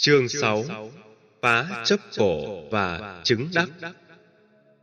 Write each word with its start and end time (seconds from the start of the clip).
Chương 0.00 0.28
6 0.28 0.64
Phá 1.42 1.82
chấp 1.84 2.00
cổ 2.18 2.62
và 2.70 3.20
chứng 3.24 3.48
đắc. 3.54 3.68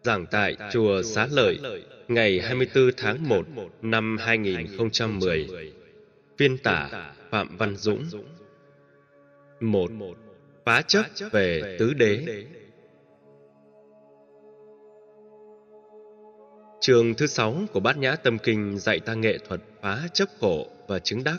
Giảng 0.04 0.26
tại 0.32 0.58
Chùa 0.72 1.02
Xá 1.04 1.28
Lợi 1.32 1.60
Ngày 2.07 2.39
24 2.39 2.89
tháng 2.97 3.29
1 3.29 3.46
năm 3.81 4.17
2010 4.20 5.47
Phiên 6.38 6.57
tả 6.57 7.12
Phạm 7.29 7.57
Văn 7.57 7.75
Dũng. 7.75 8.04
1. 9.59 9.91
Phá 10.66 10.82
chấp 10.82 11.05
về 11.32 11.77
tứ 11.79 11.93
đế. 11.93 12.45
Trường 16.82 17.13
thứ 17.13 17.27
sáu 17.27 17.55
của 17.73 17.79
Bát 17.79 17.97
Nhã 17.97 18.16
Tâm 18.16 18.38
Kinh 18.38 18.79
dạy 18.79 19.00
ta 19.00 19.13
nghệ 19.13 19.38
thuật 19.38 19.61
phá 19.82 20.07
chấp 20.13 20.29
khổ 20.39 20.68
và 20.88 21.00
chứng 21.00 21.23
đắc. 21.23 21.38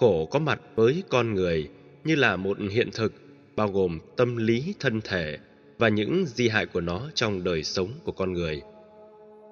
Khổ 0.00 0.26
có 0.26 0.38
mặt 0.38 0.60
với 0.74 1.02
con 1.08 1.34
người 1.34 1.70
như 2.04 2.14
là 2.14 2.36
một 2.36 2.58
hiện 2.70 2.90
thực 2.92 3.12
bao 3.56 3.68
gồm 3.68 3.98
tâm 4.16 4.36
lý 4.36 4.74
thân 4.80 5.00
thể 5.00 5.38
và 5.78 5.88
những 5.88 6.24
di 6.26 6.48
hại 6.48 6.66
của 6.66 6.80
nó 6.80 7.10
trong 7.14 7.44
đời 7.44 7.64
sống 7.64 7.88
của 8.04 8.12
con 8.12 8.32
người. 8.32 8.62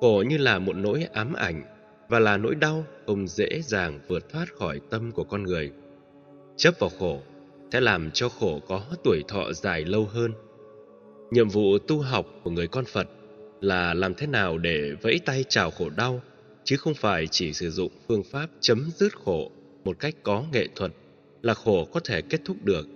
Khổ 0.01 0.25
như 0.29 0.39
là 0.39 0.59
một 0.59 0.77
nỗi 0.77 1.07
ám 1.13 1.33
ảnh 1.33 1.63
và 2.09 2.19
là 2.19 2.37
nỗi 2.37 2.55
đau 2.55 2.85
không 3.07 3.29
dễ 3.29 3.63
dàng 3.63 4.01
vượt 4.09 4.33
thoát 4.33 4.55
khỏi 4.55 4.81
tâm 4.91 5.13
của 5.13 5.25
con 5.25 5.43
người. 5.43 5.71
Chấp 6.57 6.75
vào 6.79 6.91
khổ 6.99 7.21
sẽ 7.73 7.81
làm 7.81 8.11
cho 8.11 8.29
khổ 8.29 8.61
có 8.69 8.83
tuổi 9.05 9.23
thọ 9.29 9.53
dài 9.53 9.85
lâu 9.85 10.05
hơn. 10.05 10.33
Nhiệm 11.31 11.49
vụ 11.49 11.79
tu 11.79 12.01
học 12.01 12.27
của 12.43 12.51
người 12.51 12.67
con 12.67 12.85
Phật 12.85 13.09
là 13.61 13.95
làm 13.95 14.15
thế 14.15 14.27
nào 14.27 14.59
để 14.59 14.93
vẫy 15.03 15.21
tay 15.25 15.45
chào 15.49 15.71
khổ 15.71 15.91
đau, 15.97 16.23
chứ 16.65 16.77
không 16.77 16.95
phải 16.95 17.27
chỉ 17.27 17.53
sử 17.53 17.71
dụng 17.71 17.93
phương 18.09 18.23
pháp 18.23 18.47
chấm 18.61 18.91
dứt 18.97 19.17
khổ 19.25 19.51
một 19.85 19.99
cách 19.99 20.15
có 20.23 20.45
nghệ 20.53 20.69
thuật 20.77 20.93
là 21.43 21.55
khổ 21.55 21.85
có 21.85 22.01
thể 22.01 22.23
kết 22.23 22.41
thúc 22.45 22.57
được. 22.65 22.89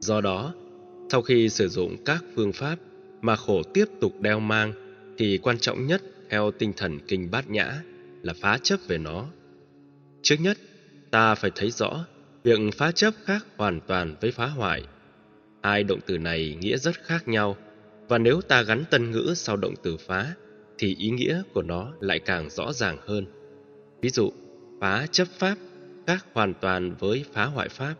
Do 0.00 0.20
đó, 0.20 0.54
sau 1.10 1.22
khi 1.22 1.48
sử 1.48 1.68
dụng 1.68 1.96
các 2.04 2.24
phương 2.34 2.52
pháp 2.52 2.78
mà 3.20 3.36
khổ 3.36 3.62
tiếp 3.74 3.84
tục 4.00 4.12
đeo 4.20 4.40
mang 4.40 4.72
thì 5.18 5.38
quan 5.38 5.58
trọng 5.58 5.86
nhất 5.86 6.02
theo 6.30 6.50
tinh 6.50 6.72
thần 6.76 6.98
kinh 7.08 7.30
bát 7.30 7.50
nhã 7.50 7.82
là 8.22 8.34
phá 8.40 8.58
chấp 8.62 8.76
về 8.88 8.98
nó. 8.98 9.26
Trước 10.22 10.36
nhất, 10.40 10.58
ta 11.10 11.34
phải 11.34 11.50
thấy 11.54 11.70
rõ 11.70 12.04
việc 12.44 12.58
phá 12.76 12.92
chấp 12.92 13.14
khác 13.24 13.46
hoàn 13.56 13.80
toàn 13.86 14.14
với 14.20 14.30
phá 14.30 14.46
hoại. 14.46 14.82
Hai 15.62 15.84
động 15.84 16.00
từ 16.06 16.18
này 16.18 16.56
nghĩa 16.60 16.76
rất 16.76 16.94
khác 17.02 17.28
nhau 17.28 17.56
và 18.08 18.18
nếu 18.18 18.40
ta 18.40 18.62
gắn 18.62 18.84
tân 18.90 19.10
ngữ 19.10 19.32
sau 19.36 19.56
động 19.56 19.74
từ 19.82 19.96
phá 19.96 20.34
thì 20.78 20.94
ý 20.98 21.10
nghĩa 21.10 21.42
của 21.54 21.62
nó 21.62 21.92
lại 22.00 22.18
càng 22.18 22.50
rõ 22.50 22.72
ràng 22.72 22.98
hơn. 23.06 23.26
Ví 24.00 24.10
dụ, 24.10 24.32
phá 24.80 25.06
chấp 25.10 25.28
pháp 25.38 25.56
khác 26.06 26.26
hoàn 26.32 26.54
toàn 26.54 26.94
với 26.98 27.24
phá 27.32 27.44
hoại 27.44 27.68
pháp. 27.68 27.94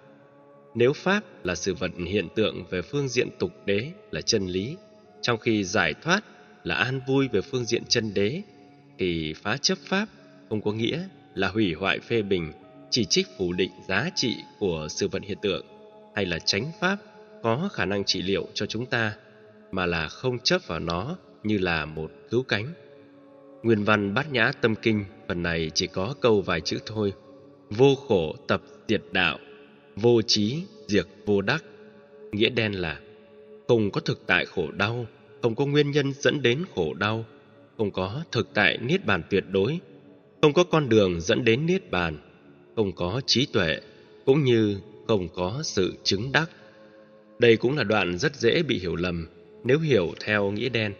Nếu 0.75 0.93
pháp 0.93 1.25
là 1.45 1.55
sự 1.55 1.75
vật 1.75 1.91
hiện 2.07 2.29
tượng 2.35 2.65
về 2.71 2.83
phương 2.83 3.09
diện 3.09 3.29
tục 3.39 3.53
đế 3.67 3.93
là 4.11 4.21
chân 4.21 4.47
lý, 4.47 4.77
trong 5.23 5.39
khi 5.39 5.65
giải 5.65 5.95
thoát 6.03 6.21
là 6.65 6.75
an 6.75 7.01
vui 7.07 7.29
về 7.29 7.41
phương 7.41 7.65
diện 7.65 7.83
chân 7.89 8.15
đế, 8.15 8.43
thì 8.99 9.35
phá 9.43 9.57
chấp 9.57 9.79
pháp 9.79 10.09
không 10.49 10.61
có 10.61 10.73
nghĩa 10.73 11.09
là 11.35 11.49
hủy 11.49 11.75
hoại 11.75 11.99
phê 11.99 12.23
bình, 12.23 12.53
chỉ 12.91 13.05
trích 13.05 13.27
phủ 13.39 13.53
định 13.53 13.71
giá 13.89 14.11
trị 14.15 14.37
của 14.59 14.87
sự 14.91 15.09
vật 15.09 15.23
hiện 15.23 15.39
tượng, 15.43 15.67
hay 16.15 16.27
là 16.27 16.39
tránh 16.39 16.73
pháp 16.81 16.97
có 17.43 17.69
khả 17.73 17.85
năng 17.85 18.05
trị 18.05 18.23
liệu 18.23 18.49
cho 18.55 18.67
chúng 18.67 18.87
ta, 18.87 19.15
mà 19.71 19.87
là 19.87 20.09
không 20.09 20.39
chấp 20.39 20.67
vào 20.67 20.81
nó 20.81 21.17
như 21.43 21.59
là 21.59 21.85
một 21.85 22.11
cứu 22.31 22.43
cánh. 22.43 22.67
Nguyên 23.63 23.85
văn 23.85 24.15
bát 24.15 24.33
nhã 24.33 24.53
tâm 24.61 24.75
kinh 24.75 25.05
phần 25.29 25.43
này 25.43 25.71
chỉ 25.75 25.87
có 25.87 26.15
câu 26.21 26.41
vài 26.41 26.61
chữ 26.61 26.79
thôi– 26.87 27.13
vô 27.71 27.95
khổ 27.95 28.35
tập 28.47 28.63
diệt 28.89 29.03
đạo, 29.13 29.39
vô 29.97 30.23
trí 30.23 30.63
diệt 30.87 31.07
vô 31.27 31.41
đắc. 31.41 31.65
Nghĩa 32.33 32.49
đen 32.49 32.73
là, 32.73 33.01
không 33.69 33.91
có 33.91 34.01
thực 34.01 34.27
tại 34.27 34.45
khổ 34.45 34.71
đau, 34.71 35.07
không 35.43 35.55
có 35.55 35.67
nguyên 35.67 35.91
nhân 35.91 36.13
dẫn 36.13 36.43
đến 36.43 36.65
khổ 36.75 36.95
đau, 36.95 37.25
không 37.79 37.91
có 37.91 38.23
thực 38.33 38.55
tại 38.55 38.79
niết 38.79 39.07
bàn 39.07 39.23
tuyệt 39.31 39.45
đối, 39.51 39.79
không 40.43 40.53
có 40.53 40.65
con 40.65 40.89
đường 40.89 41.21
dẫn 41.21 41.45
đến 41.45 41.67
niết 41.67 41.91
bàn, 41.91 42.19
không 42.77 42.93
có 42.93 43.21
trí 43.27 43.47
tuệ, 43.47 43.81
cũng 44.25 44.45
như 44.45 44.77
không 45.09 45.29
có 45.29 45.61
sự 45.65 45.95
chứng 46.05 46.33
đắc. 46.33 46.51
Đây 47.39 47.57
cũng 47.57 47.77
là 47.77 47.85
đoạn 47.85 48.19
rất 48.19 48.37
dễ 48.37 48.63
bị 48.63 48.79
hiểu 48.79 48.97
lầm 48.97 49.27
nếu 49.65 49.79
hiểu 49.79 50.15
theo 50.21 50.51
nghĩa 50.51 50.69
đen. 50.69 50.93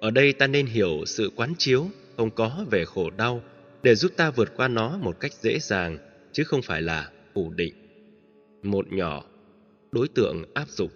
Ở 0.00 0.10
đây 0.10 0.32
ta 0.32 0.46
nên 0.46 0.66
hiểu 0.66 1.04
sự 1.06 1.30
quán 1.36 1.54
chiếu 1.58 1.86
không 2.16 2.30
có 2.30 2.64
về 2.70 2.84
khổ 2.84 3.10
đau 3.10 3.42
để 3.82 3.94
giúp 3.94 4.12
ta 4.16 4.30
vượt 4.30 4.52
qua 4.56 4.68
nó 4.68 4.98
một 4.98 5.20
cách 5.20 5.32
dễ 5.32 5.58
dàng 5.58 5.98
chứ 6.32 6.44
không 6.44 6.62
phải 6.62 6.82
là 6.82 7.10
phủ 7.34 7.52
định. 7.56 7.74
Một 8.62 8.92
nhỏ, 8.92 9.24
đối 9.92 10.08
tượng 10.08 10.44
áp 10.54 10.68
dụng. 10.68 10.90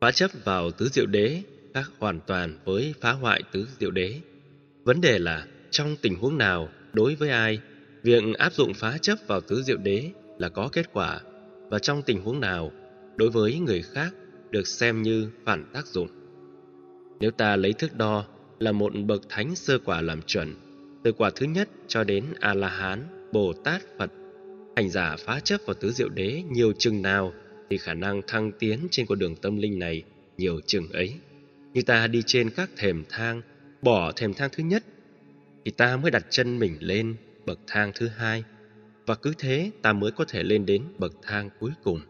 Phá 0.00 0.12
chấp 0.12 0.30
vào 0.44 0.70
tứ 0.70 0.88
diệu 0.88 1.06
đế 1.06 1.42
khác 1.74 1.90
hoàn 1.98 2.20
toàn 2.26 2.58
với 2.64 2.94
phá 3.00 3.12
hoại 3.12 3.42
tứ 3.52 3.68
diệu 3.78 3.90
đế. 3.90 4.20
Vấn 4.84 5.00
đề 5.00 5.18
là 5.18 5.46
trong 5.70 5.96
tình 6.02 6.14
huống 6.14 6.38
nào, 6.38 6.68
đối 6.92 7.14
với 7.14 7.30
ai, 7.30 7.60
việc 8.02 8.22
áp 8.38 8.52
dụng 8.52 8.74
phá 8.74 8.98
chấp 8.98 9.18
vào 9.26 9.40
tứ 9.40 9.62
diệu 9.62 9.76
đế 9.76 10.10
là 10.38 10.48
có 10.48 10.68
kết 10.72 10.92
quả 10.92 11.20
và 11.68 11.78
trong 11.78 12.02
tình 12.02 12.20
huống 12.20 12.40
nào, 12.40 12.72
đối 13.16 13.30
với 13.30 13.58
người 13.58 13.82
khác 13.82 14.14
được 14.50 14.66
xem 14.66 15.02
như 15.02 15.30
phản 15.44 15.64
tác 15.72 15.86
dụng. 15.86 16.08
Nếu 17.20 17.30
ta 17.30 17.56
lấy 17.56 17.72
thước 17.72 17.96
đo 17.96 18.24
là 18.58 18.72
một 18.72 18.92
bậc 19.06 19.22
thánh 19.28 19.54
sơ 19.54 19.78
quả 19.78 20.00
làm 20.00 20.22
chuẩn 20.22 20.54
từ 21.02 21.12
quả 21.12 21.30
thứ 21.34 21.46
nhất 21.46 21.68
cho 21.88 22.04
đến 22.04 22.24
a 22.40 22.54
la 22.54 22.68
hán 22.68 23.04
bồ 23.32 23.52
tát 23.52 23.82
phật. 23.98 24.10
Hành 24.76 24.90
giả 24.90 25.16
phá 25.16 25.40
chấp 25.40 25.60
vào 25.66 25.74
tứ 25.74 25.92
diệu 25.92 26.08
đế 26.08 26.42
nhiều 26.50 26.72
chừng 26.78 27.02
nào 27.02 27.32
thì 27.70 27.78
khả 27.78 27.94
năng 27.94 28.22
thăng 28.26 28.52
tiến 28.52 28.88
trên 28.90 29.06
con 29.06 29.18
đường 29.18 29.36
tâm 29.36 29.56
linh 29.56 29.78
này 29.78 30.02
nhiều 30.38 30.60
chừng 30.66 30.88
ấy. 30.92 31.14
Như 31.74 31.82
ta 31.82 32.06
đi 32.06 32.22
trên 32.26 32.50
các 32.50 32.70
thềm 32.76 33.04
thang, 33.08 33.42
bỏ 33.82 34.12
thềm 34.12 34.34
thang 34.34 34.50
thứ 34.52 34.64
nhất, 34.64 34.84
thì 35.64 35.70
ta 35.70 35.96
mới 35.96 36.10
đặt 36.10 36.26
chân 36.30 36.58
mình 36.58 36.76
lên 36.80 37.16
bậc 37.46 37.58
thang 37.66 37.92
thứ 37.94 38.08
hai. 38.08 38.44
Và 39.06 39.14
cứ 39.14 39.34
thế 39.38 39.70
ta 39.82 39.92
mới 39.92 40.10
có 40.10 40.24
thể 40.28 40.42
lên 40.42 40.66
đến 40.66 40.82
bậc 40.98 41.12
thang 41.22 41.50
cuối 41.60 41.70
cùng. 41.84 42.00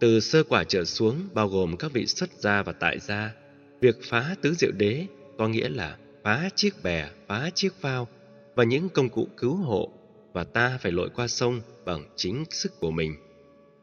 Từ 0.00 0.20
sơ 0.20 0.42
quả 0.42 0.64
trở 0.64 0.84
xuống 0.84 1.16
bao 1.34 1.48
gồm 1.48 1.76
các 1.76 1.92
vị 1.92 2.06
xuất 2.06 2.30
gia 2.32 2.62
và 2.62 2.72
tại 2.72 2.98
gia, 2.98 3.32
việc 3.80 3.96
phá 4.02 4.34
tứ 4.42 4.54
diệu 4.54 4.70
đế 4.72 5.06
có 5.38 5.48
nghĩa 5.48 5.68
là 5.68 5.96
phá 6.28 6.48
chiếc 6.54 6.82
bè, 6.82 7.08
phá 7.26 7.50
chiếc 7.54 7.74
phao 7.80 8.08
và 8.54 8.64
những 8.64 8.88
công 8.88 9.08
cụ 9.08 9.28
cứu 9.36 9.56
hộ 9.56 9.88
và 10.32 10.44
ta 10.44 10.78
phải 10.80 10.92
lội 10.92 11.10
qua 11.14 11.28
sông 11.28 11.60
bằng 11.84 12.04
chính 12.16 12.44
sức 12.50 12.80
của 12.80 12.90
mình. 12.90 13.16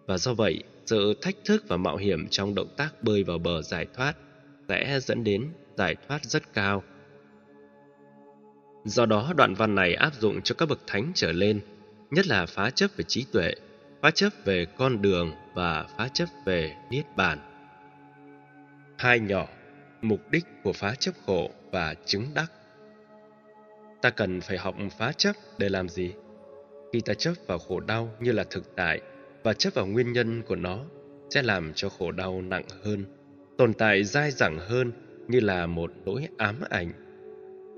Và 0.05 0.17
do 0.17 0.33
vậy, 0.33 0.63
sự 0.85 1.13
thách 1.21 1.35
thức 1.45 1.63
và 1.67 1.77
mạo 1.77 1.97
hiểm 1.97 2.27
trong 2.29 2.55
động 2.55 2.67
tác 2.77 3.03
bơi 3.03 3.23
vào 3.23 3.37
bờ 3.37 3.61
giải 3.61 3.87
thoát 3.93 4.13
sẽ 4.69 4.99
dẫn 5.01 5.23
đến 5.23 5.51
giải 5.77 5.95
thoát 6.07 6.25
rất 6.25 6.53
cao. 6.53 6.83
Do 8.83 9.05
đó, 9.05 9.33
đoạn 9.37 9.53
văn 9.53 9.75
này 9.75 9.93
áp 9.93 10.13
dụng 10.19 10.41
cho 10.41 10.55
các 10.57 10.69
bậc 10.69 10.79
thánh 10.87 11.11
trở 11.15 11.31
lên, 11.31 11.61
nhất 12.11 12.27
là 12.27 12.45
phá 12.45 12.69
chấp 12.69 12.91
về 12.97 13.03
trí 13.07 13.25
tuệ, 13.31 13.53
phá 14.01 14.11
chấp 14.11 14.29
về 14.45 14.65
con 14.77 15.01
đường 15.01 15.31
và 15.53 15.85
phá 15.97 16.07
chấp 16.13 16.29
về 16.45 16.75
niết 16.91 17.05
bàn. 17.15 17.39
Hai 18.97 19.19
nhỏ, 19.19 19.47
mục 20.01 20.19
đích 20.31 20.45
của 20.63 20.73
phá 20.73 20.95
chấp 20.95 21.11
khổ 21.25 21.51
và 21.71 21.95
chứng 22.05 22.25
đắc. 22.33 22.51
Ta 24.01 24.09
cần 24.09 24.41
phải 24.41 24.57
học 24.57 24.75
phá 24.97 25.11
chấp 25.11 25.35
để 25.57 25.69
làm 25.69 25.89
gì? 25.89 26.13
Khi 26.93 27.01
ta 27.01 27.13
chấp 27.13 27.33
vào 27.47 27.59
khổ 27.59 27.79
đau 27.79 28.09
như 28.19 28.31
là 28.31 28.43
thực 28.49 28.75
tại 28.75 29.01
và 29.43 29.53
chấp 29.53 29.73
vào 29.73 29.85
nguyên 29.85 30.13
nhân 30.13 30.41
của 30.47 30.55
nó 30.55 30.85
sẽ 31.29 31.41
làm 31.41 31.71
cho 31.75 31.89
khổ 31.89 32.11
đau 32.11 32.41
nặng 32.41 32.65
hơn, 32.83 33.05
tồn 33.57 33.73
tại 33.73 34.03
dai 34.03 34.31
dẳng 34.31 34.59
hơn 34.59 34.91
như 35.27 35.39
là 35.39 35.65
một 35.65 35.91
nỗi 36.05 36.27
ám 36.37 36.55
ảnh 36.69 36.91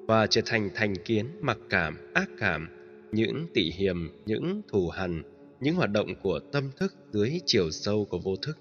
và 0.07 0.27
trở 0.27 0.41
thành 0.45 0.69
thành 0.75 0.95
kiến 0.95 1.25
mặc 1.41 1.57
cảm, 1.69 2.13
ác 2.13 2.29
cảm, 2.39 2.69
những 3.11 3.47
tỉ 3.53 3.71
hiềm, 3.71 4.09
những 4.25 4.61
thù 4.67 4.89
hằn, 4.89 5.23
những 5.59 5.75
hoạt 5.75 5.91
động 5.91 6.15
của 6.21 6.39
tâm 6.51 6.71
thức 6.77 6.93
dưới 7.11 7.39
chiều 7.45 7.71
sâu 7.71 8.05
của 8.09 8.19
vô 8.19 8.35
thức. 8.35 8.57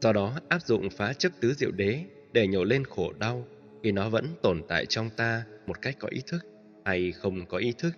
Do 0.00 0.12
đó 0.12 0.40
áp 0.48 0.62
dụng 0.62 0.90
phá 0.90 1.12
chấp 1.12 1.32
tứ 1.40 1.54
diệu 1.54 1.70
đế 1.70 2.04
để 2.36 2.46
nhổ 2.46 2.64
lên 2.64 2.84
khổ 2.84 3.12
đau 3.18 3.46
khi 3.82 3.92
nó 3.92 4.08
vẫn 4.08 4.28
tồn 4.42 4.62
tại 4.68 4.86
trong 4.86 5.10
ta 5.10 5.44
một 5.66 5.82
cách 5.82 5.96
có 5.98 6.08
ý 6.08 6.22
thức 6.26 6.38
hay 6.84 7.12
không 7.12 7.46
có 7.46 7.58
ý 7.58 7.72
thức. 7.78 7.90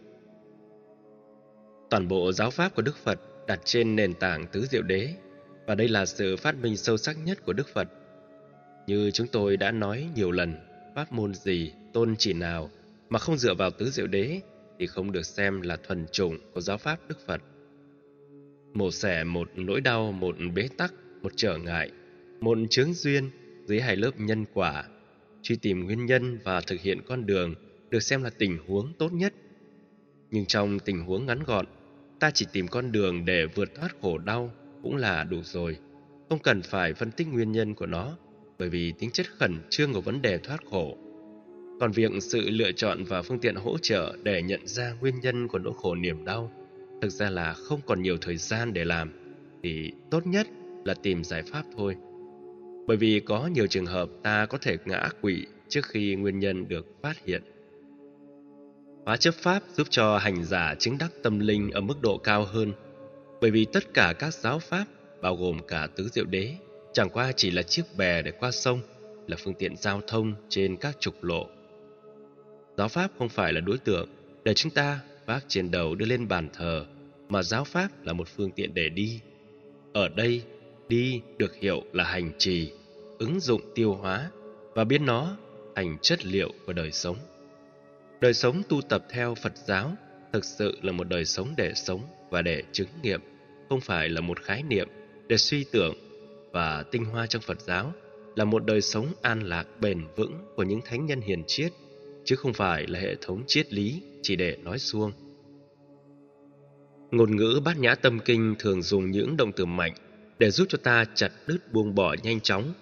Toàn 1.91 2.09
bộ 2.09 2.33
giáo 2.33 2.51
pháp 2.51 2.75
của 2.75 2.83
Đức 2.83 2.97
Phật 2.97 3.21
đặt 3.47 3.61
trên 3.65 3.97
nền 3.97 4.15
tảng 4.15 4.47
tứ 4.47 4.67
diệu 4.67 4.83
đế 4.83 5.15
và 5.67 5.75
đây 5.75 5.89
là 5.89 6.07
sự 6.07 6.37
phát 6.37 6.55
minh 6.63 6.77
sâu 6.77 6.97
sắc 6.97 7.17
nhất 7.25 7.39
của 7.45 7.53
Đức 7.53 7.69
Phật. 7.69 7.89
Như 8.87 9.11
chúng 9.11 9.27
tôi 9.27 9.57
đã 9.57 9.71
nói 9.71 10.09
nhiều 10.15 10.31
lần, 10.31 10.57
pháp 10.95 11.13
môn 11.13 11.35
gì, 11.35 11.73
tôn 11.93 12.15
chỉ 12.19 12.33
nào 12.33 12.71
mà 13.09 13.19
không 13.19 13.39
dựa 13.39 13.55
vào 13.55 13.71
tứ 13.71 13.91
diệu 13.91 14.07
đế 14.07 14.41
thì 14.79 14.87
không 14.87 15.13
được 15.13 15.27
xem 15.27 15.61
là 15.61 15.77
thuần 15.77 16.07
chủng 16.13 16.39
của 16.55 16.61
giáo 16.61 16.79
pháp 16.79 16.99
Đức 17.09 17.27
Phật. 17.27 17.41
Một 18.75 18.91
xẻ 18.91 19.25
một 19.25 19.51
nỗi 19.55 19.81
đau, 19.81 20.13
một 20.13 20.37
bế 20.55 20.69
tắc, 20.77 20.95
một 21.23 21.33
trở 21.37 21.59
ngại, 21.59 21.91
một 22.41 22.59
chướng 22.71 22.95
duyên 22.95 23.31
dưới 23.69 23.81
hai 23.81 23.97
lớp 23.97 24.11
nhân 24.17 24.45
quả 24.55 24.85
truy 25.43 25.57
tìm 25.57 25.85
nguyên 25.85 26.07
nhân 26.07 26.39
và 26.45 26.61
thực 26.61 26.81
hiện 26.81 26.99
con 27.07 27.27
đường 27.27 27.55
được 27.91 28.01
xem 28.01 28.23
là 28.23 28.31
tình 28.39 28.59
huống 28.67 28.93
tốt 28.99 29.13
nhất 29.13 29.35
nhưng 30.31 30.47
trong 30.47 30.79
tình 30.79 31.05
huống 31.05 31.27
ngắn 31.27 31.43
gọn 31.43 31.67
ta 32.21 32.31
chỉ 32.31 32.47
tìm 32.53 32.69
con 32.69 32.93
đường 32.93 33.25
để 33.25 33.47
vượt 33.47 33.75
thoát 33.75 33.89
khổ 34.01 34.19
đau 34.19 34.51
cũng 34.83 34.97
là 34.97 35.25
đủ 35.25 35.43
rồi, 35.43 35.77
không 36.29 36.39
cần 36.39 36.63
phải 36.63 36.95
phân 36.95 37.11
tích 37.11 37.29
nguyên 37.29 37.53
nhân 37.53 37.75
của 37.75 37.87
nó, 37.87 38.17
bởi 38.59 38.69
vì 38.69 38.93
tính 38.99 39.11
chất 39.11 39.27
khẩn 39.39 39.59
trương 39.71 39.93
của 39.93 40.01
vấn 40.01 40.23
đề 40.23 40.39
thoát 40.39 40.61
khổ. 40.71 40.97
Còn 41.81 41.93
việc 41.93 42.11
sự 42.21 42.51
lựa 42.51 42.73
chọn 42.73 43.05
và 43.05 43.23
phương 43.23 43.39
tiện 43.39 43.55
hỗ 43.55 43.79
trợ 43.79 44.17
để 44.23 44.43
nhận 44.43 44.67
ra 44.67 44.93
nguyên 45.01 45.21
nhân 45.21 45.49
của 45.49 45.59
nỗi 45.59 45.75
khổ 45.77 45.95
niềm 45.95 46.25
đau 46.25 46.53
thực 47.03 47.09
ra 47.09 47.31
là 47.31 47.53
không 47.53 47.81
còn 47.87 48.03
nhiều 48.03 48.17
thời 48.21 48.37
gian 48.37 48.73
để 48.73 48.85
làm, 48.85 49.13
thì 49.63 49.93
tốt 50.11 50.27
nhất 50.27 50.47
là 50.85 50.95
tìm 50.95 51.25
giải 51.25 51.43
pháp 51.43 51.63
thôi. 51.77 51.97
Bởi 52.89 52.97
vì 52.97 53.21
có 53.21 53.47
nhiều 53.47 53.67
trường 53.67 53.87
hợp 53.87 54.09
ta 54.23 54.47
có 54.47 54.59
thể 54.59 54.77
ngã 54.85 55.09
quỵ 55.21 55.45
trước 55.69 55.87
khi 55.87 56.15
nguyên 56.15 56.39
nhân 56.39 56.69
được 56.69 56.87
phát 57.03 57.25
hiện. 57.25 57.43
Hóa 59.05 59.17
chấp 59.17 59.35
pháp 59.35 59.63
giúp 59.75 59.87
cho 59.91 60.19
hành 60.19 60.45
giả 60.45 60.75
chứng 60.75 60.99
đắc 60.99 61.11
tâm 61.23 61.39
linh 61.39 61.71
ở 61.71 61.81
mức 61.81 61.95
độ 62.03 62.19
cao 62.19 62.45
hơn, 62.45 62.73
bởi 63.41 63.51
vì 63.51 63.65
tất 63.65 63.95
cả 63.95 64.15
các 64.19 64.35
giáo 64.35 64.59
pháp, 64.59 64.85
bao 65.21 65.37
gồm 65.37 65.59
cả 65.69 65.89
tứ 65.97 66.09
diệu 66.09 66.25
đế, 66.25 66.55
chẳng 66.93 67.11
qua 67.11 67.33
chỉ 67.33 67.51
là 67.51 67.63
chiếc 67.63 67.83
bè 67.97 68.23
để 68.23 68.31
qua 68.31 68.51
sông, 68.51 68.81
là 69.27 69.37
phương 69.45 69.55
tiện 69.55 69.77
giao 69.77 70.01
thông 70.07 70.35
trên 70.49 70.77
các 70.77 71.01
trục 71.01 71.25
lộ. 71.25 71.47
Giáo 72.77 72.89
pháp 72.89 73.11
không 73.19 73.29
phải 73.29 73.53
là 73.53 73.61
đối 73.61 73.79
tượng 73.79 74.09
để 74.45 74.55
chúng 74.55 74.73
ta 74.73 75.01
vác 75.27 75.45
trên 75.49 75.71
đầu 75.71 75.95
đưa 75.95 76.07
lên 76.07 76.29
bàn 76.29 76.49
thờ, 76.53 76.87
mà 77.29 77.43
giáo 77.43 77.65
pháp 77.65 77.89
là 78.05 78.13
một 78.13 78.29
phương 78.29 78.51
tiện 78.51 78.75
để 78.75 78.89
đi. 78.89 79.21
Ở 79.93 80.09
đây, 80.09 80.43
đi 80.89 81.21
được 81.39 81.55
hiểu 81.55 81.83
là 81.93 82.05
hành 82.05 82.33
trì, 82.39 82.73
ứng 83.19 83.41
dụng 83.41 83.61
tiêu 83.75 83.95
hóa 83.95 84.31
và 84.75 84.85
biến 84.85 85.07
nó 85.07 85.37
thành 85.77 85.99
chất 86.03 86.27
liệu 86.27 86.53
của 86.67 86.73
đời 86.73 86.93
sống. 86.93 87.17
Đời 88.21 88.35
sống 88.35 88.63
tu 88.69 88.81
tập 88.81 89.05
theo 89.11 89.35
Phật 89.35 89.53
giáo 89.67 89.93
thực 90.33 90.45
sự 90.45 90.79
là 90.83 90.93
một 90.93 91.09
đời 91.09 91.25
sống 91.25 91.55
để 91.57 91.73
sống 91.75 92.01
và 92.31 92.43
để 92.43 92.63
chứng 92.73 92.89
nghiệm, 93.03 93.21
không 93.69 93.81
phải 93.81 94.09
là 94.09 94.21
một 94.21 94.41
khái 94.41 94.63
niệm 94.63 94.89
để 95.29 95.37
suy 95.37 95.65
tưởng 95.65 95.95
và 96.53 96.85
tinh 96.91 97.05
hoa 97.05 97.27
trong 97.27 97.43
Phật 97.43 97.61
giáo 97.61 97.93
là 98.37 98.45
một 98.45 98.65
đời 98.67 98.81
sống 98.81 99.07
an 99.23 99.43
lạc 99.43 99.67
bền 99.81 100.07
vững 100.17 100.39
của 100.57 100.63
những 100.63 100.81
thánh 100.85 101.07
nhân 101.07 101.21
hiền 101.21 101.43
triết, 101.47 101.73
chứ 102.25 102.37
không 102.37 102.53
phải 102.53 102.87
là 102.87 102.99
hệ 103.01 103.15
thống 103.21 103.43
triết 103.47 103.73
lý 103.73 104.03
chỉ 104.23 104.37
để 104.37 104.57
nói 104.63 104.79
suông. 104.79 105.13
Ngôn 107.11 107.37
ngữ 107.37 107.61
bát 107.65 107.79
nhã 107.79 107.95
tâm 107.95 108.19
kinh 108.25 108.55
thường 108.59 108.83
dùng 108.83 109.11
những 109.11 109.37
động 109.37 109.53
từ 109.53 109.67
mạnh 109.67 109.93
để 110.39 110.51
giúp 110.51 110.67
cho 110.69 110.79
ta 110.83 111.05
chặt 111.15 111.31
đứt 111.47 111.73
buông 111.73 111.95
bỏ 111.95 112.17
nhanh 112.23 112.41
chóng. 112.41 112.73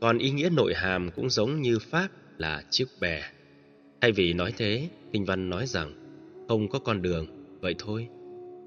Còn 0.00 0.18
ý 0.18 0.30
nghĩa 0.30 0.50
nội 0.50 0.74
hàm 0.74 1.10
cũng 1.10 1.30
giống 1.30 1.62
như 1.62 1.78
Pháp 1.78 2.08
là 2.38 2.64
chiếc 2.70 2.86
bè. 3.00 3.22
Thay 4.00 4.12
vì 4.12 4.32
nói 4.32 4.52
thế, 4.56 4.88
Kinh 5.12 5.24
Văn 5.24 5.50
nói 5.50 5.66
rằng 5.66 5.92
không 6.48 6.68
có 6.68 6.78
con 6.78 7.02
đường, 7.02 7.26
vậy 7.60 7.74
thôi. 7.78 8.08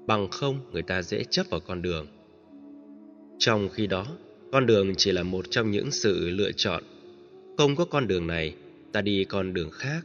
Bằng 0.06 0.28
không 0.28 0.60
người 0.72 0.82
ta 0.82 1.02
dễ 1.02 1.24
chấp 1.24 1.46
vào 1.50 1.60
con 1.60 1.82
đường. 1.82 2.06
Trong 3.38 3.68
khi 3.68 3.86
đó, 3.86 4.06
con 4.52 4.66
đường 4.66 4.94
chỉ 4.96 5.12
là 5.12 5.22
một 5.22 5.50
trong 5.50 5.70
những 5.70 5.90
sự 5.90 6.30
lựa 6.30 6.52
chọn. 6.52 6.82
Không 7.58 7.76
có 7.76 7.84
con 7.84 8.08
đường 8.08 8.26
này, 8.26 8.54
ta 8.92 9.00
đi 9.00 9.24
con 9.24 9.54
đường 9.54 9.70
khác. 9.70 10.00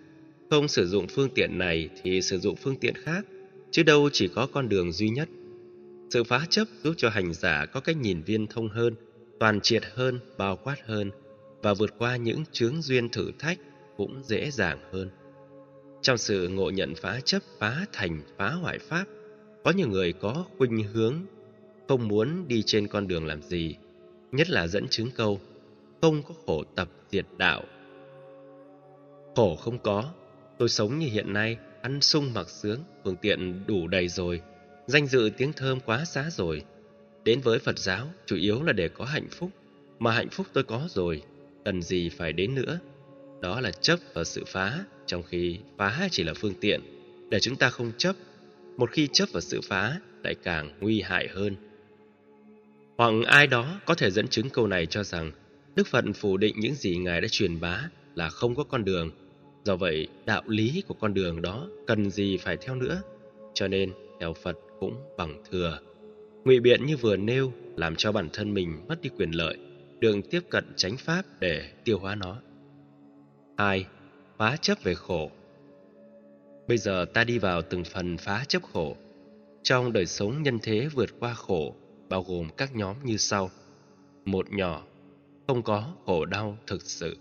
Không 0.50 0.68
sử 0.68 0.88
dụng 0.88 1.08
phương 1.08 1.30
tiện 1.36 1.58
này 1.58 1.90
thì 2.04 2.22
sử 2.22 2.40
dụng 2.40 2.56
phương 2.56 2.76
tiện 2.76 2.96
khác, 2.96 3.26
chứ 3.72 3.84
đâu 3.84 4.10
chỉ 4.14 4.28
có 4.28 4.48
con 4.54 4.70
đường 4.70 4.92
duy 4.92 5.10
nhất. 5.10 5.30
Sự 6.10 6.24
phá 6.24 6.46
chấp 6.50 6.68
giúp 6.84 6.94
cho 6.98 7.10
hành 7.10 7.34
giả 7.34 7.66
có 7.66 7.80
cách 7.80 7.98
nhìn 7.98 8.22
viên 8.22 8.48
thông 8.48 8.70
hơn, 8.70 8.96
toàn 9.40 9.62
triệt 9.62 9.84
hơn, 9.94 10.20
bao 10.38 10.56
quát 10.56 10.78
hơn 10.86 11.12
và 11.62 11.74
vượt 11.74 11.94
qua 11.98 12.16
những 12.16 12.44
chướng 12.52 12.82
duyên 12.82 13.10
thử 13.10 13.32
thách 13.40 13.58
cũng 13.98 14.24
dễ 14.24 14.52
dàng 14.52 14.80
hơn. 14.92 15.10
Trong 16.02 16.18
sự 16.18 16.48
ngộ 16.48 16.70
nhận 16.70 16.96
phá 16.96 17.20
chấp, 17.26 17.42
phá 17.60 17.86
thành, 17.94 18.22
phá 18.38 18.50
hoại 18.50 18.80
pháp, 18.80 19.06
có 19.64 19.72
nhiều 19.72 19.88
người 19.88 20.14
có 20.14 20.46
khuynh 20.58 20.84
hướng 20.94 21.16
không 21.88 22.08
muốn 22.08 22.48
đi 22.48 22.64
trên 22.66 22.88
con 22.88 23.08
đường 23.08 23.26
làm 23.26 23.42
gì, 23.42 23.76
nhất 24.32 24.50
là 24.50 24.68
dẫn 24.68 24.88
chứng 24.90 25.12
câu 25.16 25.40
không 26.02 26.24
có 26.24 26.34
khổ 26.46 26.64
tập 26.76 26.90
diệt 27.12 27.26
đạo. 27.38 27.64
Khổ 29.36 29.56
không 29.56 29.80
có, 29.80 30.14
tôi 30.58 30.70
sống 30.70 31.00
như 31.00 31.08
hiện 31.08 31.34
nay, 31.34 31.58
ăn 31.82 32.02
sung 32.02 32.34
mặc 32.34 32.50
sướng, 32.50 32.80
phương 33.04 33.16
tiện 33.16 33.64
đủ 33.68 33.88
đầy 33.88 34.08
rồi, 34.08 34.42
danh 34.88 35.08
dự 35.08 35.30
tiếng 35.38 35.54
thơm 35.54 35.80
quá 35.80 36.06
xá 36.06 36.30
rồi. 36.32 36.62
Đến 37.28 37.42
với 37.42 37.60
Phật 37.60 37.80
giáo 37.80 38.08
chủ 38.26 38.36
yếu 38.36 38.64
là 38.64 38.74
để 38.74 38.90
có 38.90 39.06
hạnh 39.06 39.28
phúc, 39.32 39.50
mà 40.00 40.12
hạnh 40.12 40.30
phúc 40.30 40.48
tôi 40.54 40.64
có 40.64 40.88
rồi, 40.90 41.22
cần 41.66 41.82
gì 41.82 42.10
phải 42.10 42.34
đến 42.34 42.56
nữa. 42.56 42.80
Đó 43.42 43.62
là 43.62 43.72
chấp 43.72 44.00
và 44.14 44.24
sự 44.24 44.44
phá, 44.48 44.84
trong 45.06 45.24
khi 45.24 45.60
phá 45.78 46.08
chỉ 46.12 46.24
là 46.24 46.34
phương 46.34 46.54
tiện, 46.62 46.82
để 47.30 47.40
chúng 47.40 47.56
ta 47.56 47.70
không 47.70 47.92
chấp. 47.98 48.16
Một 48.78 48.92
khi 48.92 49.08
chấp 49.14 49.30
và 49.32 49.42
sự 49.42 49.62
phá, 49.62 50.00
lại 50.24 50.36
càng 50.44 50.78
nguy 50.82 51.02
hại 51.02 51.28
hơn. 51.28 51.56
Hoặc 52.98 53.14
ai 53.26 53.48
đó 53.48 53.80
có 53.86 53.96
thể 53.96 54.12
dẫn 54.12 54.28
chứng 54.28 54.50
câu 54.50 54.68
này 54.68 54.86
cho 54.86 55.04
rằng 55.04 55.32
Đức 55.76 55.88
Phật 55.88 56.06
phủ 56.16 56.38
định 56.38 56.56
những 56.60 56.76
gì 56.76 56.98
Ngài 56.98 57.22
đã 57.22 57.28
truyền 57.32 57.60
bá 57.60 57.90
là 58.16 58.30
không 58.30 58.56
có 58.56 58.64
con 58.64 58.86
đường. 58.86 59.12
Do 59.64 59.76
vậy, 59.76 60.08
đạo 60.26 60.44
lý 60.48 60.84
của 60.88 60.94
con 60.94 61.14
đường 61.14 61.42
đó 61.42 61.68
cần 61.88 62.10
gì 62.10 62.38
phải 62.38 62.58
theo 62.58 62.76
nữa. 62.76 63.02
Cho 63.54 63.68
nên, 63.68 63.92
theo 64.20 64.34
Phật 64.34 64.58
cũng 64.80 64.96
bằng 65.18 65.44
thừa. 65.52 65.80
Ngụy 66.46 66.60
biện 66.60 66.86
như 66.86 66.98
vừa 66.98 67.18
nêu 67.18 67.52
làm 67.76 67.96
cho 67.96 68.12
bản 68.12 68.30
thân 68.34 68.54
mình 68.54 68.86
mất 68.88 69.02
đi 69.02 69.10
quyền 69.18 69.32
lợi, 69.32 69.58
đường 70.00 70.22
tiếp 70.22 70.42
cận 70.50 70.66
chánh 70.76 70.98
pháp 70.98 71.26
để 71.40 71.72
tiêu 71.84 72.00
hóa 72.00 72.16
nó. 72.16 72.42
Hai, 73.58 73.86
Phá 74.38 74.58
chấp 74.62 74.84
về 74.84 74.94
khổ 74.94 75.32
Bây 76.68 76.78
giờ 76.78 77.06
ta 77.14 77.24
đi 77.24 77.40
vào 77.40 77.62
từng 77.62 77.84
phần 77.84 78.18
phá 78.18 78.46
chấp 78.48 78.64
khổ. 78.64 78.96
Trong 79.64 79.94
đời 79.94 80.06
sống 80.06 80.44
nhân 80.44 80.60
thế 80.62 80.88
vượt 80.94 81.10
qua 81.20 81.34
khổ 81.34 81.76
bao 82.10 82.24
gồm 82.24 82.50
các 82.58 82.76
nhóm 82.76 82.96
như 83.04 83.18
sau. 83.18 83.50
Một 84.26 84.52
nhỏ, 84.52 84.84
không 85.48 85.64
có 85.64 85.94
khổ 86.06 86.26
đau 86.26 86.58
thực 86.68 86.82
sự. 86.82 87.18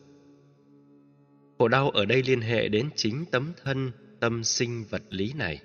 Khổ 1.58 1.68
đau 1.68 1.90
ở 1.90 2.04
đây 2.04 2.22
liên 2.22 2.40
hệ 2.40 2.68
đến 2.68 2.88
chính 2.96 3.24
tấm 3.30 3.52
thân 3.64 3.90
tâm 4.20 4.44
sinh 4.44 4.84
vật 4.90 5.02
lý 5.10 5.32
này. 5.32 5.60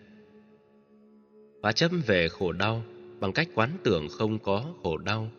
Phá 1.63 1.71
chấp 1.71 1.91
về 2.07 2.27
khổ 2.27 2.51
đau 2.51 2.83
bằng 3.21 3.31
cách 3.31 3.47
quán 3.55 3.69
tưởng 3.83 4.07
không 4.09 4.39
có 4.39 4.65
khổ 4.83 4.97
đau. 4.97 5.31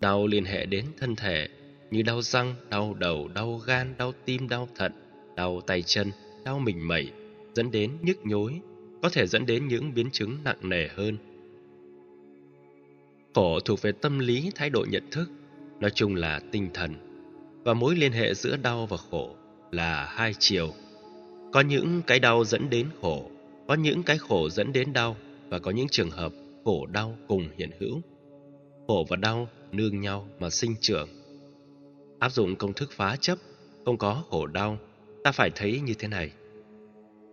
Đau 0.00 0.26
liên 0.26 0.44
hệ 0.44 0.66
đến 0.66 0.84
thân 0.98 1.16
thể 1.16 1.48
như 1.90 2.02
đau 2.02 2.22
răng, 2.22 2.54
đau 2.70 2.94
đầu, 2.98 3.28
đau 3.34 3.60
gan, 3.66 3.94
đau 3.98 4.12
tim, 4.24 4.48
đau 4.48 4.68
thận, 4.76 4.92
đau 5.36 5.60
tay 5.60 5.82
chân, 5.82 6.10
đau 6.44 6.58
mình 6.58 6.88
mẩy, 6.88 7.10
dẫn 7.54 7.70
đến 7.70 7.90
nhức 8.02 8.26
nhối, 8.26 8.60
có 9.02 9.10
thể 9.10 9.26
dẫn 9.26 9.46
đến 9.46 9.68
những 9.68 9.94
biến 9.94 10.10
chứng 10.10 10.36
nặng 10.44 10.56
nề 10.62 10.88
hơn. 10.88 11.16
Khổ 13.34 13.60
thuộc 13.60 13.82
về 13.82 13.92
tâm 13.92 14.18
lý 14.18 14.50
thái 14.54 14.70
độ 14.70 14.86
nhận 14.90 15.10
thức, 15.10 15.30
nói 15.80 15.90
chung 15.90 16.14
là 16.14 16.40
tinh 16.52 16.68
thần. 16.74 16.94
Và 17.64 17.74
mối 17.74 17.96
liên 17.96 18.12
hệ 18.12 18.34
giữa 18.34 18.56
đau 18.56 18.86
và 18.86 18.96
khổ 19.10 19.34
là 19.70 20.04
hai 20.04 20.34
chiều. 20.38 20.72
Có 21.52 21.60
những 21.60 22.02
cái 22.06 22.18
đau 22.18 22.44
dẫn 22.44 22.70
đến 22.70 22.86
khổ, 23.00 23.30
có 23.68 23.74
những 23.74 24.02
cái 24.02 24.18
khổ 24.18 24.48
dẫn 24.48 24.72
đến 24.72 24.92
đau 24.92 25.16
và 25.48 25.58
có 25.58 25.70
những 25.70 25.88
trường 25.88 26.10
hợp 26.10 26.32
khổ 26.70 26.86
đau 26.86 27.16
cùng 27.28 27.48
hiện 27.58 27.70
hữu. 27.80 28.00
Khổ 28.86 29.06
và 29.08 29.16
đau 29.16 29.48
nương 29.72 30.00
nhau 30.00 30.28
mà 30.38 30.50
sinh 30.50 30.74
trưởng. 30.80 31.08
Áp 32.18 32.32
dụng 32.32 32.56
công 32.56 32.72
thức 32.72 32.90
phá 32.92 33.16
chấp, 33.16 33.38
không 33.84 33.98
có 33.98 34.24
khổ 34.30 34.46
đau, 34.46 34.78
ta 35.24 35.32
phải 35.32 35.50
thấy 35.54 35.80
như 35.80 35.94
thế 35.94 36.08
này. 36.08 36.32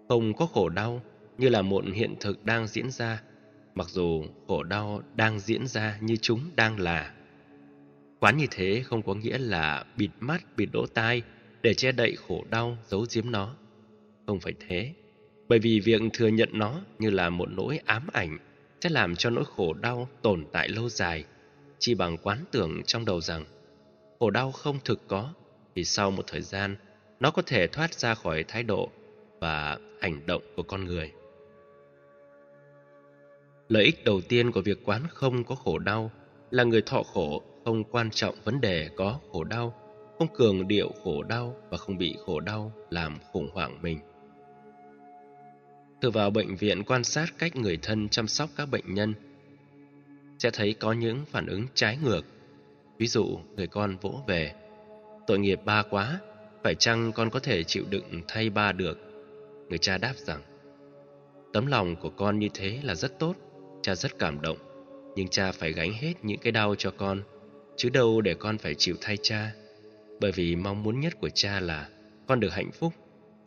Không 0.10 0.34
có 0.34 0.46
khổ 0.46 0.70
đau 0.70 1.01
như 1.38 1.50
là 1.50 1.62
một 1.62 1.84
hiện 1.94 2.15
thực 2.20 2.46
đang 2.46 2.67
diễn 2.67 2.91
ra 2.91 3.22
mặc 3.75 3.89
dù 3.89 4.24
khổ 4.48 4.63
đau 4.63 5.01
đang 5.15 5.39
diễn 5.39 5.67
ra 5.67 5.98
như 6.01 6.15
chúng 6.15 6.39
đang 6.56 6.79
là. 6.79 7.13
Quán 8.20 8.38
như 8.38 8.46
thế 8.51 8.84
không 8.86 9.01
có 9.01 9.13
nghĩa 9.13 9.38
là 9.38 9.86
bịt 9.98 10.12
mắt, 10.20 10.58
bịt 10.58 10.70
lỗ 10.74 10.86
tai 10.86 11.22
để 11.62 11.74
che 11.74 11.91
đậy 11.91 12.15
khổ 12.27 12.44
đau, 12.50 12.77
giấu 12.88 13.06
giếm 13.15 13.32
nó. 13.32 13.56
Không 14.27 14.39
phải 14.39 14.53
thế, 14.67 14.94
bởi 15.48 15.60
vì 15.60 15.79
việc 15.79 16.01
thừa 16.13 16.27
nhận 16.27 16.50
nó 16.53 16.82
như 17.00 17.10
là 17.10 17.29
một 17.29 17.50
nỗi 17.50 17.79
ám 17.86 18.08
ảnh 18.13 18.38
sẽ 18.81 18.89
làm 18.89 19.15
cho 19.15 19.29
nỗi 19.29 19.43
khổ 19.55 19.74
đau 19.74 20.07
tồn 20.22 20.46
tại 20.51 20.69
lâu 20.69 20.89
dài, 20.89 21.24
chỉ 21.79 21.96
bằng 21.96 22.17
quán 22.17 22.46
tưởng 22.51 22.81
trong 22.86 23.05
đầu 23.05 23.22
rằng 23.22 23.46
khổ 24.19 24.29
đau 24.29 24.51
không 24.51 24.79
thực 24.86 25.07
có, 25.07 25.34
thì 25.75 25.84
sau 25.84 26.12
một 26.12 26.24
thời 26.27 26.41
gian 26.41 26.75
nó 27.19 27.31
có 27.31 27.41
thể 27.41 27.67
thoát 27.67 27.93
ra 27.93 28.15
khỏi 28.15 28.43
thái 28.48 28.63
độ 28.63 28.89
và 29.39 29.77
hành 30.01 30.25
động 30.25 30.41
của 30.55 30.63
con 30.63 30.86
người. 30.86 31.12
Lợi 33.69 33.84
ích 33.84 34.03
đầu 34.05 34.22
tiên 34.22 34.51
của 34.51 34.62
việc 34.62 34.77
quán 34.86 35.01
không 35.10 35.43
có 35.43 35.55
khổ 35.55 35.79
đau 35.79 36.12
là 36.51 36.63
người 36.63 36.81
thọ 36.81 37.03
khổ 37.03 37.43
không 37.65 37.84
quan 37.84 38.10
trọng 38.12 38.36
vấn 38.43 38.62
đề 38.62 38.89
có 38.96 39.19
khổ 39.31 39.43
đau, 39.43 39.74
không 40.17 40.27
cường 40.36 40.67
điệu 40.67 40.91
khổ 41.03 41.24
đau 41.24 41.55
và 41.69 41.77
không 41.77 41.98
bị 41.98 42.15
khổ 42.25 42.39
đau 42.39 42.72
làm 42.89 43.17
khủng 43.31 43.50
hoảng 43.53 43.81
mình. 43.81 44.00
Tôi 46.01 46.12
vào 46.12 46.30
bệnh 46.30 46.56
viện 46.56 46.84
quan 46.84 47.04
sát 47.04 47.34
cách 47.38 47.56
người 47.56 47.77
thân 47.82 48.10
chăm 48.10 48.27
sóc 48.27 48.50
các 48.56 48.66
bệnh 48.66 48.94
nhân 48.94 49.13
sẽ 50.39 50.50
thấy 50.51 50.74
có 50.74 50.94
những 50.94 51.25
phản 51.25 51.48
ứng 51.48 51.66
trái 51.74 51.98
ngược. 52.04 52.25
Ví 52.98 53.08
dụ, 53.08 53.39
người 53.56 53.68
con 53.68 53.98
vỗ 54.01 54.24
về, 54.27 54.54
tội 55.27 55.39
nghiệp 55.39 55.60
ba 55.66 55.84
quá, 55.84 56.20
phải 56.63 56.75
chăng 56.75 57.12
con 57.12 57.30
có 57.30 57.39
thể 57.39 57.63
chịu 57.63 57.86
đựng 57.89 58.22
thay 58.27 58.50
ba 58.50 58.72
được? 58.72 59.00
Người 59.70 59.77
cha 59.77 59.98
đáp 59.98 60.13
rằng, 60.18 60.42
tấm 61.54 61.68
lòng 61.68 61.96
của 61.96 62.10
con 62.10 62.39
như 62.39 62.50
thế 62.54 62.80
là 62.84 62.96
rất 62.96 63.20
tốt, 63.20 63.36
cha 63.82 63.96
rất 63.96 64.20
cảm 64.20 64.42
động. 64.42 64.58
Nhưng 65.16 65.27
cha 65.27 65.51
phải 65.51 65.74
gánh 65.74 65.94
hết 65.94 66.13
những 66.24 66.39
cái 66.39 66.51
đau 66.51 66.75
cho 66.75 66.92
con, 66.92 67.22
chứ 67.75 67.89
đâu 67.89 68.22
để 68.22 68.34
con 68.34 68.58
phải 68.58 68.75
chịu 68.75 68.96
thay 69.01 69.18
cha. 69.22 69.51
Bởi 70.20 70.32
vì 70.32 70.56
mong 70.56 70.84
muốn 70.84 71.00
nhất 71.00 71.13
của 71.22 71.30
cha 71.30 71.60
là 71.60 71.89
con 72.27 72.39
được 72.39 72.54
hạnh 72.54 72.72
phúc, 72.72 72.94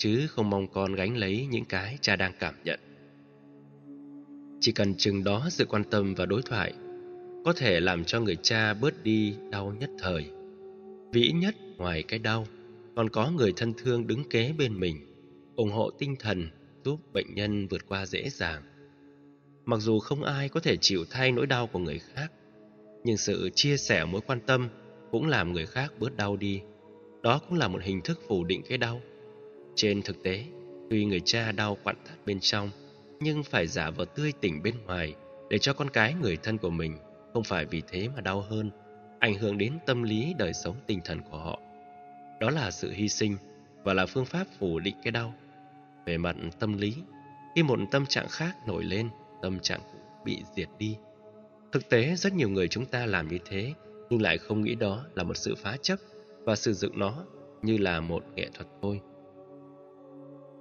chứ 0.01 0.27
không 0.31 0.51
mong 0.51 0.67
con 0.67 0.95
gánh 0.95 1.17
lấy 1.17 1.47
những 1.51 1.65
cái 1.65 1.99
cha 2.01 2.17
đang 2.17 2.33
cảm 2.39 2.55
nhận. 2.65 2.81
Chỉ 4.61 4.73
cần 4.73 4.95
chừng 4.95 5.25
đó 5.25 5.47
sự 5.51 5.65
quan 5.65 5.85
tâm 5.85 6.15
và 6.15 6.27
đối 6.27 6.43
thoại 6.43 6.73
có 7.45 7.53
thể 7.53 7.81
làm 7.81 8.05
cho 8.05 8.21
người 8.21 8.37
cha 8.43 8.75
bớt 8.75 9.05
đi 9.05 9.35
đau 9.51 9.75
nhất 9.81 9.91
thời. 9.99 10.31
Vĩ 11.13 11.33
nhất 11.33 11.55
ngoài 11.77 12.03
cái 12.03 12.19
đau, 12.19 12.47
còn 12.97 13.09
có 13.09 13.31
người 13.31 13.53
thân 13.57 13.73
thương 13.75 14.07
đứng 14.07 14.29
kế 14.29 14.53
bên 14.59 14.81
mình, 14.81 14.97
ủng 15.57 15.71
hộ 15.71 15.91
tinh 15.91 16.17
thần 16.19 16.49
giúp 16.85 17.01
bệnh 17.13 17.35
nhân 17.35 17.67
vượt 17.67 17.89
qua 17.89 18.07
dễ 18.07 18.29
dàng. 18.29 18.63
Mặc 19.65 19.81
dù 19.81 19.99
không 19.99 20.23
ai 20.23 20.49
có 20.49 20.61
thể 20.61 20.77
chịu 20.77 21.05
thay 21.11 21.33
nỗi 21.33 21.47
đau 21.47 21.67
của 21.67 21.79
người 21.79 21.99
khác, 21.99 22.33
nhưng 23.05 23.17
sự 23.17 23.51
chia 23.55 23.77
sẻ 23.77 24.05
mối 24.05 24.21
quan 24.27 24.41
tâm 24.47 24.69
cũng 25.11 25.27
làm 25.27 25.53
người 25.53 25.67
khác 25.67 25.93
bớt 25.99 26.17
đau 26.17 26.37
đi. 26.37 26.61
Đó 27.23 27.41
cũng 27.49 27.59
là 27.59 27.69
một 27.69 27.83
hình 27.83 28.01
thức 28.01 28.21
phủ 28.29 28.45
định 28.45 28.63
cái 28.69 28.79
đau. 28.79 29.01
Trên 29.75 30.03
thực 30.03 30.23
tế, 30.23 30.45
tuy 30.91 31.05
người 31.05 31.21
cha 31.25 31.53
đau 31.53 31.77
quặn 31.85 31.97
thắt 32.05 32.27
bên 32.27 32.39
trong, 32.41 32.71
nhưng 33.21 33.43
phải 33.43 33.67
giả 33.67 33.91
vờ 33.91 34.05
tươi 34.05 34.33
tỉnh 34.41 34.63
bên 34.63 34.75
ngoài 34.87 35.15
để 35.51 35.59
cho 35.59 35.73
con 35.73 35.91
cái 35.91 36.15
người 36.15 36.37
thân 36.37 36.59
của 36.59 36.71
mình 36.71 36.97
không 37.33 37.45
phải 37.45 37.65
vì 37.65 37.83
thế 37.89 38.09
mà 38.09 38.21
đau 38.21 38.41
hơn, 38.41 38.71
ảnh 39.19 39.35
hưởng 39.35 39.59
đến 39.59 39.79
tâm 39.87 40.03
lý 40.03 40.35
đời 40.39 40.53
sống 40.53 40.77
tinh 40.87 41.01
thần 41.05 41.21
của 41.31 41.39
họ. 41.39 41.61
Đó 42.41 42.51
là 42.51 42.71
sự 42.71 42.91
hy 42.91 43.09
sinh 43.09 43.37
và 43.85 43.95
là 43.95 44.07
phương 44.07 44.25
pháp 44.25 44.47
phủ 44.59 44.79
định 44.79 44.97
cái 45.03 45.11
đau. 45.11 45.35
Về 46.07 46.19
mặt 46.19 46.37
tâm 46.59 46.79
lý, 46.79 46.95
khi 47.55 47.63
một 47.63 47.79
tâm 47.91 48.07
trạng 48.07 48.29
khác 48.29 48.57
nổi 48.67 48.85
lên, 48.85 49.09
tâm 49.43 49.61
trạng 49.61 49.81
cũ 49.93 49.99
bị 50.25 50.43
diệt 50.57 50.69
đi. 50.79 50.97
Thực 51.73 51.89
tế 51.89 52.15
rất 52.17 52.33
nhiều 52.33 52.49
người 52.49 52.69
chúng 52.69 52.87
ta 52.87 53.07
làm 53.07 53.29
như 53.29 53.39
thế 53.45 53.75
nhưng 54.11 54.23
lại 54.23 54.39
không 54.39 54.63
nghĩ 54.63 54.75
đó 54.75 55.05
là 55.15 55.23
một 55.23 55.37
sự 55.37 55.55
phá 55.55 55.77
chấp 55.83 55.99
và 56.45 56.57
sử 56.57 56.73
dụng 56.73 56.99
nó 56.99 57.25
như 57.63 57.77
là 57.77 58.01
một 58.01 58.25
nghệ 58.35 58.49
thuật 58.55 58.69
thôi. 58.83 59.01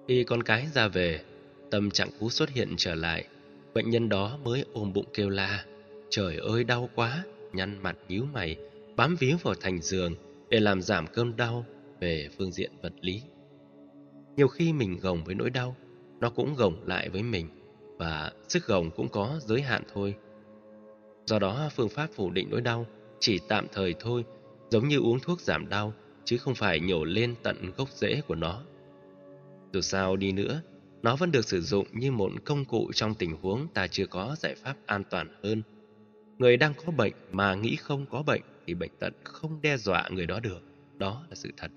Khi 0.09 0.23
con 0.23 0.43
cái 0.43 0.67
ra 0.73 0.87
về, 0.87 1.21
tâm 1.71 1.91
trạng 1.91 2.09
cũ 2.19 2.29
xuất 2.29 2.49
hiện 2.49 2.73
trở 2.77 2.95
lại, 2.95 3.27
bệnh 3.73 3.89
nhân 3.89 4.09
đó 4.09 4.37
mới 4.43 4.65
ôm 4.73 4.93
bụng 4.93 5.05
kêu 5.13 5.29
la, 5.29 5.65
trời 6.09 6.37
ơi 6.37 6.63
đau 6.63 6.89
quá, 6.95 7.23
nhăn 7.53 7.83
mặt 7.83 7.97
nhíu 8.07 8.23
mày, 8.33 8.57
bám 8.95 9.15
víu 9.15 9.37
vào 9.43 9.53
thành 9.61 9.81
giường 9.81 10.15
để 10.49 10.59
làm 10.59 10.81
giảm 10.81 11.07
cơn 11.07 11.37
đau 11.37 11.65
về 11.99 12.29
phương 12.37 12.51
diện 12.51 12.71
vật 12.81 12.93
lý. 13.01 13.21
Nhiều 14.35 14.47
khi 14.47 14.73
mình 14.73 14.99
gồng 15.01 15.23
với 15.23 15.35
nỗi 15.35 15.49
đau, 15.49 15.75
nó 16.19 16.29
cũng 16.29 16.55
gồng 16.55 16.87
lại 16.87 17.09
với 17.09 17.23
mình 17.23 17.47
và 17.97 18.31
sức 18.47 18.65
gồng 18.65 18.91
cũng 18.91 19.09
có 19.09 19.39
giới 19.41 19.61
hạn 19.61 19.83
thôi. 19.93 20.15
Do 21.25 21.39
đó 21.39 21.69
phương 21.75 21.89
pháp 21.89 22.07
phủ 22.15 22.31
định 22.31 22.47
nỗi 22.49 22.61
đau 22.61 22.85
chỉ 23.19 23.39
tạm 23.47 23.67
thời 23.73 23.95
thôi, 23.99 24.23
giống 24.69 24.87
như 24.87 24.99
uống 24.99 25.19
thuốc 25.19 25.41
giảm 25.41 25.69
đau 25.69 25.93
chứ 26.25 26.37
không 26.37 26.55
phải 26.55 26.79
nhổ 26.79 27.03
lên 27.03 27.35
tận 27.43 27.71
gốc 27.77 27.89
rễ 27.89 28.21
của 28.27 28.35
nó. 28.35 28.63
Dù 29.73 29.81
sao 29.81 30.15
đi 30.15 30.31
nữa, 30.31 30.61
nó 31.01 31.15
vẫn 31.15 31.31
được 31.31 31.45
sử 31.45 31.61
dụng 31.61 31.87
như 31.93 32.11
một 32.11 32.31
công 32.45 32.65
cụ 32.65 32.91
trong 32.93 33.15
tình 33.15 33.35
huống 33.41 33.67
ta 33.73 33.87
chưa 33.87 34.05
có 34.07 34.35
giải 34.39 34.55
pháp 34.55 34.75
an 34.85 35.03
toàn 35.09 35.27
hơn. 35.43 35.61
Người 36.37 36.57
đang 36.57 36.73
có 36.85 36.91
bệnh 36.91 37.13
mà 37.31 37.55
nghĩ 37.55 37.75
không 37.75 38.05
có 38.05 38.23
bệnh 38.23 38.41
thì 38.67 38.73
bệnh 38.73 38.91
tật 38.99 39.13
không 39.23 39.61
đe 39.61 39.77
dọa 39.77 40.09
người 40.11 40.25
đó 40.25 40.39
được. 40.39 40.61
Đó 40.97 41.25
là 41.29 41.35
sự 41.35 41.49
thật. 41.57 41.71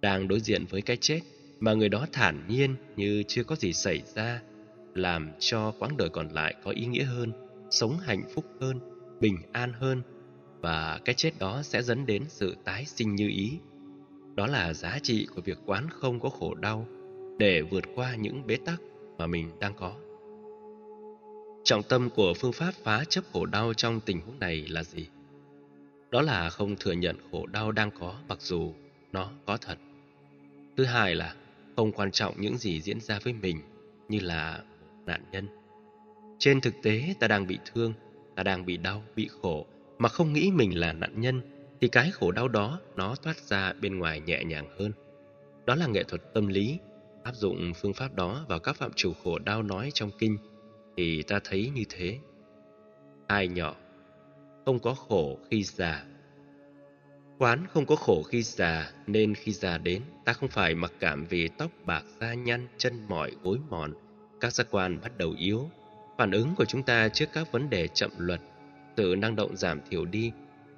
Đang 0.00 0.28
đối 0.28 0.40
diện 0.40 0.64
với 0.70 0.82
cái 0.82 0.96
chết 0.96 1.20
mà 1.60 1.74
người 1.74 1.88
đó 1.88 2.06
thản 2.12 2.44
nhiên 2.48 2.74
như 2.96 3.22
chưa 3.28 3.44
có 3.44 3.56
gì 3.56 3.72
xảy 3.72 4.02
ra, 4.14 4.42
làm 4.94 5.30
cho 5.38 5.72
quãng 5.78 5.96
đời 5.96 6.08
còn 6.08 6.28
lại 6.28 6.54
có 6.64 6.70
ý 6.70 6.86
nghĩa 6.86 7.04
hơn, 7.04 7.32
sống 7.70 7.98
hạnh 7.98 8.22
phúc 8.34 8.44
hơn, 8.60 8.80
bình 9.20 9.36
an 9.52 9.72
hơn 9.72 10.02
và 10.60 11.00
cái 11.04 11.14
chết 11.14 11.30
đó 11.38 11.62
sẽ 11.62 11.82
dẫn 11.82 12.06
đến 12.06 12.24
sự 12.28 12.56
tái 12.64 12.84
sinh 12.84 13.14
như 13.14 13.28
ý. 13.28 13.58
Đó 14.36 14.46
là 14.46 14.74
giá 14.74 14.98
trị 15.02 15.26
của 15.34 15.40
việc 15.42 15.58
quán 15.66 15.86
không 15.90 16.20
có 16.20 16.28
khổ 16.28 16.54
đau 16.54 16.86
để 17.38 17.62
vượt 17.62 17.84
qua 17.94 18.14
những 18.14 18.46
bế 18.46 18.56
tắc 18.56 18.80
mà 19.18 19.26
mình 19.26 19.50
đang 19.60 19.74
có. 19.74 19.94
Trọng 21.64 21.82
tâm 21.82 22.10
của 22.10 22.34
phương 22.34 22.52
pháp 22.52 22.74
phá 22.74 23.04
chấp 23.08 23.24
khổ 23.32 23.46
đau 23.46 23.74
trong 23.74 24.00
tình 24.00 24.20
huống 24.20 24.38
này 24.38 24.66
là 24.68 24.84
gì? 24.84 25.06
Đó 26.10 26.22
là 26.22 26.50
không 26.50 26.76
thừa 26.76 26.92
nhận 26.92 27.16
khổ 27.30 27.46
đau 27.46 27.72
đang 27.72 27.90
có 28.00 28.14
mặc 28.28 28.40
dù 28.40 28.72
nó 29.12 29.30
có 29.46 29.56
thật. 29.56 29.78
Thứ 30.76 30.84
hai 30.84 31.14
là 31.14 31.34
không 31.76 31.92
quan 31.92 32.10
trọng 32.10 32.40
những 32.40 32.58
gì 32.58 32.80
diễn 32.80 33.00
ra 33.00 33.18
với 33.24 33.32
mình 33.32 33.60
như 34.08 34.20
là 34.20 34.62
một 34.80 35.02
nạn 35.06 35.24
nhân. 35.32 35.48
Trên 36.38 36.60
thực 36.60 36.74
tế 36.82 37.14
ta 37.20 37.28
đang 37.28 37.46
bị 37.46 37.58
thương, 37.72 37.92
ta 38.34 38.42
đang 38.42 38.66
bị 38.66 38.76
đau, 38.76 39.02
bị 39.16 39.28
khổ 39.42 39.66
mà 39.98 40.08
không 40.08 40.32
nghĩ 40.32 40.50
mình 40.54 40.78
là 40.78 40.92
nạn 40.92 41.20
nhân 41.20 41.55
thì 41.80 41.88
cái 41.88 42.10
khổ 42.10 42.30
đau 42.30 42.48
đó 42.48 42.80
nó 42.96 43.14
thoát 43.14 43.36
ra 43.36 43.72
bên 43.72 43.98
ngoài 43.98 44.20
nhẹ 44.20 44.44
nhàng 44.44 44.66
hơn. 44.78 44.92
Đó 45.66 45.74
là 45.74 45.86
nghệ 45.86 46.02
thuật 46.04 46.34
tâm 46.34 46.46
lý, 46.46 46.78
áp 47.22 47.34
dụng 47.34 47.72
phương 47.74 47.94
pháp 47.94 48.14
đó 48.14 48.44
vào 48.48 48.58
các 48.58 48.76
phạm 48.76 48.92
trù 48.92 49.12
khổ 49.24 49.38
đau 49.38 49.62
nói 49.62 49.90
trong 49.94 50.10
kinh 50.18 50.38
thì 50.96 51.22
ta 51.22 51.40
thấy 51.44 51.70
như 51.74 51.82
thế. 51.88 52.18
Ai 53.26 53.48
nhỏ, 53.48 53.76
không 54.64 54.78
có 54.78 54.94
khổ 54.94 55.38
khi 55.50 55.62
già. 55.62 56.04
Quán 57.38 57.66
không 57.72 57.86
có 57.86 57.96
khổ 57.96 58.22
khi 58.22 58.42
già 58.42 58.92
nên 59.06 59.34
khi 59.34 59.52
già 59.52 59.78
đến 59.78 60.02
ta 60.24 60.32
không 60.32 60.48
phải 60.48 60.74
mặc 60.74 60.92
cảm 61.00 61.24
vì 61.24 61.48
tóc 61.48 61.70
bạc 61.84 62.04
da 62.20 62.34
nhăn, 62.34 62.66
chân 62.78 63.06
mỏi, 63.08 63.32
gối 63.42 63.58
mòn, 63.68 63.94
các 64.40 64.52
giác 64.52 64.66
quan 64.70 65.00
bắt 65.02 65.18
đầu 65.18 65.34
yếu. 65.38 65.70
Phản 66.18 66.30
ứng 66.30 66.54
của 66.56 66.64
chúng 66.64 66.82
ta 66.82 67.08
trước 67.08 67.26
các 67.32 67.52
vấn 67.52 67.70
đề 67.70 67.88
chậm 67.88 68.10
luật 68.18 68.40
sự 68.96 69.14
năng 69.18 69.36
động 69.36 69.56
giảm 69.56 69.80
thiểu 69.90 70.04
đi 70.04 70.32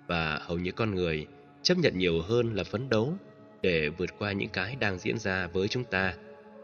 và 0.08 0.38
hầu 0.42 0.58
như 0.58 0.72
con 0.72 0.94
người 0.94 1.26
chấp 1.62 1.78
nhận 1.78 1.98
nhiều 1.98 2.20
hơn 2.20 2.54
là 2.54 2.64
phấn 2.64 2.88
đấu 2.88 3.14
để 3.62 3.88
vượt 3.88 4.10
qua 4.18 4.32
những 4.32 4.48
cái 4.48 4.76
đang 4.80 4.98
diễn 4.98 5.18
ra 5.18 5.46
với 5.46 5.68
chúng 5.68 5.84
ta 5.84 6.14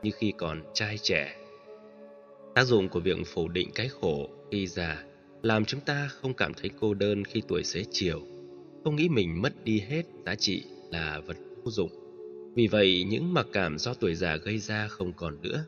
như 0.03 0.11
khi 0.19 0.33
còn 0.37 0.63
trai 0.75 0.99
trẻ. 0.99 1.37
Tác 2.55 2.65
dụng 2.65 2.89
của 2.89 3.01
việc 3.01 3.19
phủ 3.27 3.49
định 3.49 3.71
cái 3.75 3.89
khổ 3.89 4.29
khi 4.51 4.67
già 4.67 5.05
làm 5.43 5.65
chúng 5.65 5.81
ta 5.81 6.09
không 6.09 6.35
cảm 6.35 6.55
thấy 6.55 6.71
cô 6.81 6.95
đơn 6.95 7.25
khi 7.25 7.43
tuổi 7.49 7.65
xế 7.65 7.85
chiều, 7.91 8.21
không 8.85 8.97
nghĩ 8.97 9.09
mình 9.09 9.43
mất 9.43 9.65
đi 9.65 9.81
hết 9.81 10.03
giá 10.27 10.35
trị 10.35 10.65
là 10.91 11.21
vật 11.27 11.37
vô 11.65 11.71
dụng. 11.71 11.91
Vì 12.55 12.67
vậy, 12.67 13.05
những 13.09 13.35
mặc 13.35 13.47
cảm 13.53 13.79
do 13.79 13.95
tuổi 13.95 14.15
già 14.15 14.37
gây 14.37 14.59
ra 14.59 14.89
không 14.89 15.13
còn 15.13 15.43
nữa. 15.43 15.65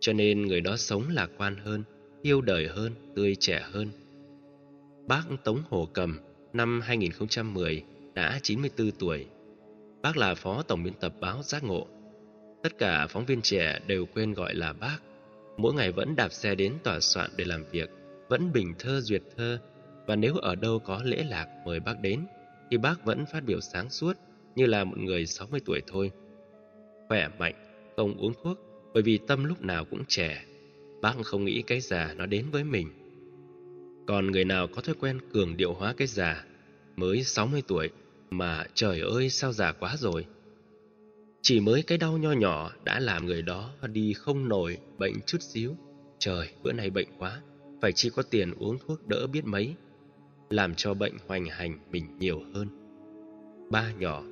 Cho 0.00 0.12
nên 0.12 0.42
người 0.42 0.60
đó 0.60 0.76
sống 0.76 1.04
lạc 1.10 1.30
quan 1.38 1.56
hơn, 1.56 1.82
yêu 2.22 2.40
đời 2.40 2.68
hơn, 2.68 2.92
tươi 3.16 3.36
trẻ 3.40 3.62
hơn, 3.72 3.88
Bác 5.06 5.22
Tống 5.44 5.62
Hồ 5.68 5.88
Cầm 5.92 6.18
năm 6.54 6.80
2010 6.80 7.82
đã 8.14 8.38
94 8.42 8.90
tuổi. 8.90 9.26
Bác 10.02 10.16
là 10.16 10.34
phó 10.34 10.62
tổng 10.62 10.82
biên 10.82 10.94
tập 10.94 11.12
báo 11.20 11.42
Giác 11.42 11.64
Ngộ. 11.64 11.86
Tất 12.62 12.78
cả 12.78 13.06
phóng 13.06 13.24
viên 13.24 13.42
trẻ 13.42 13.78
đều 13.86 14.06
quên 14.06 14.32
gọi 14.32 14.54
là 14.54 14.72
bác. 14.72 14.98
Mỗi 15.56 15.74
ngày 15.74 15.92
vẫn 15.92 16.16
đạp 16.16 16.28
xe 16.28 16.54
đến 16.54 16.72
tòa 16.84 17.00
soạn 17.00 17.30
để 17.36 17.44
làm 17.44 17.64
việc, 17.70 17.90
vẫn 18.28 18.52
bình 18.52 18.74
thơ 18.78 19.00
duyệt 19.00 19.22
thơ. 19.36 19.58
Và 20.06 20.16
nếu 20.16 20.34
ở 20.34 20.54
đâu 20.54 20.78
có 20.78 21.00
lễ 21.04 21.24
lạc 21.28 21.46
mời 21.66 21.80
bác 21.80 22.00
đến, 22.00 22.26
thì 22.70 22.76
bác 22.76 23.04
vẫn 23.04 23.24
phát 23.32 23.44
biểu 23.44 23.60
sáng 23.60 23.90
suốt 23.90 24.16
như 24.56 24.66
là 24.66 24.84
một 24.84 24.98
người 24.98 25.26
60 25.26 25.60
tuổi 25.64 25.82
thôi. 25.86 26.10
Khỏe 27.08 27.28
mạnh, 27.38 27.54
không 27.96 28.16
uống 28.16 28.32
thuốc, 28.42 28.58
bởi 28.94 29.02
vì 29.02 29.18
tâm 29.18 29.44
lúc 29.44 29.62
nào 29.62 29.84
cũng 29.84 30.02
trẻ. 30.08 30.44
Bác 31.02 31.14
không 31.24 31.44
nghĩ 31.44 31.62
cái 31.62 31.80
già 31.80 32.14
nó 32.16 32.26
đến 32.26 32.46
với 32.50 32.64
mình 32.64 33.03
còn 34.06 34.30
người 34.30 34.44
nào 34.44 34.66
có 34.66 34.82
thói 34.82 34.94
quen 35.00 35.18
cường 35.32 35.56
điệu 35.56 35.72
hóa 35.72 35.94
cái 35.96 36.06
già 36.06 36.44
Mới 36.96 37.24
60 37.24 37.62
tuổi 37.68 37.90
Mà 38.30 38.64
trời 38.74 39.00
ơi 39.00 39.30
sao 39.30 39.52
già 39.52 39.72
quá 39.72 39.96
rồi? 39.98 40.26
Chỉ 41.42 41.60
mới 41.60 41.82
cái 41.82 41.98
đau 41.98 42.18
nho 42.18 42.32
nhỏ 42.32 42.72
Đã 42.84 43.00
làm 43.00 43.26
người 43.26 43.42
đó 43.42 43.70
đi 43.92 44.12
không 44.12 44.48
nổi, 44.48 44.78
Bệnh 44.98 45.14
chút 45.26 45.42
xíu. 45.42 45.76
Trời, 46.18 46.48
bữa 46.62 46.72
nay 46.72 46.90
bệnh 46.90 47.08
quá, 47.18 47.40
Phải 47.82 47.92
chỉ 47.92 48.10
có 48.10 48.22
tiền 48.22 48.54
uống 48.58 48.78
thuốc 48.78 49.08
đỡ 49.08 49.26
biết 49.26 49.44
mấy, 49.44 49.74
Làm 50.50 50.74
cho 50.74 50.94
bệnh 50.94 51.14
hoành 51.26 51.44
hành 51.44 51.78
mình 51.90 52.18
nhiều 52.18 52.42
hơn. 52.54 52.68
Ba 53.70 53.92
nhỏ 53.98 54.22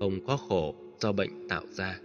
Không 0.00 0.26
có 0.26 0.36
khổ 0.36 0.74
do 1.00 1.12
bệnh 1.12 1.48
tạo 1.48 1.62
ra. 1.70 1.98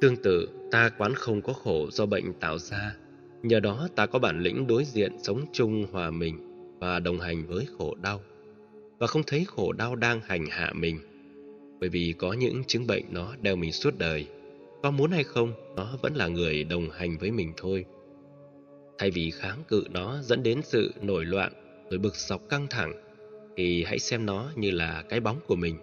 Tương 0.00 0.16
tự, 0.16 0.48
ta 0.70 0.90
quán 0.98 1.14
không 1.14 1.42
có 1.42 1.52
khổ 1.52 1.90
do 1.90 2.06
bệnh 2.06 2.32
tạo 2.40 2.58
ra. 2.58 2.96
Nhờ 3.46 3.60
đó 3.60 3.88
ta 3.94 4.06
có 4.06 4.18
bản 4.18 4.40
lĩnh 4.40 4.66
đối 4.66 4.84
diện 4.84 5.12
sống 5.22 5.44
chung 5.52 5.86
hòa 5.92 6.10
mình 6.10 6.38
và 6.80 6.98
đồng 6.98 7.20
hành 7.20 7.46
với 7.46 7.66
khổ 7.78 7.94
đau. 8.02 8.20
Và 8.98 9.06
không 9.06 9.22
thấy 9.26 9.44
khổ 9.48 9.72
đau 9.72 9.96
đang 9.96 10.20
hành 10.20 10.46
hạ 10.50 10.72
mình. 10.74 10.98
Bởi 11.80 11.88
vì 11.88 12.14
có 12.18 12.32
những 12.32 12.64
chứng 12.64 12.86
bệnh 12.86 13.04
nó 13.10 13.34
đeo 13.42 13.56
mình 13.56 13.72
suốt 13.72 13.98
đời. 13.98 14.26
Có 14.82 14.90
muốn 14.90 15.10
hay 15.10 15.24
không, 15.24 15.52
nó 15.76 15.98
vẫn 16.02 16.14
là 16.14 16.28
người 16.28 16.64
đồng 16.64 16.90
hành 16.90 17.18
với 17.18 17.30
mình 17.30 17.52
thôi. 17.56 17.84
Thay 18.98 19.10
vì 19.10 19.30
kháng 19.30 19.62
cự 19.68 19.84
nó 19.90 20.18
dẫn 20.22 20.42
đến 20.42 20.60
sự 20.64 20.94
nổi 21.02 21.24
loạn 21.24 21.52
rồi 21.90 21.98
bực 21.98 22.14
dọc 22.16 22.48
căng 22.48 22.66
thẳng, 22.70 22.92
thì 23.56 23.84
hãy 23.84 23.98
xem 23.98 24.26
nó 24.26 24.50
như 24.56 24.70
là 24.70 25.04
cái 25.08 25.20
bóng 25.20 25.38
của 25.46 25.56
mình. 25.56 25.76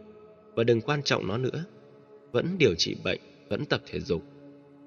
Và 0.56 0.64
đừng 0.64 0.82
quan 0.82 1.04
trọng 1.04 1.28
nó 1.28 1.38
nữa. 1.38 1.66
Vẫn 2.32 2.56
điều 2.60 2.76
trị 2.78 2.96
bệnh, 3.04 3.20
vẫn 3.50 3.66
tập 3.66 3.82
thể 3.86 4.00
dục, 4.00 4.24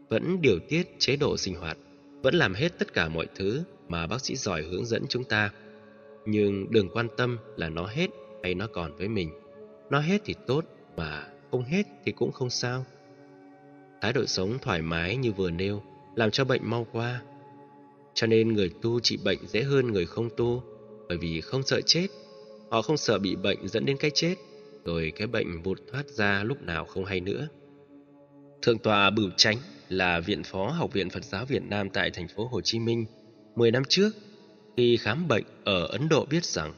vẫn 0.09 0.42
điều 0.42 0.59
tiết 0.68 0.99
chế 0.99 1.16
độ 1.16 1.37
sinh 1.37 1.54
hoạt 1.54 1.78
vẫn 2.23 2.35
làm 2.35 2.55
hết 2.55 2.79
tất 2.79 2.93
cả 2.93 3.09
mọi 3.09 3.27
thứ 3.35 3.63
mà 3.89 4.07
bác 4.07 4.25
sĩ 4.25 4.37
giỏi 4.37 4.63
hướng 4.63 4.87
dẫn 4.87 5.05
chúng 5.09 5.25
ta. 5.25 5.51
Nhưng 6.27 6.67
đừng 6.71 6.89
quan 6.91 7.09
tâm 7.17 7.39
là 7.57 7.69
nó 7.69 7.87
hết 7.87 8.11
hay 8.43 8.55
nó 8.55 8.67
còn 8.67 8.97
với 8.97 9.09
mình. 9.09 9.31
Nó 9.91 10.01
hết 10.01 10.23
thì 10.25 10.35
tốt, 10.47 10.65
mà 10.97 11.29
không 11.51 11.65
hết 11.65 11.83
thì 12.05 12.13
cũng 12.13 12.33
không 12.33 12.51
sao. 12.51 12.87
Thái 14.01 14.13
độ 14.13 14.27
sống 14.27 14.59
thoải 14.63 14.83
mái 14.83 15.17
như 15.17 15.33
vừa 15.33 15.51
nêu 15.51 15.83
làm 16.15 16.31
cho 16.31 16.45
bệnh 16.45 16.71
mau 16.71 16.87
qua. 16.93 17.23
Cho 18.15 18.27
nên 18.27 18.53
người 18.53 18.71
tu 18.83 19.01
trị 19.01 19.19
bệnh 19.25 19.39
dễ 19.47 19.63
hơn 19.63 19.93
người 19.93 20.07
không 20.07 20.29
tu, 20.37 20.63
bởi 21.09 21.19
vì 21.19 21.41
không 21.41 21.63
sợ 21.63 21.81
chết. 21.81 22.07
Họ 22.71 22.83
không 22.83 22.97
sợ 22.97 23.19
bị 23.19 23.37
bệnh 23.37 23.69
dẫn 23.69 23.85
đến 23.87 23.97
cái 23.97 24.11
chết, 24.15 24.35
rồi 24.85 25.13
cái 25.17 25.27
bệnh 25.27 25.63
vụt 25.63 25.79
thoát 25.93 26.07
ra 26.09 26.45
lúc 26.45 26.63
nào 26.63 26.85
không 26.85 27.05
hay 27.05 27.21
nữa. 27.21 27.49
Thượng 28.63 28.79
tọa 28.79 29.11
Bửu 29.11 29.31
Chánh 29.37 29.57
là 29.89 30.21
viện 30.21 30.43
phó 30.43 30.71
Học 30.71 30.93
viện 30.93 31.11
Phật 31.11 31.25
giáo 31.25 31.45
Việt 31.45 31.63
Nam 31.63 31.91
tại 31.91 32.11
thành 32.11 32.29
phố 32.29 32.47
Hồ 32.47 32.61
Chí 32.61 32.79
Minh 32.79 33.07
10 33.57 33.71
năm 33.71 33.83
trước 33.89 34.11
khi 34.77 34.97
khám 34.97 35.29
bệnh 35.29 35.45
ở 35.65 35.87
Ấn 35.87 36.09
Độ 36.09 36.25
biết 36.31 36.45
rằng 36.45 36.73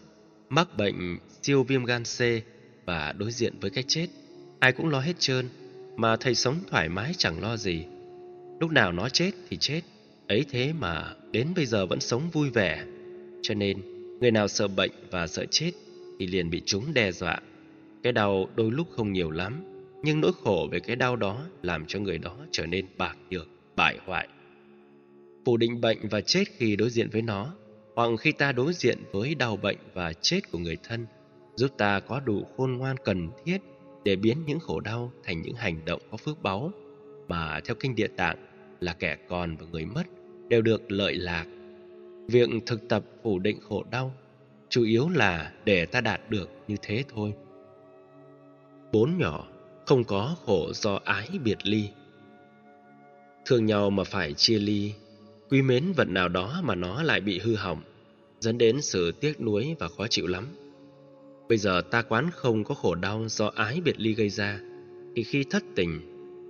mắc 0.48 0.76
bệnh 0.76 1.18
siêu 1.42 1.62
viêm 1.62 1.84
gan 1.84 2.02
C 2.04 2.20
và 2.86 3.12
đối 3.18 3.32
diện 3.32 3.54
với 3.60 3.70
cái 3.70 3.84
chết, 3.88 4.06
ai 4.58 4.72
cũng 4.72 4.88
lo 4.88 5.00
hết 5.00 5.12
trơn, 5.18 5.48
mà 5.96 6.16
thầy 6.16 6.34
sống 6.34 6.56
thoải 6.70 6.88
mái 6.88 7.12
chẳng 7.18 7.40
lo 7.40 7.56
gì. 7.56 7.84
Lúc 8.60 8.70
nào 8.70 8.92
nó 8.92 9.08
chết 9.08 9.30
thì 9.48 9.56
chết, 9.56 9.80
ấy 10.28 10.44
thế 10.50 10.72
mà 10.72 11.14
đến 11.32 11.48
bây 11.56 11.66
giờ 11.66 11.86
vẫn 11.86 12.00
sống 12.00 12.30
vui 12.32 12.50
vẻ. 12.50 12.84
Cho 13.42 13.54
nên, 13.54 13.78
người 14.20 14.30
nào 14.30 14.48
sợ 14.48 14.68
bệnh 14.68 14.90
và 15.10 15.26
sợ 15.26 15.44
chết 15.50 15.70
thì 16.18 16.26
liền 16.26 16.50
bị 16.50 16.62
chúng 16.66 16.94
đe 16.94 17.12
dọa. 17.12 17.40
Cái 18.02 18.12
đau 18.12 18.48
đôi 18.56 18.70
lúc 18.70 18.88
không 18.96 19.12
nhiều 19.12 19.30
lắm, 19.30 19.62
nhưng 20.02 20.20
nỗi 20.20 20.32
khổ 20.44 20.68
về 20.70 20.80
cái 20.80 20.96
đau 20.96 21.16
đó 21.16 21.46
làm 21.62 21.86
cho 21.86 22.00
người 22.00 22.18
đó 22.18 22.36
trở 22.50 22.66
nên 22.66 22.86
bạc 22.98 23.16
nhược, 23.30 23.48
bại 23.76 23.98
hoại. 24.06 24.28
Phủ 25.44 25.56
định 25.56 25.80
bệnh 25.80 26.08
và 26.08 26.20
chết 26.20 26.44
khi 26.56 26.76
đối 26.76 26.90
diện 26.90 27.08
với 27.10 27.22
nó, 27.22 27.54
hoặc 27.94 28.10
khi 28.20 28.32
ta 28.32 28.52
đối 28.52 28.72
diện 28.72 28.98
với 29.12 29.34
đau 29.34 29.56
bệnh 29.56 29.78
và 29.94 30.12
chết 30.12 30.40
của 30.52 30.58
người 30.58 30.76
thân, 30.82 31.06
giúp 31.56 31.70
ta 31.78 32.00
có 32.00 32.20
đủ 32.20 32.44
khôn 32.56 32.72
ngoan 32.72 32.96
cần 32.96 33.30
thiết 33.44 33.58
để 34.04 34.16
biến 34.16 34.36
những 34.46 34.60
khổ 34.60 34.80
đau 34.80 35.12
thành 35.24 35.42
những 35.42 35.54
hành 35.54 35.84
động 35.84 36.00
có 36.10 36.16
phước 36.16 36.42
báu 36.42 36.72
mà 37.28 37.60
theo 37.64 37.76
kinh 37.80 37.94
địa 37.94 38.08
tạng 38.16 38.36
là 38.80 38.92
kẻ 38.92 39.16
còn 39.28 39.56
và 39.56 39.66
người 39.72 39.84
mất 39.84 40.02
đều 40.48 40.62
được 40.62 40.92
lợi 40.92 41.14
lạc. 41.14 41.46
Việc 42.28 42.48
thực 42.66 42.88
tập 42.88 43.04
phủ 43.22 43.38
định 43.38 43.60
khổ 43.60 43.84
đau 43.90 44.14
chủ 44.68 44.84
yếu 44.84 45.08
là 45.08 45.52
để 45.64 45.86
ta 45.86 46.00
đạt 46.00 46.20
được 46.30 46.50
như 46.68 46.76
thế 46.82 47.04
thôi. 47.14 47.32
Bốn 48.92 49.18
nhỏ 49.18 49.46
không 49.88 50.04
có 50.04 50.36
khổ 50.46 50.72
do 50.72 51.00
ái 51.04 51.28
biệt 51.44 51.58
ly. 51.62 51.88
Thương 53.46 53.66
nhau 53.66 53.90
mà 53.90 54.04
phải 54.04 54.34
chia 54.34 54.58
ly, 54.58 54.92
quý 55.50 55.62
mến 55.62 55.92
vật 55.96 56.08
nào 56.08 56.28
đó 56.28 56.60
mà 56.64 56.74
nó 56.74 57.02
lại 57.02 57.20
bị 57.20 57.38
hư 57.38 57.54
hỏng, 57.54 57.82
dẫn 58.40 58.58
đến 58.58 58.82
sự 58.82 59.12
tiếc 59.12 59.40
nuối 59.40 59.76
và 59.78 59.88
khó 59.88 60.06
chịu 60.06 60.26
lắm. 60.26 60.46
Bây 61.48 61.58
giờ 61.58 61.82
ta 61.90 62.02
quán 62.02 62.30
không 62.32 62.64
có 62.64 62.74
khổ 62.74 62.94
đau 62.94 63.28
do 63.28 63.50
ái 63.54 63.80
biệt 63.84 64.00
ly 64.00 64.14
gây 64.14 64.28
ra, 64.28 64.60
thì 65.16 65.22
khi 65.22 65.44
thất 65.50 65.62
tình, 65.76 66.00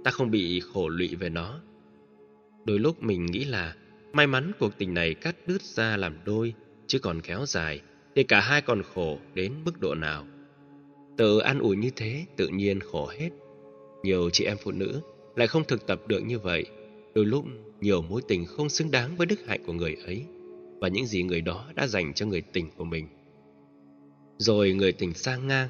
ta 0.04 0.10
không 0.10 0.30
bị 0.30 0.60
khổ 0.60 0.88
lụy 0.88 1.14
về 1.14 1.28
nó. 1.28 1.60
Đôi 2.64 2.78
lúc 2.78 3.02
mình 3.02 3.26
nghĩ 3.26 3.44
là 3.44 3.74
may 4.12 4.26
mắn 4.26 4.52
cuộc 4.58 4.78
tình 4.78 4.94
này 4.94 5.14
cắt 5.14 5.36
đứt 5.46 5.62
ra 5.62 5.96
làm 5.96 6.16
đôi, 6.24 6.54
chứ 6.86 6.98
còn 6.98 7.20
kéo 7.20 7.46
dài, 7.46 7.80
thì 8.14 8.22
cả 8.22 8.40
hai 8.40 8.62
còn 8.62 8.82
khổ 8.94 9.18
đến 9.34 9.52
mức 9.64 9.80
độ 9.80 9.94
nào. 9.94 10.26
Tự 11.18 11.38
an 11.38 11.58
ủi 11.58 11.76
như 11.76 11.90
thế 11.96 12.24
tự 12.36 12.48
nhiên 12.48 12.80
khổ 12.80 13.10
hết. 13.18 13.30
Nhiều 14.02 14.30
chị 14.30 14.44
em 14.44 14.56
phụ 14.62 14.70
nữ 14.70 15.00
lại 15.36 15.46
không 15.46 15.64
thực 15.64 15.86
tập 15.86 16.00
được 16.06 16.20
như 16.20 16.38
vậy. 16.38 16.66
Đôi 17.14 17.24
lúc 17.24 17.44
nhiều 17.80 18.02
mối 18.02 18.22
tình 18.28 18.46
không 18.46 18.68
xứng 18.68 18.90
đáng 18.90 19.16
với 19.16 19.26
đức 19.26 19.46
hạnh 19.46 19.60
của 19.66 19.72
người 19.72 19.96
ấy 20.06 20.24
và 20.80 20.88
những 20.88 21.06
gì 21.06 21.22
người 21.22 21.40
đó 21.40 21.66
đã 21.74 21.86
dành 21.86 22.14
cho 22.14 22.26
người 22.26 22.40
tình 22.40 22.70
của 22.76 22.84
mình. 22.84 23.08
Rồi 24.38 24.72
người 24.72 24.92
tình 24.92 25.14
sang 25.14 25.46
ngang 25.46 25.68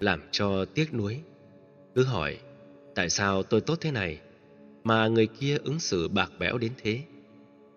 làm 0.00 0.20
cho 0.30 0.64
tiếc 0.64 0.94
nuối. 0.94 1.20
Cứ 1.94 2.04
hỏi, 2.04 2.38
tại 2.94 3.10
sao 3.10 3.42
tôi 3.42 3.60
tốt 3.60 3.78
thế 3.80 3.90
này 3.90 4.20
mà 4.84 5.08
người 5.08 5.26
kia 5.26 5.56
ứng 5.64 5.80
xử 5.80 6.08
bạc 6.08 6.32
bẽo 6.38 6.58
đến 6.58 6.72
thế. 6.82 7.00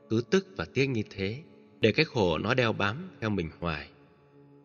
Cứ 0.09 0.21
tức 0.29 0.47
và 0.57 0.65
tiếc 0.73 0.85
như 0.85 1.03
thế 1.09 1.37
để 1.79 1.91
cái 1.91 2.05
khổ 2.05 2.37
nó 2.37 2.53
đeo 2.53 2.73
bám 2.73 3.09
theo 3.21 3.29
mình 3.29 3.49
hoài. 3.59 3.87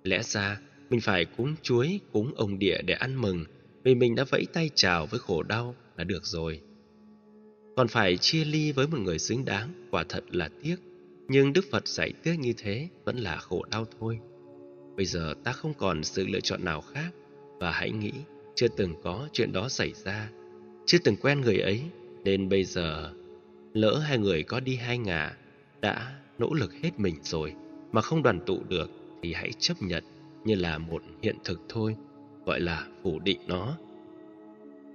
Lẽ 0.02 0.22
ra 0.22 0.60
mình 0.90 1.00
phải 1.00 1.24
cúng 1.24 1.54
chuối, 1.62 2.00
cúng 2.12 2.32
ông 2.36 2.58
địa 2.58 2.82
để 2.82 2.94
ăn 2.94 3.20
mừng 3.20 3.44
vì 3.84 3.94
mình 3.94 4.14
đã 4.14 4.24
vẫy 4.30 4.46
tay 4.52 4.70
chào 4.74 5.06
với 5.06 5.20
khổ 5.20 5.42
đau 5.42 5.74
là 5.96 6.04
được 6.04 6.26
rồi. 6.26 6.60
Còn 7.76 7.88
phải 7.88 8.16
chia 8.16 8.44
ly 8.44 8.72
với 8.72 8.86
một 8.86 8.98
người 8.98 9.18
xứng 9.18 9.44
đáng 9.44 9.88
quả 9.90 10.04
thật 10.08 10.24
là 10.30 10.48
tiếc. 10.62 10.76
Nhưng 11.28 11.52
Đức 11.52 11.64
Phật 11.70 11.88
dạy 11.88 12.12
tiếc 12.22 12.36
như 12.38 12.52
thế 12.56 12.88
vẫn 13.04 13.16
là 13.16 13.36
khổ 13.36 13.64
đau 13.70 13.86
thôi. 14.00 14.18
Bây 14.96 15.06
giờ 15.06 15.34
ta 15.44 15.52
không 15.52 15.74
còn 15.74 16.04
sự 16.04 16.26
lựa 16.26 16.40
chọn 16.40 16.64
nào 16.64 16.80
khác 16.80 17.10
và 17.60 17.70
hãy 17.70 17.90
nghĩ 17.90 18.12
chưa 18.54 18.68
từng 18.68 18.94
có 19.02 19.28
chuyện 19.32 19.52
đó 19.52 19.68
xảy 19.68 19.92
ra, 19.92 20.30
chưa 20.86 20.98
từng 21.04 21.16
quen 21.16 21.40
người 21.40 21.58
ấy 21.58 21.82
nên 22.24 22.48
bây 22.48 22.64
giờ 22.64 23.12
lỡ 23.74 23.98
hai 23.98 24.18
người 24.18 24.42
có 24.42 24.60
đi 24.60 24.76
hai 24.76 24.98
ngả 24.98 25.36
đã 25.80 26.20
nỗ 26.38 26.54
lực 26.54 26.72
hết 26.72 26.90
mình 27.00 27.14
rồi 27.22 27.54
mà 27.92 28.00
không 28.00 28.22
đoàn 28.22 28.40
tụ 28.46 28.62
được 28.68 28.90
thì 29.22 29.32
hãy 29.32 29.50
chấp 29.58 29.74
nhận 29.80 30.04
như 30.44 30.54
là 30.54 30.78
một 30.78 31.02
hiện 31.22 31.36
thực 31.44 31.60
thôi, 31.68 31.96
gọi 32.46 32.60
là 32.60 32.86
phủ 33.02 33.18
định 33.18 33.40
nó. 33.46 33.76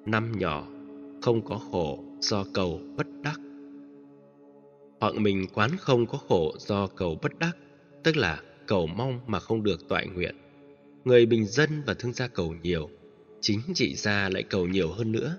Năm 0.06 0.32
nhỏ, 0.40 0.68
không 1.22 1.42
có 1.46 1.60
khổ 1.72 2.04
do 2.20 2.46
cầu 2.54 2.80
bất 2.98 3.08
đắc. 3.24 3.40
Hoặc 5.00 5.16
mình 5.16 5.46
quán 5.54 5.70
không 5.80 6.06
có 6.06 6.18
khổ 6.18 6.54
do 6.58 6.88
cầu 6.88 7.18
bất 7.22 7.40
đắc, 7.40 7.58
tức 8.04 8.18
là 8.18 8.42
cầu 8.68 8.88
mong 8.88 9.20
mà 9.28 9.40
không 9.40 9.64
được 9.64 9.88
toại 9.90 10.08
nguyện. 10.08 10.36
Người 11.06 11.26
bình 11.26 11.46
dân 11.46 11.70
và 11.86 11.94
thương 11.94 12.14
gia 12.14 12.28
cầu 12.28 12.56
nhiều, 12.64 12.90
chính 13.42 13.60
trị 13.74 13.96
gia 13.96 14.30
lại 14.30 14.44
cầu 14.44 14.68
nhiều 14.68 14.92
hơn 14.92 15.12
nữa, 15.12 15.38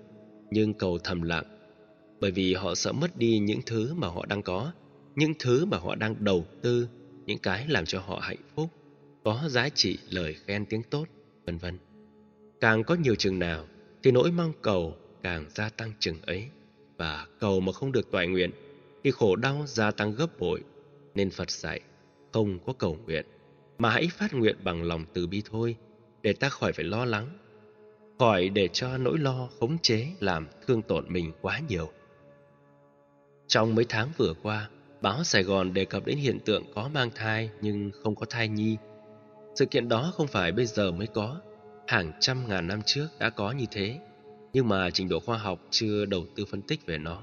nhưng 0.51 0.75
cầu 0.75 0.99
thầm 1.05 1.23
lặng, 1.23 1.45
bởi 2.21 2.31
vì 2.31 2.55
họ 2.55 2.75
sợ 2.75 2.93
mất 2.93 3.17
đi 3.17 3.39
những 3.39 3.61
thứ 3.67 3.95
mà 3.95 4.09
họ 4.09 4.27
đang 4.27 4.43
có, 4.43 4.73
những 5.17 5.33
thứ 5.39 5.65
mà 5.65 5.79
họ 5.79 5.95
đang 5.95 6.15
đầu 6.19 6.45
tư, 6.63 6.89
những 7.27 7.39
cái 7.39 7.65
làm 7.69 7.85
cho 7.85 8.01
họ 8.01 8.19
hạnh 8.23 8.43
phúc 8.55 8.71
có 9.25 9.41
giá 9.49 9.69
trị 9.69 9.99
lời 10.11 10.35
khen 10.47 10.67
tiếng 10.67 10.83
tốt, 10.83 11.07
vân 11.47 11.59
vân. 11.59 11.79
Càng 12.61 12.85
có 12.85 12.95
nhiều 12.95 13.15
chừng 13.15 13.39
nào 13.39 13.67
thì 14.03 14.11
nỗi 14.11 14.31
mong 14.31 14.53
cầu 14.63 14.97
càng 15.23 15.45
gia 15.55 15.69
tăng 15.69 15.93
chừng 15.99 16.23
ấy. 16.23 16.49
Và 16.97 17.27
cầu 17.41 17.61
mà 17.61 17.73
không 17.73 17.93
được 17.93 18.11
toại 18.11 18.27
nguyện 18.27 18.51
thì 19.05 19.11
khổ 19.11 19.37
đau 19.37 19.65
gia 19.67 19.91
tăng 19.91 20.15
gấp 20.15 20.39
bội. 20.39 20.63
Nên 21.15 21.31
Phật 21.31 21.51
dạy 21.51 21.81
không 22.33 22.59
có 22.67 22.73
cầu 22.73 22.99
nguyện 23.05 23.27
mà 23.79 23.91
hãy 23.91 24.09
phát 24.13 24.35
nguyện 24.35 24.57
bằng 24.65 24.83
lòng 24.83 25.05
từ 25.13 25.27
bi 25.27 25.43
thôi 25.51 25.77
để 26.23 26.33
ta 26.33 26.49
khỏi 26.49 26.73
phải 26.73 26.85
lo 26.85 27.05
lắng 27.05 27.29
khỏi 28.19 28.49
để 28.49 28.69
cho 28.73 28.99
nỗi 28.99 29.19
lo 29.19 29.49
khống 29.61 29.79
chế 29.79 30.09
làm 30.21 30.47
thương 30.67 30.83
tổn 30.83 31.05
mình 31.09 31.33
quá 31.41 31.61
nhiều. 31.69 31.91
Trong 33.47 33.75
mấy 33.75 33.85
tháng 33.89 34.11
vừa 34.17 34.35
qua 34.43 34.69
báo 35.01 35.25
Sài 35.25 35.43
Gòn 35.43 35.75
đề 35.75 35.85
cập 35.85 36.07
đến 36.07 36.19
hiện 36.19 36.39
tượng 36.45 36.65
có 36.75 36.89
mang 36.95 37.11
thai 37.15 37.51
nhưng 37.61 37.91
không 38.03 38.15
có 38.15 38.27
thai 38.31 38.49
nhi 38.49 38.77
sự 39.55 39.67
kiện 39.67 39.89
đó 39.89 40.13
không 40.15 40.27
phải 40.27 40.53
bây 40.53 40.67
giờ 40.67 40.93
mới 40.93 41.07
có, 41.07 41.41
hàng 41.87 42.13
trăm 42.21 42.49
ngàn 42.49 42.67
năm 42.67 42.83
trước 42.87 43.09
đã 43.19 43.31
có 43.31 43.53
như 43.53 43.65
thế, 43.71 43.99
nhưng 44.53 44.69
mà 44.69 44.91
trình 44.91 45.09
độ 45.09 45.21
khoa 45.21 45.39
học 45.39 45.61
chưa 45.71 46.05
đầu 46.05 46.25
tư 46.37 46.45
phân 46.45 46.63
tích 46.63 46.87
về 46.87 46.99
nó. 46.99 47.23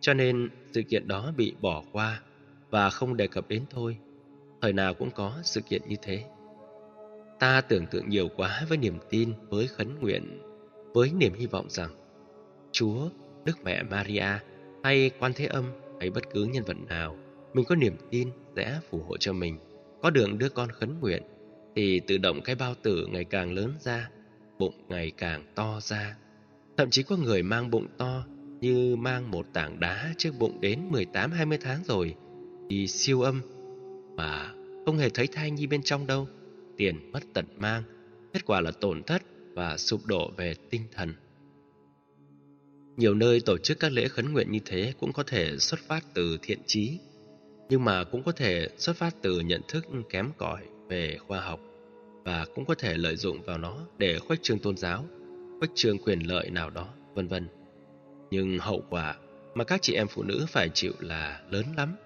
Cho 0.00 0.14
nên 0.14 0.48
sự 0.72 0.82
kiện 0.82 1.08
đó 1.08 1.32
bị 1.36 1.54
bỏ 1.60 1.82
qua 1.92 2.20
và 2.70 2.90
không 2.90 3.16
đề 3.16 3.26
cập 3.26 3.48
đến 3.48 3.64
thôi. 3.70 3.96
Thời 4.62 4.72
nào 4.72 4.94
cũng 4.94 5.10
có 5.10 5.32
sự 5.42 5.60
kiện 5.60 5.82
như 5.88 5.96
thế. 6.02 6.24
Ta 7.38 7.60
tưởng 7.60 7.86
tượng 7.86 8.08
nhiều 8.08 8.28
quá 8.36 8.62
với 8.68 8.78
niềm 8.78 8.98
tin, 9.10 9.32
với 9.48 9.66
khấn 9.66 10.00
nguyện, 10.00 10.40
với 10.94 11.10
niềm 11.12 11.34
hy 11.34 11.46
vọng 11.46 11.66
rằng 11.68 11.90
Chúa, 12.72 13.08
Đức 13.44 13.64
Mẹ 13.64 13.82
Maria 13.82 14.38
hay 14.84 15.10
Quan 15.18 15.32
Thế 15.36 15.46
Âm 15.46 15.64
hay 16.00 16.10
bất 16.10 16.24
cứ 16.32 16.44
nhân 16.44 16.64
vật 16.64 16.76
nào, 16.88 17.16
mình 17.54 17.64
có 17.64 17.74
niềm 17.74 17.96
tin 18.10 18.30
sẽ 18.56 18.80
phù 18.90 19.02
hộ 19.02 19.16
cho 19.16 19.32
mình, 19.32 19.58
có 20.02 20.10
đường 20.10 20.38
đưa 20.38 20.48
con 20.48 20.68
khấn 20.70 21.00
nguyện 21.00 21.22
thì 21.76 22.00
tự 22.00 22.18
động 22.18 22.40
cái 22.42 22.54
bao 22.54 22.74
tử 22.82 23.06
ngày 23.10 23.24
càng 23.24 23.52
lớn 23.52 23.72
ra, 23.80 24.10
bụng 24.58 24.74
ngày 24.88 25.12
càng 25.16 25.44
to 25.54 25.80
ra. 25.80 26.16
Thậm 26.76 26.90
chí 26.90 27.02
có 27.02 27.16
người 27.16 27.42
mang 27.42 27.70
bụng 27.70 27.86
to 27.98 28.26
như 28.60 28.96
mang 28.96 29.30
một 29.30 29.46
tảng 29.52 29.80
đá 29.80 30.14
trước 30.18 30.30
bụng 30.38 30.60
đến 30.60 30.90
18-20 30.90 31.58
tháng 31.60 31.84
rồi 31.84 32.14
thì 32.70 32.86
siêu 32.86 33.20
âm 33.20 33.40
mà 34.16 34.52
không 34.86 34.98
hề 34.98 35.08
thấy 35.10 35.26
thai 35.26 35.50
nhi 35.50 35.66
bên 35.66 35.82
trong 35.82 36.06
đâu. 36.06 36.28
Tiền 36.76 37.12
mất 37.12 37.20
tận 37.34 37.46
mang, 37.56 37.82
kết 38.32 38.46
quả 38.46 38.60
là 38.60 38.70
tổn 38.70 39.02
thất 39.02 39.22
và 39.54 39.76
sụp 39.76 40.06
đổ 40.06 40.30
về 40.36 40.54
tinh 40.70 40.82
thần. 40.94 41.14
Nhiều 42.96 43.14
nơi 43.14 43.40
tổ 43.40 43.58
chức 43.58 43.80
các 43.80 43.92
lễ 43.92 44.08
khấn 44.08 44.32
nguyện 44.32 44.50
như 44.50 44.60
thế 44.64 44.92
cũng 45.00 45.12
có 45.12 45.22
thể 45.22 45.58
xuất 45.58 45.80
phát 45.80 46.04
từ 46.14 46.38
thiện 46.42 46.58
trí, 46.66 46.98
nhưng 47.68 47.84
mà 47.84 48.04
cũng 48.04 48.22
có 48.22 48.32
thể 48.32 48.68
xuất 48.78 48.96
phát 48.96 49.14
từ 49.22 49.40
nhận 49.40 49.60
thức 49.68 49.86
kém 50.10 50.30
cỏi 50.38 50.62
về 50.88 51.18
khoa 51.26 51.40
học 51.40 51.60
và 52.26 52.46
cũng 52.54 52.64
có 52.64 52.74
thể 52.74 52.94
lợi 52.94 53.16
dụng 53.16 53.42
vào 53.42 53.58
nó 53.58 53.76
để 53.98 54.18
khuếch 54.18 54.42
trương 54.42 54.58
tôn 54.58 54.76
giáo, 54.76 55.04
khuếch 55.58 55.70
trương 55.74 55.98
quyền 55.98 56.20
lợi 56.20 56.50
nào 56.50 56.70
đó, 56.70 56.88
vân 57.14 57.28
vân. 57.28 57.48
Nhưng 58.30 58.58
hậu 58.58 58.82
quả 58.90 59.16
mà 59.54 59.64
các 59.64 59.82
chị 59.82 59.94
em 59.94 60.06
phụ 60.08 60.22
nữ 60.22 60.46
phải 60.48 60.68
chịu 60.74 60.92
là 61.00 61.40
lớn 61.50 61.64
lắm. 61.76 61.96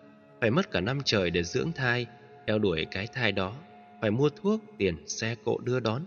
phải 0.40 0.50
mất 0.50 0.70
cả 0.70 0.80
năm 0.80 0.98
trời 1.04 1.30
để 1.30 1.42
dưỡng 1.42 1.72
thai, 1.72 2.06
theo 2.46 2.59
đuổi 2.59 2.87
cái 2.90 3.06
thai 3.06 3.33
đó, 3.33 3.54
phải 4.00 4.11
mua 4.11 4.28
thuốc, 4.28 4.61
tiền, 4.78 4.96
xe 5.06 5.37
cộ 5.44 5.59
đưa 5.59 5.80
đón, 5.80 6.02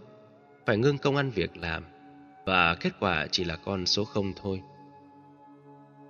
phải 0.65 0.78
ngưng 0.78 0.97
công 0.97 1.15
ăn 1.15 1.30
việc 1.30 1.58
làm, 1.58 1.84
và 2.45 2.76
kết 2.76 2.93
quả 2.99 3.28
chỉ 3.32 3.43
là 3.43 3.56
con 3.56 3.86
số 3.86 4.04
không 4.04 4.34
thôi. 4.41 4.62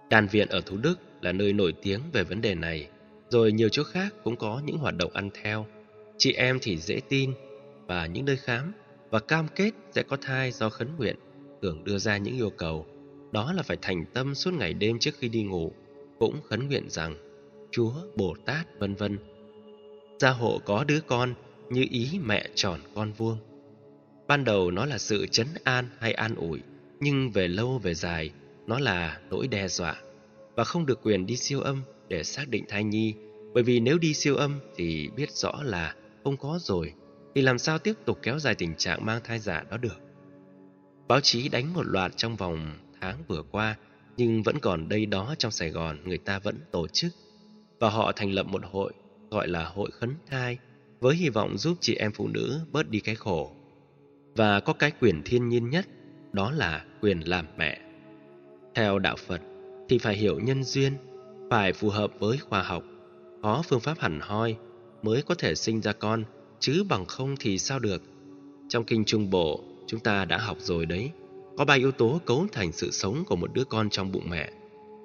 Đàn 0.10 0.28
viện 0.28 0.48
ở 0.50 0.62
Thủ 0.62 0.78
Đức 0.78 1.00
là 1.22 1.32
nơi 1.32 1.54
nổi 1.54 1.74
tiếng 1.82 2.00
về 2.14 2.24
vấn 2.24 2.42
đề 2.42 2.56
này, 2.56 2.88
rồi 3.30 3.52
nhiều 3.52 3.70
chỗ 3.70 3.84
khác 3.84 4.14
cũng 4.24 4.36
có 4.36 4.62
những 4.66 4.78
hoạt 4.78 4.96
động 4.98 5.12
ăn 5.14 5.30
theo. 5.44 5.66
Chị 6.18 6.34
em 6.34 6.58
thì 6.62 6.78
dễ 6.78 7.02
tin, 7.10 7.34
và 7.88 8.06
những 8.06 8.26
nơi 8.26 8.38
khám 8.38 8.74
và 9.10 9.20
cam 9.20 9.48
kết 9.56 9.72
sẽ 9.92 10.04
có 10.04 10.18
thai 10.22 10.52
do 10.52 10.70
khấn 10.70 10.88
nguyện, 10.98 11.16
thường 11.62 11.84
đưa 11.84 11.98
ra 11.98 12.18
những 12.18 12.36
yêu 12.36 12.50
cầu. 12.50 12.86
Đó 13.32 13.54
là 13.54 13.64
phải 13.64 13.78
thành 13.82 14.06
tâm 14.14 14.36
suốt 14.36 14.54
ngày 14.54 14.74
đêm 14.74 15.00
trước 15.00 15.12
khi 15.20 15.30
đi 15.30 15.44
ngủ, 15.44 15.72
cũng 16.20 16.42
khấn 16.42 16.68
nguyện 16.68 16.90
rằng 16.90 17.16
Chúa, 17.72 17.94
Bồ 18.16 18.36
Tát, 18.46 18.80
vân 18.80 18.96
vân. 18.96 19.18
Gia 20.20 20.30
hộ 20.30 20.62
có 20.66 20.84
đứa 20.84 21.00
con 21.00 21.34
như 21.70 21.86
ý 21.90 22.20
mẹ 22.26 22.50
tròn 22.56 22.80
con 22.96 23.12
vuông. 23.12 23.38
Ban 24.28 24.44
đầu 24.44 24.72
nó 24.72 24.86
là 24.86 24.98
sự 24.98 25.28
chấn 25.28 25.48
an 25.64 25.86
hay 26.00 26.14
an 26.14 26.36
ủi, 26.36 26.60
nhưng 27.00 27.32
về 27.32 27.48
lâu 27.48 27.78
về 27.78 27.94
dài, 27.94 28.32
nó 28.68 28.80
là 28.80 29.20
nỗi 29.30 29.48
đe 29.48 29.68
dọa 29.68 29.96
và 30.56 30.64
không 30.64 30.86
được 30.86 31.00
quyền 31.04 31.26
đi 31.26 31.38
siêu 31.38 31.62
âm 31.62 31.82
để 32.08 32.24
xác 32.24 32.50
định 32.50 32.66
thai 32.70 32.84
nhi, 32.84 33.14
bởi 33.54 33.64
vì 33.64 33.80
nếu 33.80 33.98
đi 33.98 34.14
siêu 34.14 34.36
âm 34.36 34.60
thì 34.76 35.10
biết 35.16 35.32
rõ 35.32 35.64
là 35.64 35.96
không 36.24 36.38
có 36.38 36.60
rồi, 36.62 36.94
thì 37.36 37.42
làm 37.42 37.58
sao 37.58 37.80
tiếp 37.80 37.94
tục 38.06 38.20
kéo 38.22 38.40
dài 38.40 38.56
tình 38.56 38.76
trạng 38.76 39.06
mang 39.06 39.22
thai 39.24 39.40
giả 39.40 39.64
đó 39.70 39.78
được. 39.78 39.98
Báo 41.08 41.20
chí 41.20 41.50
đánh 41.50 41.74
một 41.74 41.86
loạt 41.86 42.12
trong 42.18 42.36
vòng 42.36 42.74
tháng 43.02 43.24
vừa 43.28 43.44
qua, 43.52 43.76
nhưng 44.18 44.44
vẫn 44.44 44.60
còn 44.60 44.90
đây 44.90 45.06
đó 45.06 45.36
trong 45.38 45.52
Sài 45.52 45.70
Gòn 45.70 45.98
người 46.06 46.18
ta 46.18 46.40
vẫn 46.40 46.60
tổ 46.72 46.88
chức 46.88 47.14
và 47.80 47.90
họ 47.90 48.12
thành 48.16 48.32
lập 48.32 48.46
một 48.46 48.62
hội 48.72 48.94
gọi 49.32 49.48
là 49.48 49.66
Hội 49.66 49.92
Khấn 49.92 50.16
Thai 50.30 50.58
với 51.00 51.16
hy 51.16 51.30
vọng 51.30 51.58
giúp 51.58 51.78
chị 51.82 51.96
em 51.96 52.12
phụ 52.12 52.28
nữ 52.28 52.60
bớt 52.72 52.90
đi 52.90 53.00
cái 53.00 53.16
khổ. 53.16 53.52
Và 54.36 54.60
có 54.60 54.74
cái 54.74 54.92
quyền 55.00 55.22
thiên 55.26 55.50
nhiên 55.50 55.70
nhất, 55.70 55.86
đó 56.32 56.52
là 56.52 56.86
quyền 57.02 57.20
làm 57.20 57.46
mẹ. 57.58 57.82
Theo 58.76 59.00
đạo 59.00 59.16
Phật 59.16 59.42
thì 59.90 59.98
phải 59.98 60.16
hiểu 60.16 60.40
nhân 60.40 60.64
duyên, 60.64 60.94
phải 61.50 61.74
phù 61.74 61.90
hợp 61.90 62.12
với 62.20 62.38
khoa 62.38 62.64
học, 62.64 62.84
có 63.42 63.64
phương 63.66 63.80
pháp 63.80 64.00
hẳn 64.00 64.20
hoi 64.20 64.58
mới 65.02 65.22
có 65.22 65.36
thể 65.36 65.56
sinh 65.56 65.82
ra 65.82 65.94
con, 65.94 66.24
chứ 66.64 66.84
bằng 66.90 67.06
không 67.06 67.36
thì 67.40 67.58
sao 67.58 67.80
được. 67.80 68.02
Trong 68.70 68.84
kinh 68.84 69.06
Trung 69.06 69.30
Bộ, 69.30 69.64
chúng 69.88 70.00
ta 70.00 70.26
đã 70.26 70.38
học 70.38 70.58
rồi 70.60 70.86
đấy. 70.86 71.12
Có 71.58 71.66
ba 71.66 71.74
yếu 71.74 71.92
tố 71.92 72.22
cấu 72.26 72.48
thành 72.52 72.72
sự 72.72 72.92
sống 72.92 73.24
của 73.28 73.36
một 73.36 73.54
đứa 73.54 73.64
con 73.64 73.90
trong 73.90 74.12
bụng 74.12 74.30
mẹ. 74.30 74.52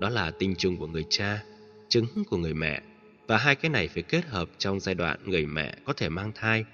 Đó 0.01 0.09
là 0.09 0.31
tinh 0.31 0.55
trùng 0.55 0.77
của 0.77 0.87
người 0.87 1.05
cha, 1.11 1.43
trứng 1.89 2.07
của 2.31 2.37
người 2.37 2.55
mẹ 2.55 2.83
và 3.27 3.37
hai 3.37 3.55
cái 3.55 3.71
này 3.71 3.89
phải 3.89 4.03
kết 4.03 4.25
hợp 4.25 4.49
trong 4.59 4.81
giai 4.81 4.95
đoạn 4.95 5.19
người 5.25 5.47
mẹ 5.47 5.77
có 5.85 5.93
thể 5.93 6.09
mang 6.09 6.33
thai. 6.35 6.65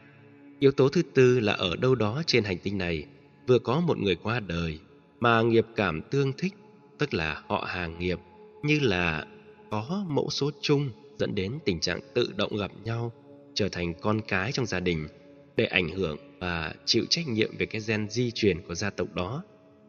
Yếu 0.59 0.73
tố 0.73 0.89
thứ 0.89 1.03
tư 1.15 1.41
là 1.41 1.53
ở 1.53 1.77
đâu 1.77 1.95
đó 1.95 2.23
trên 2.27 2.45
hành 2.45 2.59
tinh 2.59 2.79
này 2.79 3.07
vừa 3.47 3.59
có 3.59 3.81
một 3.81 3.99
người 3.99 4.15
qua 4.15 4.41
đời 4.41 4.79
mà 5.21 5.43
nghiệp 5.43 5.67
cảm 5.77 6.03
tương 6.03 6.33
thích, 6.33 6.55
tức 6.99 7.15
là 7.15 7.43
họ 7.47 7.65
hàng 7.69 7.99
nghiệp, 7.99 8.19
như 8.63 8.79
là 8.81 9.27
có 9.71 10.05
mẫu 10.09 10.31
số 10.31 10.51
chung 10.61 10.91
dẫn 11.19 11.35
đến 11.35 11.59
tình 11.65 11.81
trạng 11.81 12.01
tự 12.15 12.33
động 12.37 12.57
gặp 12.57 12.71
nhau, 12.85 13.13
trở 13.55 13.69
thành 13.69 13.95
con 13.95 14.21
cái 14.29 14.53
trong 14.53 14.67
gia 14.67 14.81
đình 14.81 15.09
để 15.57 15.65
ảnh 15.65 15.89
hưởng 15.89 16.17
và 16.41 16.75
chịu 16.85 17.05
trách 17.11 17.29
nhiệm 17.29 17.57
về 17.57 17.67
cái 17.67 17.81
gen 17.87 18.11
di 18.11 18.31
truyền 18.31 18.63
của 18.69 18.75
gia 18.75 18.91
tộc 18.91 19.15
đó, 19.15 19.43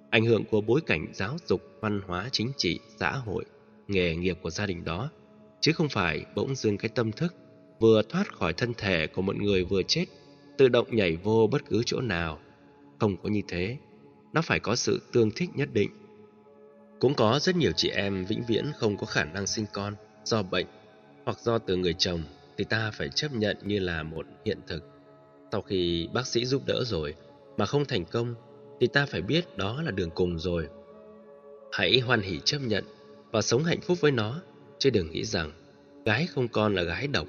ảnh 0.09 0.25
hưởng 0.25 0.43
của 0.45 0.61
bối 0.61 0.81
cảnh 0.85 1.07
giáo 1.13 1.37
dục, 1.47 1.61
văn 1.81 2.01
hóa, 2.07 2.29
chính 2.31 2.51
trị, 2.57 2.79
xã 2.97 3.11
hội, 3.11 3.45
nghề 3.87 4.15
nghiệp 4.15 4.37
của 4.41 4.49
gia 4.49 4.65
đình 4.65 4.85
đó 4.85 5.09
chứ 5.65 5.71
không 5.73 5.89
phải 5.89 6.25
bỗng 6.35 6.55
dưng 6.55 6.77
cái 6.77 6.89
tâm 6.89 7.11
thức 7.11 7.35
vừa 7.79 8.01
thoát 8.09 8.33
khỏi 8.33 8.53
thân 8.53 8.73
thể 8.77 9.07
của 9.07 9.21
một 9.21 9.35
người 9.35 9.63
vừa 9.63 9.83
chết 9.83 10.05
tự 10.57 10.67
động 10.67 10.87
nhảy 10.95 11.15
vô 11.15 11.49
bất 11.51 11.61
cứ 11.69 11.83
chỗ 11.85 12.01
nào. 12.01 12.39
Không 12.99 13.17
có 13.23 13.29
như 13.29 13.41
thế, 13.47 13.77
nó 14.33 14.41
phải 14.41 14.59
có 14.59 14.75
sự 14.75 15.01
tương 15.13 15.31
thích 15.31 15.49
nhất 15.55 15.69
định. 15.73 15.89
Cũng 16.99 17.13
có 17.13 17.39
rất 17.41 17.55
nhiều 17.55 17.71
chị 17.75 17.89
em 17.89 18.25
vĩnh 18.25 18.43
viễn 18.47 18.71
không 18.77 18.97
có 18.97 19.05
khả 19.05 19.23
năng 19.23 19.47
sinh 19.47 19.65
con 19.73 19.93
do 20.23 20.43
bệnh 20.43 20.65
hoặc 21.25 21.39
do 21.39 21.57
từ 21.57 21.75
người 21.75 21.93
chồng 21.93 22.23
thì 22.57 22.63
ta 22.63 22.91
phải 22.91 23.09
chấp 23.09 23.33
nhận 23.33 23.57
như 23.63 23.79
là 23.79 24.03
một 24.03 24.25
hiện 24.45 24.59
thực. 24.67 24.83
Sau 25.51 25.61
khi 25.61 26.09
bác 26.13 26.27
sĩ 26.27 26.45
giúp 26.45 26.61
đỡ 26.65 26.83
rồi 26.85 27.13
mà 27.57 27.65
không 27.65 27.85
thành 27.85 28.05
công, 28.05 28.35
thì 28.79 28.87
ta 28.87 29.05
phải 29.05 29.21
biết 29.21 29.57
đó 29.57 29.81
là 29.81 29.91
đường 29.91 30.09
cùng 30.15 30.39
rồi. 30.39 30.67
Hãy 31.71 31.99
hoan 31.99 32.21
hỉ 32.21 32.39
chấp 32.45 32.59
nhận 32.59 32.83
và 33.31 33.41
sống 33.41 33.63
hạnh 33.63 33.81
phúc 33.81 33.97
với 34.01 34.11
nó, 34.11 34.41
chứ 34.79 34.89
đừng 34.89 35.11
nghĩ 35.11 35.23
rằng 35.23 35.51
gái 36.05 36.27
không 36.27 36.47
con 36.47 36.75
là 36.75 36.83
gái 36.83 37.07
độc, 37.07 37.27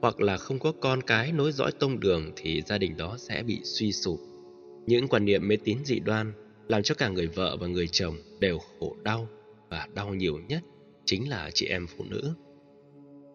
hoặc 0.00 0.20
là 0.20 0.36
không 0.36 0.58
có 0.58 0.72
con 0.80 1.02
cái 1.02 1.32
nối 1.32 1.52
dõi 1.52 1.72
tông 1.78 2.00
đường 2.00 2.32
thì 2.36 2.62
gia 2.66 2.78
đình 2.78 2.96
đó 2.96 3.16
sẽ 3.18 3.42
bị 3.42 3.60
suy 3.64 3.92
sụp. 3.92 4.20
Những 4.86 5.08
quan 5.08 5.24
niệm 5.24 5.48
mê 5.48 5.56
tín 5.64 5.78
dị 5.84 6.00
đoan 6.00 6.32
làm 6.68 6.82
cho 6.82 6.94
cả 6.94 7.08
người 7.08 7.26
vợ 7.26 7.56
và 7.60 7.66
người 7.66 7.88
chồng 7.88 8.16
đều 8.40 8.58
khổ 8.58 8.96
đau 9.02 9.28
và 9.68 9.88
đau 9.94 10.14
nhiều 10.14 10.40
nhất 10.48 10.62
chính 11.04 11.28
là 11.28 11.50
chị 11.54 11.66
em 11.66 11.86
phụ 11.96 12.04
nữ. 12.08 12.32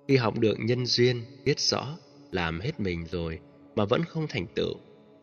Khi 0.08 0.16
học 0.16 0.40
được 0.40 0.56
nhân 0.60 0.86
duyên, 0.86 1.22
biết 1.46 1.60
rõ, 1.60 1.98
làm 2.32 2.60
hết 2.60 2.80
mình 2.80 3.06
rồi 3.12 3.40
mà 3.76 3.86
vẫn 3.86 4.04
không 4.04 4.28
thành 4.30 4.46
tựu 4.56 4.74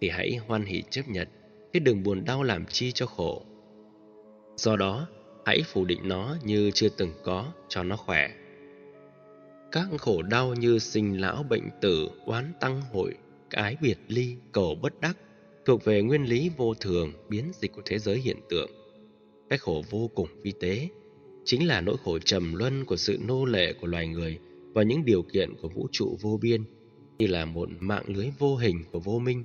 thì 0.00 0.08
hãy 0.08 0.36
hoan 0.46 0.64
hỷ 0.64 0.82
chấp 0.90 1.08
nhận, 1.08 1.28
chứ 1.72 1.78
đừng 1.78 2.02
buồn 2.02 2.24
đau 2.24 2.42
làm 2.42 2.66
chi 2.66 2.92
cho 2.92 3.06
khổ. 3.06 3.42
Do 4.56 4.76
đó, 4.76 5.06
hãy 5.46 5.62
phủ 5.66 5.84
định 5.84 6.08
nó 6.08 6.36
như 6.44 6.70
chưa 6.74 6.88
từng 6.88 7.12
có 7.24 7.52
cho 7.68 7.82
nó 7.82 7.96
khỏe. 7.96 8.30
Các 9.72 9.88
khổ 9.98 10.22
đau 10.22 10.54
như 10.54 10.78
sinh 10.78 11.20
lão 11.20 11.42
bệnh 11.42 11.68
tử, 11.80 12.08
oán 12.26 12.52
tăng 12.60 12.82
hội, 12.92 13.14
cái 13.50 13.76
biệt 13.80 13.98
ly, 14.08 14.36
cầu 14.52 14.74
bất 14.74 15.00
đắc 15.00 15.16
thuộc 15.64 15.84
về 15.84 16.02
nguyên 16.02 16.24
lý 16.24 16.50
vô 16.56 16.74
thường 16.74 17.12
biến 17.28 17.44
dịch 17.60 17.72
của 17.72 17.82
thế 17.84 17.98
giới 17.98 18.18
hiện 18.18 18.36
tượng. 18.50 18.70
Cái 19.50 19.58
khổ 19.58 19.84
vô 19.90 20.10
cùng 20.14 20.28
vi 20.42 20.52
tế 20.60 20.88
chính 21.44 21.68
là 21.68 21.80
nỗi 21.80 21.96
khổ 22.04 22.18
trầm 22.18 22.54
luân 22.54 22.84
của 22.84 22.96
sự 22.96 23.18
nô 23.26 23.44
lệ 23.44 23.72
của 23.80 23.86
loài 23.86 24.06
người 24.08 24.38
và 24.72 24.82
những 24.82 25.04
điều 25.04 25.22
kiện 25.22 25.54
của 25.62 25.68
vũ 25.68 25.88
trụ 25.92 26.18
vô 26.20 26.38
biên 26.42 26.64
như 27.18 27.26
là 27.26 27.44
một 27.44 27.68
mạng 27.80 28.04
lưới 28.06 28.26
vô 28.38 28.56
hình 28.56 28.84
của 28.92 29.00
vô 29.00 29.18
minh. 29.18 29.44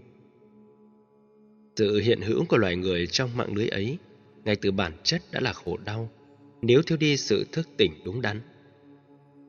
Sự 1.75 1.99
hiện 1.99 2.21
hữu 2.21 2.45
của 2.45 2.57
loài 2.57 2.75
người 2.75 3.07
trong 3.07 3.37
mạng 3.37 3.55
lưới 3.55 3.67
ấy 3.67 3.97
ngay 4.45 4.55
từ 4.55 4.71
bản 4.71 4.93
chất 5.03 5.21
đã 5.31 5.39
là 5.39 5.53
khổ 5.53 5.77
đau 5.85 6.09
nếu 6.61 6.81
thiếu 6.81 6.97
đi 6.97 7.17
sự 7.17 7.45
thức 7.51 7.69
tỉnh 7.77 7.91
đúng 8.05 8.21
đắn. 8.21 8.41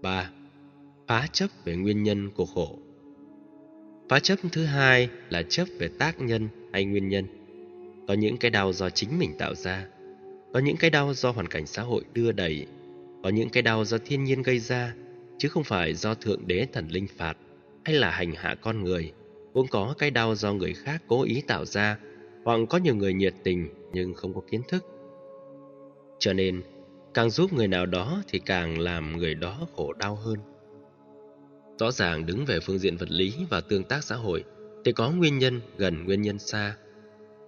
3. 0.03 0.31
Phá 1.07 1.27
chấp 1.33 1.47
về 1.65 1.77
nguyên 1.77 2.03
nhân 2.03 2.31
của 2.31 2.47
khổ. 2.47 2.79
Phá 4.09 4.21
chấp 4.21 4.39
thứ 4.53 4.65
hai 4.65 5.09
là 5.31 5.43
chấp 5.43 5.65
về 5.79 5.89
tác 5.99 6.21
nhân 6.21 6.49
hay 6.73 6.85
nguyên 6.85 7.09
nhân. 7.09 7.25
Có 8.09 8.15
những 8.15 8.37
cái 8.37 8.51
đau 8.51 8.73
do 8.73 8.91
chính 8.91 9.19
mình 9.19 9.39
tạo 9.39 9.55
ra, 9.55 9.87
có 10.53 10.61
những 10.61 10.77
cái 10.77 10.91
đau 10.91 11.15
do 11.15 11.31
hoàn 11.31 11.47
cảnh 11.47 11.67
xã 11.67 11.83
hội 11.83 12.05
đưa 12.13 12.33
đẩy, 12.33 12.67
có 13.23 13.29
những 13.29 13.49
cái 13.49 13.63
đau 13.63 13.85
do 13.85 13.99
thiên 13.99 14.25
nhiên 14.25 14.43
gây 14.43 14.59
ra, 14.59 14.95
chứ 15.39 15.49
không 15.49 15.65
phải 15.65 15.95
do 15.95 16.15
thượng 16.15 16.47
đế 16.47 16.67
thần 16.73 16.89
linh 16.89 17.07
phạt 17.17 17.37
hay 17.85 17.95
là 17.95 18.11
hành 18.11 18.33
hạ 18.33 18.55
con 18.61 18.85
người. 18.85 19.13
Cũng 19.53 19.67
có 19.69 19.95
cái 19.99 20.11
đau 20.11 20.35
do 20.35 20.53
người 20.53 20.75
khác 20.75 21.03
cố 21.07 21.23
ý 21.23 21.43
tạo 21.47 21.65
ra, 21.65 21.99
hoặc 22.45 22.61
có 22.71 22.79
nhiều 22.79 22.95
người 22.95 23.15
nhiệt 23.15 23.35
tình 23.45 23.69
nhưng 23.93 24.15
không 24.15 24.35
có 24.35 24.41
kiến 24.51 24.63
thức. 24.69 24.85
Cho 26.19 26.33
nên, 26.33 26.63
càng 27.15 27.31
giúp 27.31 27.53
người 27.53 27.69
nào 27.69 27.87
đó 27.87 28.23
thì 28.29 28.39
càng 28.39 28.79
làm 28.79 29.17
người 29.17 29.35
đó 29.35 29.67
khổ 29.77 29.93
đau 29.93 30.17
hơn. 30.17 30.39
Rõ 31.79 31.91
ràng 31.91 32.27
đứng 32.27 32.45
về 32.45 32.61
phương 32.61 32.79
diện 32.79 32.97
vật 32.97 33.11
lý 33.11 33.35
và 33.51 33.61
tương 33.61 33.85
tác 33.85 34.05
xã 34.05 34.17
hội 34.17 34.45
thì 34.85 34.93
có 34.93 35.11
nguyên 35.11 35.39
nhân 35.39 35.61
gần 35.79 36.05
nguyên 36.05 36.23
nhân 36.23 36.39
xa. 36.39 36.77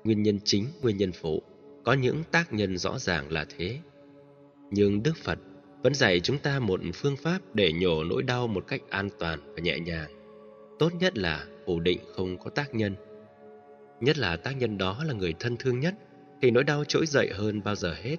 Nguyên 0.05 0.22
nhân 0.22 0.38
chính, 0.44 0.66
nguyên 0.83 0.96
nhân 0.96 1.12
phụ, 1.12 1.42
có 1.85 1.92
những 1.92 2.22
tác 2.31 2.53
nhân 2.53 2.79
rõ 2.79 2.98
ràng 2.98 3.33
là 3.33 3.46
thế. 3.59 3.79
Nhưng 4.70 5.03
Đức 5.03 5.16
Phật 5.16 5.38
vẫn 5.82 5.94
dạy 5.94 6.20
chúng 6.20 6.38
ta 6.38 6.58
một 6.58 6.80
phương 6.94 7.16
pháp 7.16 7.38
để 7.54 7.72
nhổ 7.72 8.04
nỗi 8.04 8.22
đau 8.22 8.46
một 8.46 8.64
cách 8.66 8.82
an 8.90 9.08
toàn 9.18 9.38
và 9.54 9.60
nhẹ 9.62 9.78
nhàng. 9.78 10.10
Tốt 10.78 10.92
nhất 11.00 11.18
là 11.18 11.46
phủ 11.66 11.80
định 11.80 11.98
không 12.16 12.38
có 12.38 12.50
tác 12.50 12.74
nhân. 12.74 12.94
Nhất 14.00 14.18
là 14.18 14.36
tác 14.36 14.52
nhân 14.58 14.78
đó 14.78 15.04
là 15.04 15.14
người 15.14 15.34
thân 15.40 15.56
thương 15.56 15.80
nhất 15.80 15.94
thì 16.42 16.50
nỗi 16.50 16.64
đau 16.64 16.84
trỗi 16.84 17.06
dậy 17.06 17.30
hơn 17.34 17.62
bao 17.64 17.74
giờ 17.74 17.94
hết. 18.02 18.16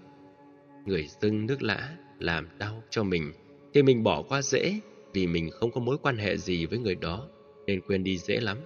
Người 0.85 1.07
dưng 1.21 1.45
nước 1.45 1.63
lã 1.63 1.95
làm 2.19 2.47
đau 2.57 2.83
cho 2.89 3.03
mình 3.03 3.33
thì 3.73 3.83
mình 3.83 4.03
bỏ 4.03 4.21
qua 4.21 4.41
dễ 4.41 4.79
vì 5.13 5.27
mình 5.27 5.49
không 5.51 5.71
có 5.71 5.81
mối 5.81 5.97
quan 6.01 6.17
hệ 6.17 6.37
gì 6.37 6.65
với 6.65 6.79
người 6.79 6.95
đó 6.95 7.27
nên 7.65 7.81
quên 7.81 8.03
đi 8.03 8.17
dễ 8.17 8.39
lắm. 8.39 8.57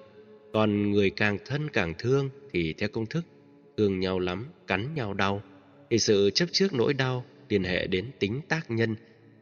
Còn 0.54 0.92
người 0.92 1.10
càng 1.10 1.38
thân 1.46 1.70
càng 1.74 1.94
thương 2.00 2.30
thì 2.52 2.74
theo 2.74 2.90
công 2.90 3.06
thức 3.06 3.26
thương 3.78 4.00
nhau 4.00 4.20
lắm, 4.20 4.48
cắn 4.68 4.94
nhau 4.94 5.14
đau 5.14 5.42
thì 5.90 6.00
sự 6.00 6.30
chấp 6.30 6.46
trước 6.52 6.74
nỗi 6.74 6.94
đau 6.94 7.26
liên 7.54 7.64
hệ 7.64 7.88
đến 7.88 8.12
tính 8.20 8.42
tác 8.50 8.72
nhân 8.72 8.96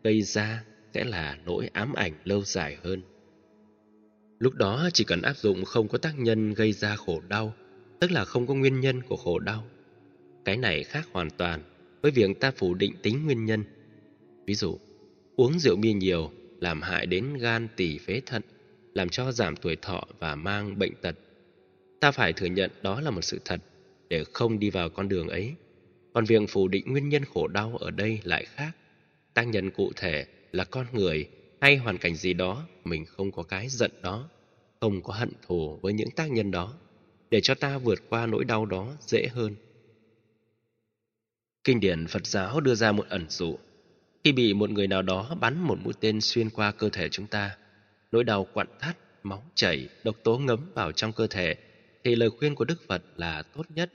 gây 0.04 0.22
ra 0.22 0.64
sẽ 0.94 1.04
là 1.04 1.38
nỗi 1.46 1.70
ám 1.74 1.94
ảnh 1.94 2.14
lâu 2.24 2.44
dài 2.44 2.78
hơn. 2.84 3.02
Lúc 4.40 4.54
đó 4.54 4.90
chỉ 4.94 5.04
cần 5.04 5.22
áp 5.22 5.38
dụng 5.38 5.66
không 5.66 5.88
có 5.88 5.98
tác 5.98 6.20
nhân 6.20 6.54
gây 6.54 6.72
ra 6.72 6.96
khổ 6.96 7.22
đau, 7.28 7.54
tức 8.00 8.12
là 8.12 8.26
không 8.26 8.48
có 8.48 8.54
nguyên 8.54 8.80
nhân 8.80 9.02
của 9.02 9.16
khổ 9.16 9.40
đau. 9.40 9.68
Cái 10.46 10.58
này 10.58 10.84
khác 10.84 11.08
hoàn 11.12 11.30
toàn 11.30 11.62
với 12.02 12.12
việc 12.12 12.40
ta 12.40 12.52
phủ 12.52 12.74
định 12.74 12.94
tính 13.04 13.26
nguyên 13.26 13.46
nhân. 13.46 13.64
Ví 14.46 14.56
dụ, 14.56 14.80
uống 15.36 15.60
rượu 15.60 15.76
bia 15.76 15.94
nhiều 15.94 16.32
làm 16.60 16.82
hại 16.82 17.06
đến 17.06 17.34
gan 17.34 17.68
tỳ 17.76 17.98
phế 17.98 18.22
thận, 18.26 18.42
làm 18.94 19.10
cho 19.10 19.32
giảm 19.32 19.56
tuổi 19.56 19.76
thọ 19.76 20.04
và 20.20 20.36
mang 20.36 20.80
bệnh 20.80 20.94
tật. 21.02 21.16
Ta 22.00 22.12
phải 22.12 22.34
thừa 22.34 22.46
nhận 22.46 22.72
đó 22.82 23.02
là 23.02 23.12
một 23.12 23.22
sự 23.22 23.40
thật 23.46 23.60
để 24.10 24.24
không 24.34 24.60
đi 24.60 24.70
vào 24.70 24.90
con 24.90 25.10
đường 25.10 25.28
ấy. 25.28 25.56
Còn 26.14 26.26
việc 26.26 26.42
phủ 26.50 26.68
định 26.68 26.84
nguyên 26.88 27.10
nhân 27.10 27.26
khổ 27.26 27.48
đau 27.48 27.78
ở 27.78 27.92
đây 27.92 28.20
lại 28.24 28.46
khác. 28.46 28.72
Tác 29.34 29.48
nhân 29.48 29.72
cụ 29.72 29.92
thể 29.96 30.26
là 30.52 30.64
con 30.64 30.86
người 30.94 31.30
hay 31.62 31.78
hoàn 31.78 31.98
cảnh 31.98 32.16
gì 32.16 32.34
đó, 32.34 32.68
mình 32.84 33.06
không 33.06 33.32
có 33.32 33.44
cái 33.44 33.70
giận 33.70 33.92
đó, 34.02 34.30
không 34.80 35.02
có 35.02 35.14
hận 35.14 35.32
thù 35.48 35.80
với 35.82 35.94
những 35.94 36.12
tác 36.12 36.32
nhân 36.32 36.52
đó, 36.52 36.74
để 37.32 37.42
cho 37.42 37.56
ta 37.56 37.78
vượt 37.78 38.00
qua 38.10 38.26
nỗi 38.26 38.46
đau 38.46 38.66
đó 38.66 38.96
dễ 39.00 39.28
hơn. 39.28 39.56
Kinh 41.64 41.80
điển 41.80 42.08
Phật 42.08 42.28
giáo 42.28 42.60
đưa 42.60 42.76
ra 42.76 42.92
một 42.92 43.06
ẩn 43.10 43.26
dụ. 43.30 43.58
Khi 44.24 44.32
bị 44.32 44.54
một 44.54 44.70
người 44.70 44.88
nào 44.88 45.02
đó 45.02 45.36
bắn 45.42 45.60
một 45.60 45.78
mũi 45.84 45.94
tên 46.00 46.22
xuyên 46.22 46.50
qua 46.50 46.72
cơ 46.72 46.90
thể 46.90 47.10
chúng 47.10 47.28
ta, 47.28 47.58
nỗi 48.12 48.24
đau 48.24 48.48
quặn 48.54 48.68
thắt, 48.80 48.98
máu 49.24 49.44
chảy, 49.56 49.90
độc 50.04 50.16
tố 50.24 50.38
ngấm 50.38 50.72
vào 50.76 50.92
trong 50.92 51.14
cơ 51.14 51.28
thể, 51.28 51.56
thì 52.04 52.16
lời 52.16 52.30
khuyên 52.30 52.56
của 52.56 52.66
Đức 52.66 52.82
Phật 52.88 53.04
là 53.16 53.44
tốt 53.44 53.66
nhất 53.76 53.92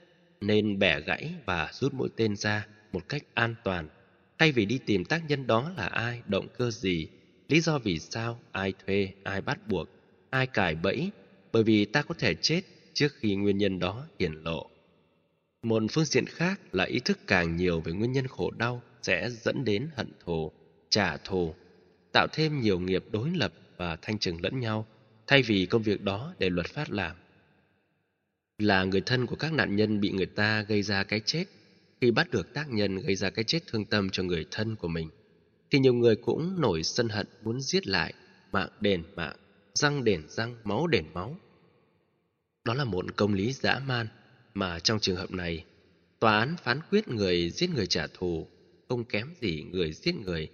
nên 0.47 0.79
bẻ 0.79 1.01
gãy 1.01 1.35
và 1.47 1.71
rút 1.73 1.95
mũi 1.95 2.09
tên 2.17 2.37
ra 2.37 2.67
một 2.93 3.09
cách 3.09 3.23
an 3.35 3.55
toàn, 3.65 3.89
thay 4.39 4.53
vì 4.53 4.67
đi 4.67 4.79
tìm 4.87 5.05
tác 5.05 5.23
nhân 5.29 5.47
đó 5.47 5.71
là 5.77 5.87
ai, 5.87 6.23
động 6.27 6.49
cơ 6.59 6.71
gì, 6.71 7.09
lý 7.49 7.61
do 7.61 7.79
vì 7.79 7.99
sao, 7.99 8.43
ai 8.53 8.75
thuê, 8.87 9.13
ai 9.23 9.41
bắt 9.41 9.67
buộc, 9.67 9.89
ai 10.31 10.47
cài 10.47 10.75
bẫy, 10.75 11.13
bởi 11.53 11.63
vì 11.63 11.85
ta 11.85 12.03
có 12.03 12.15
thể 12.19 12.35
chết 12.35 12.61
trước 12.93 13.13
khi 13.15 13.35
nguyên 13.37 13.59
nhân 13.59 13.79
đó 13.79 14.09
hiển 14.19 14.33
lộ. 14.33 14.71
Một 15.63 15.83
phương 15.91 16.05
diện 16.05 16.27
khác 16.27 16.61
là 16.73 16.85
ý 16.85 17.01
thức 17.01 17.19
càng 17.27 17.57
nhiều 17.57 17.81
về 17.81 17.93
nguyên 17.93 18.13
nhân 18.13 18.27
khổ 18.27 18.51
đau 18.51 18.83
sẽ 19.03 19.31
dẫn 19.31 19.65
đến 19.65 19.89
hận 19.95 20.13
thù, 20.21 20.53
trả 20.91 21.17
thù, 21.17 21.55
tạo 22.13 22.27
thêm 22.33 22.61
nhiều 22.61 22.81
nghiệp 22.81 23.05
đối 23.09 23.31
lập 23.31 23.55
và 23.77 23.97
thanh 24.03 24.19
trừng 24.19 24.41
lẫn 24.43 24.61
nhau, 24.61 24.87
thay 25.27 25.43
vì 25.43 25.67
công 25.67 25.83
việc 25.83 26.01
đó 26.01 26.35
để 26.39 26.51
luật 26.51 26.67
pháp 26.67 26.91
làm. 26.91 27.17
Là 28.59 28.85
người 28.85 29.01
thân 29.01 29.27
của 29.27 29.37
các 29.37 29.53
nạn 29.53 29.77
nhân 29.77 30.01
bị 30.01 30.11
người 30.11 30.27
ta 30.27 30.63
gây 30.63 30.83
ra 30.83 31.05
cái 31.05 31.21
chết, 31.25 31.45
khi 32.01 32.11
bắt 32.11 32.31
được 32.31 32.55
tác 32.55 32.69
nhân 32.71 32.97
gây 32.97 33.17
ra 33.17 33.31
cái 33.31 33.45
chết 33.45 33.59
thương 33.67 33.85
tâm 33.85 34.11
cho 34.11 34.23
người 34.23 34.47
thân 34.51 34.77
của 34.77 34.89
mình, 34.89 35.11
thì 35.71 35.79
nhiều 35.79 35.95
người 35.95 36.17
cũng 36.17 36.61
nổi 36.61 36.83
sân 36.83 37.09
hận 37.09 37.27
muốn 37.43 37.61
giết 37.61 37.87
lại, 37.87 38.15
mạng 38.53 38.69
đền 38.81 39.03
mạng, 39.17 39.37
răng 39.75 40.05
đền 40.05 40.23
răng, 40.29 40.57
máu 40.65 40.87
đền 40.87 41.05
máu. 41.15 41.37
Đó 42.65 42.75
là 42.75 42.85
một 42.85 43.17
công 43.17 43.35
lý 43.35 43.53
dã 43.53 43.79
man 43.87 44.09
mà 44.55 44.79
trong 44.79 45.01
trường 45.01 45.17
hợp 45.17 45.31
này, 45.31 45.65
tòa 46.19 46.39
án 46.39 46.57
phán 46.63 46.81
quyết 46.91 47.09
người 47.09 47.51
giết 47.51 47.71
người 47.71 47.87
trả 47.87 48.07
thù 48.07 48.47
không 48.89 49.05
kém 49.05 49.35
gì 49.41 49.63
người 49.71 49.93
giết 49.93 50.15
người 50.15 50.49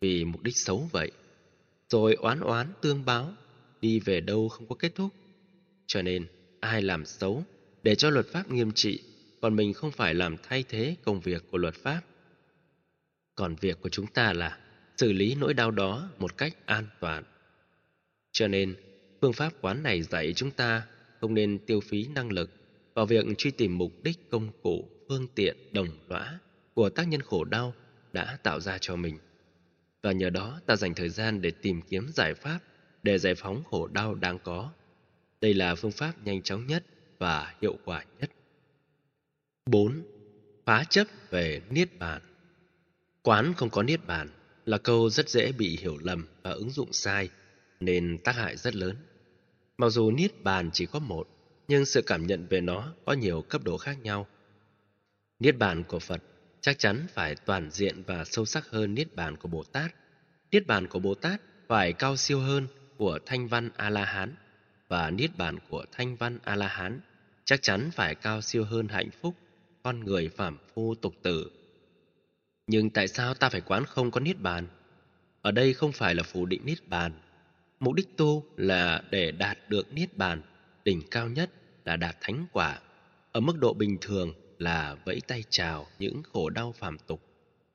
vì 0.00 0.24
mục 0.24 0.42
đích 0.42 0.56
xấu 0.56 0.88
vậy. 0.92 1.10
Rồi 1.88 2.14
oán 2.14 2.40
oán 2.40 2.72
tương 2.82 3.04
báo, 3.04 3.32
đi 3.80 4.00
về 4.00 4.20
đâu 4.20 4.48
không 4.48 4.68
có 4.68 4.74
kết 4.74 4.94
thúc. 4.94 5.10
Cho 5.86 6.02
nên, 6.02 6.26
ai 6.62 6.82
làm 6.82 7.04
xấu 7.04 7.44
để 7.82 7.94
cho 7.94 8.10
luật 8.10 8.26
pháp 8.26 8.50
nghiêm 8.50 8.72
trị, 8.72 9.02
còn 9.40 9.56
mình 9.56 9.72
không 9.72 9.90
phải 9.90 10.14
làm 10.14 10.36
thay 10.42 10.64
thế 10.68 10.96
công 11.04 11.20
việc 11.20 11.44
của 11.50 11.58
luật 11.58 11.74
pháp. 11.74 12.00
Còn 13.34 13.54
việc 13.60 13.80
của 13.80 13.88
chúng 13.88 14.06
ta 14.06 14.32
là 14.32 14.58
xử 14.96 15.12
lý 15.12 15.34
nỗi 15.34 15.54
đau 15.54 15.70
đó 15.70 16.10
một 16.18 16.38
cách 16.38 16.52
an 16.66 16.86
toàn. 17.00 17.24
Cho 18.32 18.48
nên, 18.48 18.74
phương 19.20 19.32
pháp 19.32 19.52
quán 19.60 19.82
này 19.82 20.02
dạy 20.02 20.32
chúng 20.32 20.50
ta 20.50 20.86
không 21.20 21.34
nên 21.34 21.58
tiêu 21.66 21.80
phí 21.80 22.06
năng 22.06 22.32
lực 22.32 22.50
vào 22.94 23.06
việc 23.06 23.24
truy 23.38 23.50
tìm 23.50 23.78
mục 23.78 23.92
đích 24.02 24.16
công 24.30 24.50
cụ, 24.62 24.88
phương 25.08 25.26
tiện, 25.34 25.56
đồng 25.72 25.88
lõa 26.08 26.38
của 26.74 26.90
tác 26.90 27.08
nhân 27.08 27.20
khổ 27.22 27.44
đau 27.44 27.74
đã 28.12 28.38
tạo 28.42 28.60
ra 28.60 28.78
cho 28.78 28.96
mình. 28.96 29.18
Và 30.02 30.12
nhờ 30.12 30.30
đó 30.30 30.60
ta 30.66 30.76
dành 30.76 30.94
thời 30.94 31.08
gian 31.08 31.42
để 31.42 31.50
tìm 31.50 31.82
kiếm 31.82 32.06
giải 32.14 32.34
pháp 32.34 32.60
để 33.02 33.18
giải 33.18 33.34
phóng 33.34 33.64
khổ 33.64 33.86
đau 33.86 34.14
đang 34.14 34.38
có. 34.38 34.72
Đây 35.42 35.54
là 35.54 35.74
phương 35.74 35.92
pháp 35.92 36.12
nhanh 36.24 36.42
chóng 36.42 36.66
nhất 36.66 36.84
và 37.18 37.54
hiệu 37.62 37.78
quả 37.84 38.04
nhất. 38.20 38.30
4. 39.66 40.02
Phá 40.66 40.84
chấp 40.84 41.06
về 41.30 41.62
Niết 41.70 41.98
Bàn 41.98 42.22
Quán 43.22 43.54
không 43.56 43.70
có 43.70 43.82
Niết 43.82 44.06
Bàn 44.06 44.28
là 44.64 44.78
câu 44.78 45.10
rất 45.10 45.28
dễ 45.28 45.52
bị 45.52 45.78
hiểu 45.80 45.98
lầm 46.00 46.26
và 46.42 46.50
ứng 46.50 46.70
dụng 46.70 46.92
sai, 46.92 47.30
nên 47.80 48.18
tác 48.24 48.36
hại 48.36 48.56
rất 48.56 48.74
lớn. 48.74 48.96
Mặc 49.78 49.88
dù 49.88 50.10
Niết 50.10 50.42
Bàn 50.42 50.70
chỉ 50.72 50.86
có 50.86 50.98
một, 50.98 51.28
nhưng 51.68 51.84
sự 51.84 52.02
cảm 52.02 52.26
nhận 52.26 52.46
về 52.46 52.60
nó 52.60 52.94
có 53.04 53.12
nhiều 53.12 53.42
cấp 53.42 53.64
độ 53.64 53.78
khác 53.78 53.98
nhau. 54.02 54.26
Niết 55.38 55.58
bàn 55.58 55.84
của 55.88 55.98
Phật 55.98 56.22
chắc 56.60 56.78
chắn 56.78 57.06
phải 57.14 57.34
toàn 57.34 57.70
diện 57.70 58.02
và 58.06 58.24
sâu 58.24 58.44
sắc 58.44 58.68
hơn 58.68 58.94
niết 58.94 59.16
bàn 59.16 59.36
của 59.36 59.48
Bồ 59.48 59.64
Tát. 59.64 59.94
Niết 60.50 60.66
bàn 60.66 60.86
của 60.88 60.98
Bồ 60.98 61.14
Tát 61.14 61.40
phải 61.68 61.92
cao 61.92 62.16
siêu 62.16 62.40
hơn 62.40 62.66
của 62.96 63.18
Thanh 63.26 63.48
Văn 63.48 63.70
A-la-hán 63.76 64.34
và 64.92 65.10
niết 65.10 65.36
bàn 65.36 65.58
của 65.68 65.84
Thanh 65.92 66.16
Văn 66.16 66.38
A-la-hán 66.44 67.00
chắc 67.44 67.62
chắn 67.62 67.90
phải 67.90 68.14
cao 68.14 68.40
siêu 68.40 68.64
hơn 68.64 68.88
hạnh 68.88 69.10
phúc 69.20 69.34
con 69.82 70.00
người 70.00 70.28
phàm 70.28 70.58
phu 70.74 70.94
tục 70.94 71.14
tử. 71.22 71.50
Nhưng 72.66 72.90
tại 72.90 73.08
sao 73.08 73.34
ta 73.34 73.48
phải 73.48 73.60
quán 73.60 73.84
không 73.84 74.10
có 74.10 74.20
niết 74.20 74.40
bàn? 74.40 74.66
Ở 75.42 75.50
đây 75.50 75.74
không 75.74 75.92
phải 75.92 76.14
là 76.14 76.22
phủ 76.22 76.46
định 76.46 76.60
niết 76.64 76.88
bàn. 76.88 77.12
Mục 77.80 77.94
đích 77.94 78.16
tu 78.16 78.44
là 78.56 79.02
để 79.10 79.32
đạt 79.32 79.58
được 79.68 79.92
niết 79.92 80.16
bàn 80.16 80.42
đỉnh 80.84 81.02
cao 81.10 81.28
nhất 81.28 81.50
là 81.84 81.96
đạt 81.96 82.16
thánh 82.20 82.46
quả, 82.52 82.80
ở 83.32 83.40
mức 83.40 83.58
độ 83.58 83.74
bình 83.74 83.98
thường 84.00 84.34
là 84.58 84.96
vẫy 85.04 85.20
tay 85.26 85.44
chào 85.50 85.86
những 85.98 86.22
khổ 86.32 86.50
đau 86.50 86.72
phàm 86.72 86.98
tục. 86.98 87.22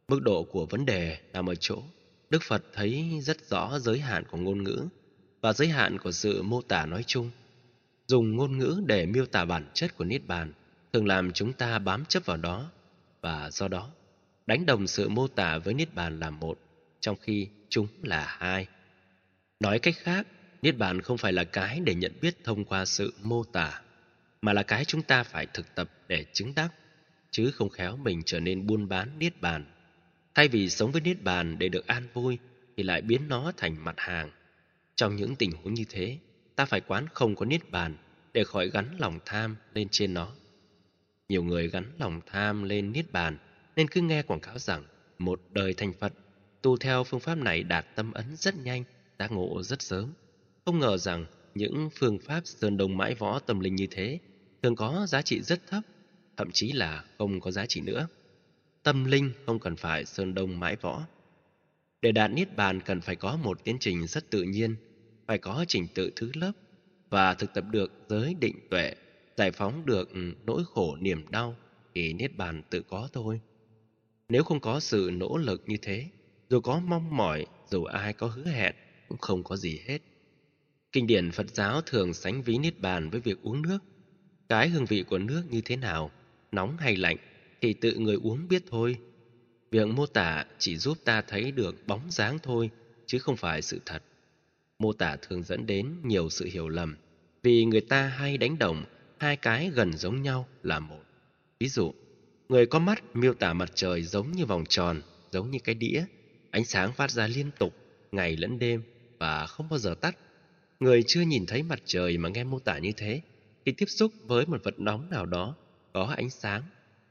Mức 0.08 0.22
độ 0.22 0.44
của 0.44 0.66
vấn 0.66 0.86
đề 0.86 1.18
nằm 1.34 1.50
ở 1.50 1.56
chỗ 1.56 1.84
Đức 2.30 2.44
Phật 2.44 2.64
thấy 2.74 3.20
rất 3.22 3.50
rõ 3.50 3.80
giới 3.80 4.00
hạn 4.00 4.24
của 4.32 4.38
ngôn 4.38 4.64
ngữ 4.64 4.88
và 5.48 5.54
giới 5.54 5.68
hạn 5.68 5.98
của 5.98 6.12
sự 6.12 6.42
mô 6.42 6.62
tả 6.62 6.86
nói 6.86 7.04
chung. 7.08 7.32
Dùng 8.08 8.36
ngôn 8.36 8.58
ngữ 8.58 8.82
để 8.86 9.06
miêu 9.06 9.26
tả 9.26 9.46
bản 9.46 9.66
chất 9.74 9.98
của 9.98 10.04
Niết 10.04 10.28
Bàn 10.28 10.54
thường 10.94 11.08
làm 11.08 11.32
chúng 11.32 11.54
ta 11.54 11.80
bám 11.80 12.06
chấp 12.06 12.26
vào 12.26 12.38
đó 12.38 12.72
và 13.22 13.52
do 13.52 13.68
đó 13.68 13.90
đánh 14.46 14.66
đồng 14.66 14.88
sự 14.88 15.10
mô 15.10 15.28
tả 15.28 15.58
với 15.58 15.74
Niết 15.74 15.96
Bàn 15.96 16.20
là 16.20 16.30
một 16.30 16.60
trong 17.00 17.16
khi 17.22 17.48
chúng 17.70 17.88
là 18.04 18.26
hai. 18.40 18.68
Nói 19.60 19.80
cách 19.80 19.96
khác, 19.98 20.28
Niết 20.62 20.78
bàn 20.78 21.02
không 21.02 21.18
phải 21.18 21.34
là 21.34 21.44
cái 21.44 21.80
để 21.80 21.96
nhận 21.96 22.12
biết 22.22 22.44
thông 22.44 22.66
qua 22.66 22.86
sự 22.86 23.14
mô 23.24 23.44
tả, 23.44 23.82
mà 24.42 24.54
là 24.54 24.64
cái 24.64 24.86
chúng 24.86 25.02
ta 25.02 25.24
phải 25.24 25.46
thực 25.54 25.76
tập 25.76 25.90
để 26.08 26.26
chứng 26.34 26.56
đắc, 26.56 26.70
chứ 27.32 27.52
không 27.52 27.70
khéo 27.70 27.98
mình 27.98 28.22
trở 28.26 28.40
nên 28.40 28.68
buôn 28.68 28.88
bán 28.88 29.10
Niết 29.20 29.42
bàn. 29.42 29.66
Thay 30.36 30.48
vì 30.48 30.70
sống 30.70 30.92
với 30.92 31.02
Niết 31.02 31.24
bàn 31.24 31.60
để 31.60 31.70
được 31.70 31.88
an 31.88 32.08
vui, 32.14 32.38
thì 32.78 32.84
lại 32.84 33.02
biến 33.02 33.22
nó 33.28 33.52
thành 33.58 33.86
mặt 33.86 33.96
hàng. 33.98 34.30
Trong 34.98 35.16
những 35.16 35.36
tình 35.36 35.52
huống 35.52 35.74
như 35.74 35.84
thế, 35.90 36.18
ta 36.56 36.66
phải 36.66 36.82
quán 36.82 37.08
không 37.14 37.36
có 37.36 37.46
Niết 37.46 37.72
bàn 37.72 37.98
để 38.34 38.44
khỏi 38.44 38.70
gắn 38.70 38.96
lòng 39.00 39.20
tham 39.26 39.56
lên 39.74 39.88
trên 39.92 40.14
nó. 40.14 40.32
Nhiều 41.30 41.44
người 41.44 41.70
gắn 41.70 41.92
lòng 42.00 42.22
tham 42.26 42.64
lên 42.64 42.92
Niết 42.92 43.12
bàn 43.12 43.38
nên 43.76 43.88
cứ 43.88 44.02
nghe 44.02 44.22
quảng 44.22 44.40
cáo 44.40 44.60
rằng 44.60 44.84
một 45.18 45.42
đời 45.52 45.74
thành 45.74 45.94
Phật, 46.00 46.14
tu 46.62 46.78
theo 46.78 47.04
phương 47.04 47.20
pháp 47.20 47.36
này 47.36 47.64
đạt 47.64 47.86
tâm 47.96 48.14
ấn 48.14 48.36
rất 48.36 48.56
nhanh, 48.58 48.84
đã 49.18 49.28
ngộ 49.28 49.64
rất 49.64 49.82
sớm. 49.82 50.14
Không 50.66 50.80
ngờ 50.80 50.98
rằng 50.98 51.26
những 51.56 51.90
phương 52.00 52.20
pháp 52.20 52.42
sơn 52.46 52.78
đông 52.78 52.98
mãi 52.98 53.16
võ 53.16 53.40
tâm 53.40 53.60
linh 53.60 53.76
như 53.76 53.88
thế 53.92 54.20
thường 54.64 54.76
có 54.76 55.06
giá 55.10 55.22
trị 55.22 55.42
rất 55.42 55.68
thấp, 55.68 55.84
thậm 56.38 56.52
chí 56.54 56.72
là 56.72 57.04
không 57.18 57.40
có 57.40 57.52
giá 57.52 57.66
trị 57.66 57.82
nữa. 57.82 58.08
Tâm 58.84 59.06
linh 59.06 59.32
không 59.46 59.60
cần 59.60 59.76
phải 59.76 60.06
sơn 60.06 60.34
đông 60.34 60.60
mãi 60.60 60.76
võ. 60.76 61.08
Để 62.02 62.12
đạt 62.12 62.32
niết 62.32 62.56
bàn 62.56 62.82
cần 62.82 63.02
phải 63.02 63.16
có 63.16 63.38
một 63.38 63.64
tiến 63.64 63.78
trình 63.80 64.08
rất 64.08 64.30
tự 64.30 64.44
nhiên, 64.44 64.76
phải 65.28 65.38
có 65.38 65.66
trình 65.68 65.88
tự 65.94 66.12
thứ 66.16 66.32
lớp 66.36 66.52
và 67.10 67.34
thực 67.36 67.54
tập 67.54 67.64
được 67.72 67.94
giới 68.10 68.34
định 68.34 68.60
tuệ, 68.70 68.94
giải 69.38 69.52
phóng 69.52 69.86
được 69.86 70.10
ừ, 70.10 70.34
nỗi 70.44 70.64
khổ 70.66 70.96
niềm 70.96 71.28
đau 71.28 71.58
thì 71.96 72.14
niết 72.14 72.36
bàn 72.36 72.64
tự 72.70 72.84
có 72.88 73.10
thôi. 73.14 73.42
Nếu 74.30 74.44
không 74.44 74.62
có 74.62 74.80
sự 74.80 75.10
nỗ 75.14 75.38
lực 75.38 75.62
như 75.66 75.78
thế, 75.82 76.10
dù 76.50 76.62
có 76.62 76.80
mong 76.80 77.18
mỏi, 77.18 77.46
dù 77.72 77.84
ai 77.84 78.14
có 78.14 78.28
hứa 78.28 78.46
hẹn 78.48 78.76
cũng 79.08 79.18
không 79.18 79.44
có 79.44 79.58
gì 79.58 79.80
hết. 79.86 80.00
Kinh 80.92 81.08
điển 81.08 81.32
Phật 81.32 81.56
giáo 81.56 81.82
thường 81.82 82.14
sánh 82.14 82.42
ví 82.42 82.58
niết 82.58 82.80
bàn 82.80 83.10
với 83.10 83.22
việc 83.22 83.42
uống 83.42 83.62
nước. 83.62 83.80
Cái 84.50 84.70
hương 84.70 84.86
vị 84.86 85.04
của 85.04 85.18
nước 85.18 85.44
như 85.50 85.62
thế 85.66 85.76
nào, 85.76 86.12
nóng 86.52 86.78
hay 86.78 86.96
lạnh 86.96 87.18
thì 87.62 87.74
tự 87.74 87.96
người 87.98 88.16
uống 88.16 88.48
biết 88.48 88.64
thôi. 88.66 89.00
Việc 89.72 89.88
mô 89.88 90.06
tả 90.06 90.46
chỉ 90.58 90.78
giúp 90.78 90.98
ta 91.04 91.22
thấy 91.28 91.52
được 91.52 91.76
bóng 91.86 92.12
dáng 92.12 92.40
thôi, 92.44 92.72
chứ 93.06 93.20
không 93.20 93.38
phải 93.38 93.62
sự 93.62 93.82
thật. 93.86 94.04
Mô 94.80 94.94
tả 94.94 95.16
thường 95.22 95.44
dẫn 95.44 95.66
đến 95.66 95.96
nhiều 96.04 96.30
sự 96.30 96.46
hiểu 96.46 96.70
lầm, 96.70 96.98
vì 97.44 97.66
người 97.66 97.82
ta 97.82 98.08
hay 98.08 98.38
đánh 98.38 98.60
đồng 98.60 98.86
hai 99.20 99.38
cái 99.38 99.70
gần 99.70 99.94
giống 99.94 100.22
nhau 100.22 100.48
là 100.64 100.80
một. 100.80 101.04
Ví 101.60 101.70
dụ, 101.70 101.94
người 102.50 102.66
có 102.66 102.80
mắt 102.80 103.04
miêu 103.14 103.34
tả 103.34 103.54
mặt 103.54 103.72
trời 103.76 104.04
giống 104.04 104.32
như 104.32 104.46
vòng 104.46 104.64
tròn, 104.70 105.02
giống 105.32 105.52
như 105.52 105.60
cái 105.64 105.76
đĩa, 105.76 106.06
ánh 106.52 106.66
sáng 106.66 106.94
phát 106.94 107.12
ra 107.12 107.28
liên 107.28 107.52
tục, 107.60 107.74
ngày 108.12 108.38
lẫn 108.38 108.60
đêm 108.60 108.84
và 109.20 109.46
không 109.48 109.70
bao 109.70 109.80
giờ 109.80 109.96
tắt. 110.02 110.18
Người 110.80 111.04
chưa 111.08 111.22
nhìn 111.22 111.46
thấy 111.46 111.64
mặt 111.64 111.80
trời 111.86 112.18
mà 112.18 112.30
nghe 112.30 112.44
mô 112.44 112.60
tả 112.60 112.78
như 112.78 112.92
thế, 112.98 113.22
khi 113.66 113.72
tiếp 113.72 113.86
xúc 113.86 114.12
với 114.28 114.46
một 114.46 114.64
vật 114.64 114.80
nóng 114.80 115.10
nào 115.10 115.26
đó 115.26 115.56
có 115.94 116.14
ánh 116.18 116.30
sáng 116.30 116.64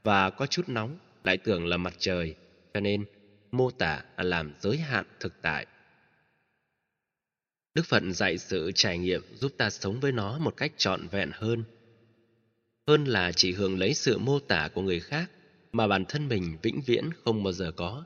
và 0.03 0.29
có 0.29 0.45
chút 0.47 0.69
nóng 0.69 0.97
lại 1.23 1.37
tưởng 1.37 1.65
là 1.65 1.77
mặt 1.77 1.93
trời, 1.97 2.35
cho 2.73 2.79
nên 2.79 3.05
mô 3.51 3.71
tả 3.71 4.03
là 4.17 4.23
làm 4.23 4.53
giới 4.59 4.77
hạn 4.77 5.05
thực 5.19 5.33
tại. 5.41 5.67
Đức 7.77 7.85
Phật 7.85 8.03
dạy 8.09 8.37
sự 8.37 8.71
trải 8.75 8.97
nghiệm 8.97 9.21
giúp 9.35 9.51
ta 9.57 9.69
sống 9.69 9.99
với 9.99 10.11
nó 10.11 10.39
một 10.39 10.57
cách 10.57 10.71
trọn 10.77 11.07
vẹn 11.07 11.31
hơn. 11.33 11.63
Hơn 12.87 13.05
là 13.05 13.31
chỉ 13.31 13.53
hưởng 13.53 13.79
lấy 13.79 13.93
sự 13.93 14.17
mô 14.17 14.39
tả 14.39 14.69
của 14.73 14.81
người 14.81 14.99
khác 14.99 15.31
mà 15.71 15.87
bản 15.87 16.05
thân 16.05 16.27
mình 16.27 16.57
vĩnh 16.61 16.81
viễn 16.85 17.09
không 17.23 17.43
bao 17.43 17.53
giờ 17.53 17.71
có. 17.71 18.03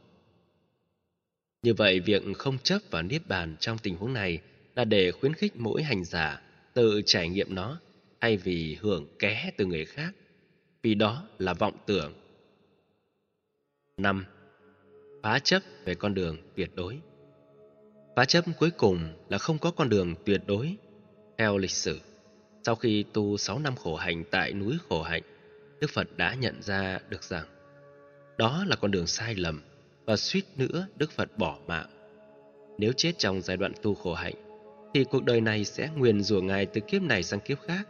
Như 1.61 1.73
vậy, 1.73 1.99
việc 1.99 2.23
không 2.37 2.57
chấp 2.59 2.79
vào 2.89 3.01
Niết 3.01 3.27
Bàn 3.27 3.55
trong 3.59 3.77
tình 3.77 3.95
huống 3.95 4.13
này 4.13 4.41
là 4.75 4.85
để 4.85 5.11
khuyến 5.11 5.33
khích 5.33 5.55
mỗi 5.55 5.83
hành 5.83 6.03
giả 6.05 6.41
tự 6.73 7.01
trải 7.05 7.29
nghiệm 7.29 7.55
nó 7.55 7.79
thay 8.21 8.37
vì 8.37 8.77
hưởng 8.81 9.07
ké 9.19 9.51
từ 9.57 9.65
người 9.65 9.85
khác, 9.85 10.11
vì 10.83 10.95
đó 10.95 11.27
là 11.37 11.53
vọng 11.53 11.77
tưởng. 11.85 12.13
5. 13.97 14.25
Phá 15.23 15.39
chấp 15.39 15.61
về 15.85 15.95
con 15.95 16.13
đường 16.13 16.37
tuyệt 16.55 16.69
đối 16.75 16.99
Phá 18.15 18.25
chấp 18.25 18.45
cuối 18.59 18.71
cùng 18.71 18.99
là 19.29 19.37
không 19.37 19.57
có 19.57 19.71
con 19.71 19.89
đường 19.89 20.15
tuyệt 20.25 20.41
đối. 20.47 20.75
Theo 21.37 21.57
lịch 21.57 21.71
sử, 21.71 21.99
sau 22.63 22.75
khi 22.75 23.05
tu 23.13 23.37
6 23.37 23.59
năm 23.59 23.75
khổ 23.75 23.95
hạnh 23.95 24.23
tại 24.31 24.53
núi 24.53 24.77
khổ 24.89 25.01
hạnh, 25.01 25.23
Đức 25.79 25.89
Phật 25.93 26.17
đã 26.17 26.35
nhận 26.35 26.61
ra 26.61 26.99
được 27.09 27.23
rằng 27.23 27.45
đó 28.37 28.63
là 28.67 28.75
con 28.75 28.91
đường 28.91 29.07
sai 29.07 29.35
lầm 29.35 29.61
và 30.05 30.15
suýt 30.15 30.43
nữa 30.57 30.87
Đức 30.95 31.11
Phật 31.11 31.37
bỏ 31.37 31.57
mạng. 31.67 31.89
Nếu 32.77 32.91
chết 32.97 33.11
trong 33.17 33.41
giai 33.41 33.57
đoạn 33.57 33.73
tu 33.81 33.95
khổ 33.95 34.13
hạnh, 34.13 34.33
thì 34.93 35.03
cuộc 35.03 35.23
đời 35.23 35.41
này 35.41 35.65
sẽ 35.65 35.89
nguyền 35.95 36.23
rủa 36.23 36.41
Ngài 36.41 36.65
từ 36.65 36.81
kiếp 36.81 37.01
này 37.01 37.23
sang 37.23 37.39
kiếp 37.39 37.57
khác, 37.67 37.87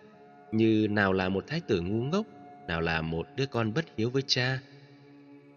như 0.52 0.88
nào 0.90 1.14
là 1.14 1.30
một 1.30 1.48
thái 1.48 1.62
tử 1.68 1.82
ngu 1.82 2.04
ngốc, 2.04 2.26
nào 2.68 2.82
là 2.82 3.02
một 3.02 3.28
đứa 3.36 3.46
con 3.46 3.74
bất 3.74 3.86
hiếu 3.98 4.10
với 4.10 4.24
cha, 4.28 4.60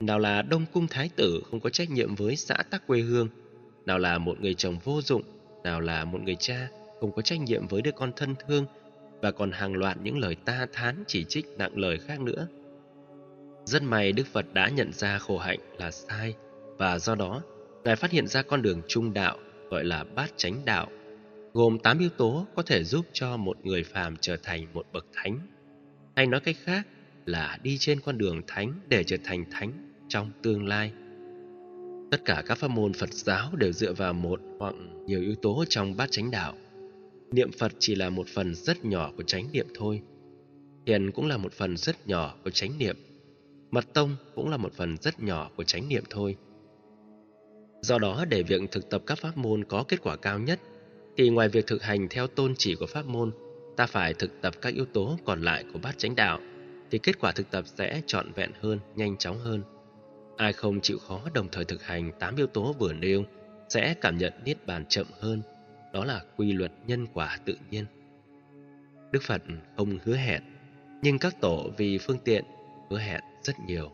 nào 0.00 0.18
là 0.18 0.42
đông 0.42 0.66
cung 0.72 0.86
thái 0.86 1.10
tử 1.16 1.42
không 1.50 1.60
có 1.60 1.70
trách 1.70 1.90
nhiệm 1.90 2.14
với 2.14 2.36
xã 2.36 2.54
tắc 2.70 2.86
quê 2.86 3.00
hương, 3.00 3.28
nào 3.86 3.98
là 3.98 4.18
một 4.18 4.40
người 4.40 4.54
chồng 4.54 4.78
vô 4.84 5.00
dụng, 5.02 5.22
nào 5.64 5.80
là 5.80 6.04
một 6.04 6.20
người 6.20 6.36
cha 6.38 6.68
không 7.00 7.12
có 7.12 7.22
trách 7.22 7.40
nhiệm 7.40 7.66
với 7.66 7.82
đứa 7.82 7.92
con 7.92 8.12
thân 8.16 8.34
thương 8.46 8.66
và 9.22 9.30
còn 9.30 9.50
hàng 9.50 9.74
loạt 9.74 9.96
những 10.02 10.18
lời 10.18 10.36
ta 10.44 10.66
thán 10.72 11.04
chỉ 11.06 11.24
trích 11.24 11.46
nặng 11.58 11.78
lời 11.78 11.98
khác 11.98 12.20
nữa. 12.20 12.48
Rất 13.64 13.82
may 13.82 14.12
Đức 14.12 14.26
Phật 14.32 14.54
đã 14.54 14.68
nhận 14.68 14.92
ra 14.92 15.18
khổ 15.18 15.38
hạnh 15.38 15.58
là 15.78 15.90
sai 15.90 16.34
và 16.78 16.98
do 16.98 17.14
đó 17.14 17.42
Ngài 17.84 17.96
phát 17.96 18.10
hiện 18.10 18.26
ra 18.26 18.42
con 18.42 18.62
đường 18.62 18.82
trung 18.88 19.14
đạo 19.14 19.38
gọi 19.70 19.84
là 19.84 20.04
bát 20.14 20.32
chánh 20.36 20.64
đạo 20.64 20.88
gồm 21.52 21.78
8 21.78 21.98
yếu 21.98 22.08
tố 22.08 22.46
có 22.54 22.62
thể 22.62 22.84
giúp 22.84 23.06
cho 23.12 23.36
một 23.36 23.66
người 23.66 23.82
phàm 23.84 24.16
trở 24.20 24.36
thành 24.42 24.66
một 24.72 24.86
bậc 24.92 25.06
thánh. 25.12 25.38
Hay 26.16 26.26
nói 26.26 26.40
cách 26.40 26.56
khác 26.64 26.86
là 27.26 27.58
đi 27.62 27.76
trên 27.78 28.00
con 28.00 28.18
đường 28.18 28.42
thánh 28.46 28.72
để 28.88 29.04
trở 29.04 29.16
thành 29.24 29.44
thánh 29.50 29.72
trong 30.08 30.30
tương 30.42 30.66
lai. 30.66 30.92
Tất 32.10 32.24
cả 32.24 32.42
các 32.46 32.58
pháp 32.58 32.68
môn 32.68 32.92
Phật 32.92 33.12
giáo 33.12 33.56
đều 33.56 33.72
dựa 33.72 33.92
vào 33.92 34.12
một 34.12 34.40
hoặc 34.58 34.74
nhiều 35.06 35.20
yếu 35.20 35.34
tố 35.34 35.64
trong 35.68 35.96
bát 35.96 36.10
chánh 36.10 36.30
đạo. 36.30 36.54
Niệm 37.32 37.50
Phật 37.52 37.72
chỉ 37.78 37.94
là 37.94 38.10
một 38.10 38.28
phần 38.34 38.54
rất 38.54 38.84
nhỏ 38.84 39.12
của 39.16 39.22
chánh 39.22 39.52
niệm 39.52 39.66
thôi. 39.74 40.02
Thiền 40.86 41.10
cũng 41.10 41.26
là 41.26 41.36
một 41.36 41.52
phần 41.52 41.76
rất 41.76 42.06
nhỏ 42.06 42.34
của 42.44 42.50
chánh 42.50 42.78
niệm. 42.78 42.96
Mật 43.70 43.94
tông 43.94 44.16
cũng 44.34 44.50
là 44.50 44.56
một 44.56 44.72
phần 44.72 44.96
rất 45.00 45.22
nhỏ 45.22 45.50
của 45.56 45.64
chánh 45.64 45.88
niệm 45.88 46.04
thôi. 46.10 46.36
Do 47.80 47.98
đó 47.98 48.24
để 48.28 48.42
việc 48.42 48.62
thực 48.70 48.90
tập 48.90 49.02
các 49.06 49.18
pháp 49.18 49.36
môn 49.36 49.64
có 49.64 49.84
kết 49.88 50.02
quả 50.02 50.16
cao 50.16 50.38
nhất 50.38 50.60
thì 51.16 51.30
ngoài 51.30 51.48
việc 51.48 51.66
thực 51.66 51.82
hành 51.82 52.08
theo 52.08 52.26
tôn 52.26 52.54
chỉ 52.58 52.74
của 52.74 52.86
pháp 52.86 53.06
môn, 53.06 53.30
ta 53.76 53.86
phải 53.86 54.14
thực 54.14 54.30
tập 54.40 54.54
các 54.62 54.74
yếu 54.74 54.84
tố 54.84 55.18
còn 55.24 55.42
lại 55.42 55.64
của 55.72 55.78
bát 55.78 55.98
chánh 55.98 56.14
đạo 56.14 56.40
thì 56.90 56.98
kết 56.98 57.20
quả 57.20 57.32
thực 57.32 57.50
tập 57.50 57.64
sẽ 57.66 58.02
trọn 58.06 58.32
vẹn 58.32 58.50
hơn, 58.60 58.78
nhanh 58.94 59.16
chóng 59.16 59.38
hơn. 59.38 59.62
Ai 60.36 60.52
không 60.52 60.80
chịu 60.80 60.98
khó 60.98 61.20
đồng 61.34 61.48
thời 61.52 61.64
thực 61.64 61.82
hành 61.82 62.12
8 62.18 62.36
yếu 62.36 62.46
tố 62.46 62.72
vừa 62.72 62.92
nêu 62.92 63.24
sẽ 63.68 63.94
cảm 64.00 64.18
nhận 64.18 64.32
niết 64.44 64.66
bàn 64.66 64.84
chậm 64.88 65.06
hơn, 65.20 65.42
đó 65.92 66.04
là 66.04 66.24
quy 66.36 66.52
luật 66.52 66.72
nhân 66.86 67.06
quả 67.14 67.38
tự 67.44 67.56
nhiên. 67.70 67.84
Đức 69.12 69.22
Phật 69.22 69.42
không 69.76 69.98
hứa 70.04 70.16
hẹn, 70.16 70.42
nhưng 71.02 71.18
các 71.18 71.40
tổ 71.40 71.70
vì 71.76 71.98
phương 71.98 72.18
tiện 72.18 72.44
hứa 72.90 72.98
hẹn 72.98 73.20
rất 73.42 73.56
nhiều. 73.66 73.90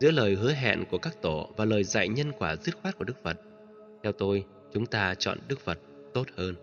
Giữa 0.00 0.10
lời 0.10 0.34
hứa 0.34 0.52
hẹn 0.52 0.84
của 0.90 0.98
các 0.98 1.22
tổ 1.22 1.50
và 1.56 1.64
lời 1.64 1.84
dạy 1.84 2.08
nhân 2.08 2.32
quả 2.38 2.56
dứt 2.56 2.76
khoát 2.82 2.98
của 2.98 3.04
Đức 3.04 3.22
Phật, 3.22 3.40
theo 4.02 4.12
tôi, 4.12 4.44
chúng 4.72 4.86
ta 4.86 5.14
chọn 5.14 5.38
Đức 5.48 5.60
Phật 5.60 5.78
tốt 6.14 6.26
hơn. 6.36 6.54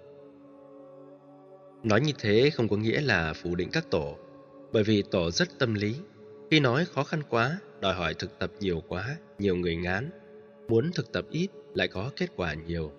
Nói 1.84 2.02
như 2.02 2.14
thế 2.20 2.50
không 2.50 2.68
có 2.68 2.78
nghĩa 2.78 3.02
là 3.02 3.34
phủ 3.34 3.56
định 3.56 3.70
các 3.72 3.92
tổ, 3.92 4.18
bởi 4.72 4.84
vì 4.84 5.04
tổ 5.12 5.32
rất 5.32 5.60
tâm 5.60 5.74
lý. 5.74 5.96
Khi 6.54 6.60
nói 6.60 6.86
khó 6.86 7.04
khăn 7.04 7.22
quá, 7.30 7.58
đòi 7.82 7.94
hỏi 7.94 8.14
thực 8.14 8.40
tập 8.40 8.52
nhiều 8.60 8.84
quá, 8.88 9.18
nhiều 9.40 9.56
người 9.56 9.76
ngán. 9.76 10.10
Muốn 10.68 10.92
thực 10.96 11.12
tập 11.12 11.26
ít 11.32 11.48
lại 11.74 11.88
có 11.88 12.12
kết 12.16 12.30
quả 12.36 12.54
nhiều. 12.54 12.92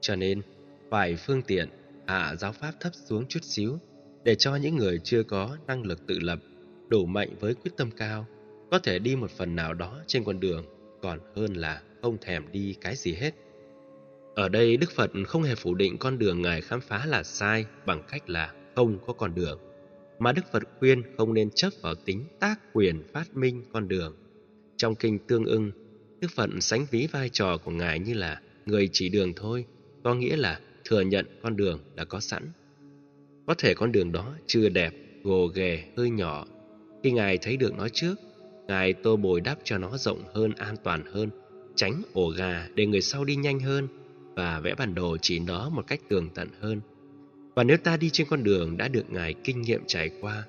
Cho 0.00 0.16
nên, 0.16 0.42
phải 0.90 1.16
phương 1.16 1.42
tiện 1.42 1.68
hạ 2.06 2.34
giáo 2.34 2.52
pháp 2.52 2.72
thấp 2.80 2.92
xuống 2.94 3.26
chút 3.28 3.40
xíu 3.42 3.78
để 4.24 4.34
cho 4.34 4.56
những 4.56 4.76
người 4.76 5.00
chưa 5.04 5.22
có 5.22 5.56
năng 5.66 5.82
lực 5.82 6.06
tự 6.06 6.18
lập, 6.20 6.38
đủ 6.88 7.06
mạnh 7.06 7.28
với 7.40 7.54
quyết 7.54 7.70
tâm 7.76 7.90
cao, 7.90 8.26
có 8.70 8.78
thể 8.78 8.98
đi 8.98 9.16
một 9.16 9.30
phần 9.30 9.56
nào 9.56 9.74
đó 9.74 10.00
trên 10.06 10.24
con 10.24 10.40
đường 10.40 10.64
còn 11.02 11.18
hơn 11.36 11.54
là 11.54 11.82
không 12.02 12.18
thèm 12.20 12.52
đi 12.52 12.74
cái 12.80 12.96
gì 12.96 13.14
hết. 13.14 13.34
Ở 14.34 14.48
đây 14.48 14.76
Đức 14.76 14.90
Phật 14.90 15.10
không 15.26 15.42
hề 15.42 15.54
phủ 15.54 15.74
định 15.74 15.98
con 15.98 16.18
đường 16.18 16.42
Ngài 16.42 16.60
khám 16.60 16.80
phá 16.80 17.06
là 17.06 17.22
sai 17.22 17.66
bằng 17.86 18.02
cách 18.10 18.30
là 18.30 18.52
không 18.76 18.98
có 19.06 19.12
con 19.12 19.34
đường, 19.34 19.58
mà 20.20 20.32
Đức 20.32 20.42
Phật 20.52 20.62
khuyên 20.78 21.02
không 21.16 21.34
nên 21.34 21.50
chấp 21.54 21.70
vào 21.82 21.94
tính 21.94 22.24
tác 22.40 22.60
quyền 22.72 23.02
phát 23.12 23.36
minh 23.36 23.62
con 23.72 23.88
đường. 23.88 24.16
Trong 24.76 24.94
kinh 24.94 25.18
tương 25.18 25.44
ưng, 25.44 25.70
Đức 26.20 26.28
Phật 26.36 26.50
sánh 26.60 26.86
ví 26.90 27.06
vai 27.06 27.28
trò 27.28 27.58
của 27.64 27.70
Ngài 27.70 27.98
như 27.98 28.14
là 28.14 28.40
người 28.66 28.88
chỉ 28.92 29.08
đường 29.08 29.32
thôi, 29.36 29.64
có 30.04 30.14
nghĩa 30.14 30.36
là 30.36 30.60
thừa 30.84 31.00
nhận 31.00 31.26
con 31.42 31.56
đường 31.56 31.80
đã 31.96 32.04
có 32.04 32.20
sẵn. 32.20 32.42
Có 33.46 33.54
thể 33.58 33.74
con 33.74 33.92
đường 33.92 34.12
đó 34.12 34.34
chưa 34.46 34.68
đẹp, 34.68 34.94
gồ 35.22 35.46
ghề, 35.46 35.84
hơi 35.96 36.10
nhỏ. 36.10 36.46
Khi 37.02 37.10
Ngài 37.10 37.38
thấy 37.38 37.56
được 37.56 37.74
nó 37.74 37.88
trước, 37.88 38.14
Ngài 38.66 38.92
tô 38.92 39.16
bồi 39.16 39.40
đắp 39.40 39.58
cho 39.64 39.78
nó 39.78 39.96
rộng 39.96 40.22
hơn, 40.34 40.52
an 40.52 40.76
toàn 40.84 41.04
hơn, 41.12 41.30
tránh 41.76 42.02
ổ 42.12 42.28
gà 42.28 42.68
để 42.74 42.86
người 42.86 43.00
sau 43.00 43.24
đi 43.24 43.36
nhanh 43.36 43.60
hơn 43.60 43.88
và 44.34 44.60
vẽ 44.60 44.74
bản 44.74 44.94
đồ 44.94 45.16
chỉ 45.22 45.38
nó 45.38 45.70
một 45.70 45.86
cách 45.86 46.00
tường 46.08 46.28
tận 46.34 46.48
hơn. 46.60 46.80
Và 47.60 47.64
nếu 47.64 47.76
ta 47.76 47.96
đi 47.96 48.10
trên 48.10 48.26
con 48.30 48.44
đường 48.44 48.76
đã 48.76 48.88
được 48.88 49.10
Ngài 49.10 49.34
kinh 49.44 49.62
nghiệm 49.62 49.82
trải 49.86 50.10
qua, 50.20 50.44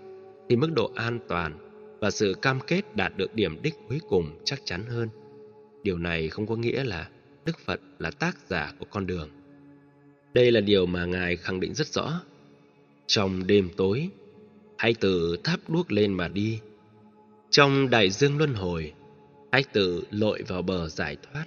thì 0.50 0.56
mức 0.56 0.70
độ 0.76 0.92
an 0.96 1.20
toàn 1.28 1.54
và 2.00 2.12
sự 2.12 2.36
cam 2.42 2.60
kết 2.68 2.96
đạt 2.96 3.18
được 3.18 3.36
điểm 3.36 3.62
đích 3.62 3.74
cuối 3.90 4.00
cùng 4.10 4.42
chắc 4.46 4.62
chắn 4.66 4.86
hơn. 4.86 5.10
Điều 5.84 5.98
này 5.98 6.30
không 6.30 6.48
có 6.48 6.56
nghĩa 6.56 6.84
là 6.84 7.10
Đức 7.46 7.60
Phật 7.66 7.80
là 8.00 8.12
tác 8.12 8.38
giả 8.50 8.74
của 8.80 8.86
con 8.90 9.08
đường. 9.08 9.30
Đây 10.34 10.52
là 10.52 10.62
điều 10.62 10.86
mà 10.86 11.06
Ngài 11.06 11.36
khẳng 11.36 11.60
định 11.60 11.74
rất 11.74 11.88
rõ. 11.88 12.22
Trong 13.08 13.48
đêm 13.48 13.70
tối, 13.78 14.10
hãy 14.78 14.94
tự 14.94 15.38
thắp 15.44 15.60
đuốc 15.68 15.92
lên 15.92 16.14
mà 16.14 16.28
đi. 16.28 16.60
Trong 17.50 17.90
đại 17.90 18.10
dương 18.10 18.38
luân 18.38 18.54
hồi, 18.54 18.94
hãy 19.52 19.64
tự 19.74 20.04
lội 20.12 20.44
vào 20.48 20.62
bờ 20.62 20.90
giải 20.90 21.18
thoát. 21.24 21.46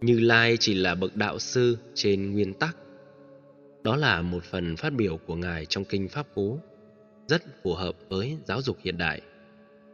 Như 0.00 0.20
Lai 0.20 0.56
chỉ 0.60 0.74
là 0.74 0.94
bậc 0.94 1.16
đạo 1.16 1.38
sư 1.38 1.76
trên 1.94 2.32
nguyên 2.32 2.54
tắc. 2.54 2.76
Đó 3.84 3.96
là 3.96 4.22
một 4.22 4.44
phần 4.44 4.76
phát 4.76 4.92
biểu 4.92 5.16
của 5.16 5.36
Ngài 5.36 5.66
trong 5.66 5.84
Kinh 5.84 6.08
Pháp 6.08 6.26
Cú, 6.34 6.58
rất 7.26 7.42
phù 7.62 7.74
hợp 7.74 7.94
với 8.08 8.36
giáo 8.44 8.62
dục 8.62 8.76
hiện 8.80 8.98
đại. 8.98 9.20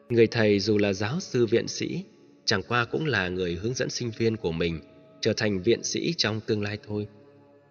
Người 0.08 0.26
thầy 0.26 0.60
dù 0.60 0.78
là 0.78 0.92
giáo 0.92 1.20
sư 1.20 1.46
viện 1.46 1.68
sĩ, 1.68 2.04
chẳng 2.44 2.62
qua 2.68 2.84
cũng 2.84 3.06
là 3.06 3.28
người 3.28 3.54
hướng 3.54 3.74
dẫn 3.74 3.90
sinh 3.90 4.10
viên 4.18 4.36
của 4.36 4.52
mình 4.52 4.80
trở 5.20 5.32
thành 5.36 5.62
viện 5.62 5.82
sĩ 5.82 6.14
trong 6.16 6.40
tương 6.40 6.62
lai 6.62 6.78
thôi, 6.86 7.08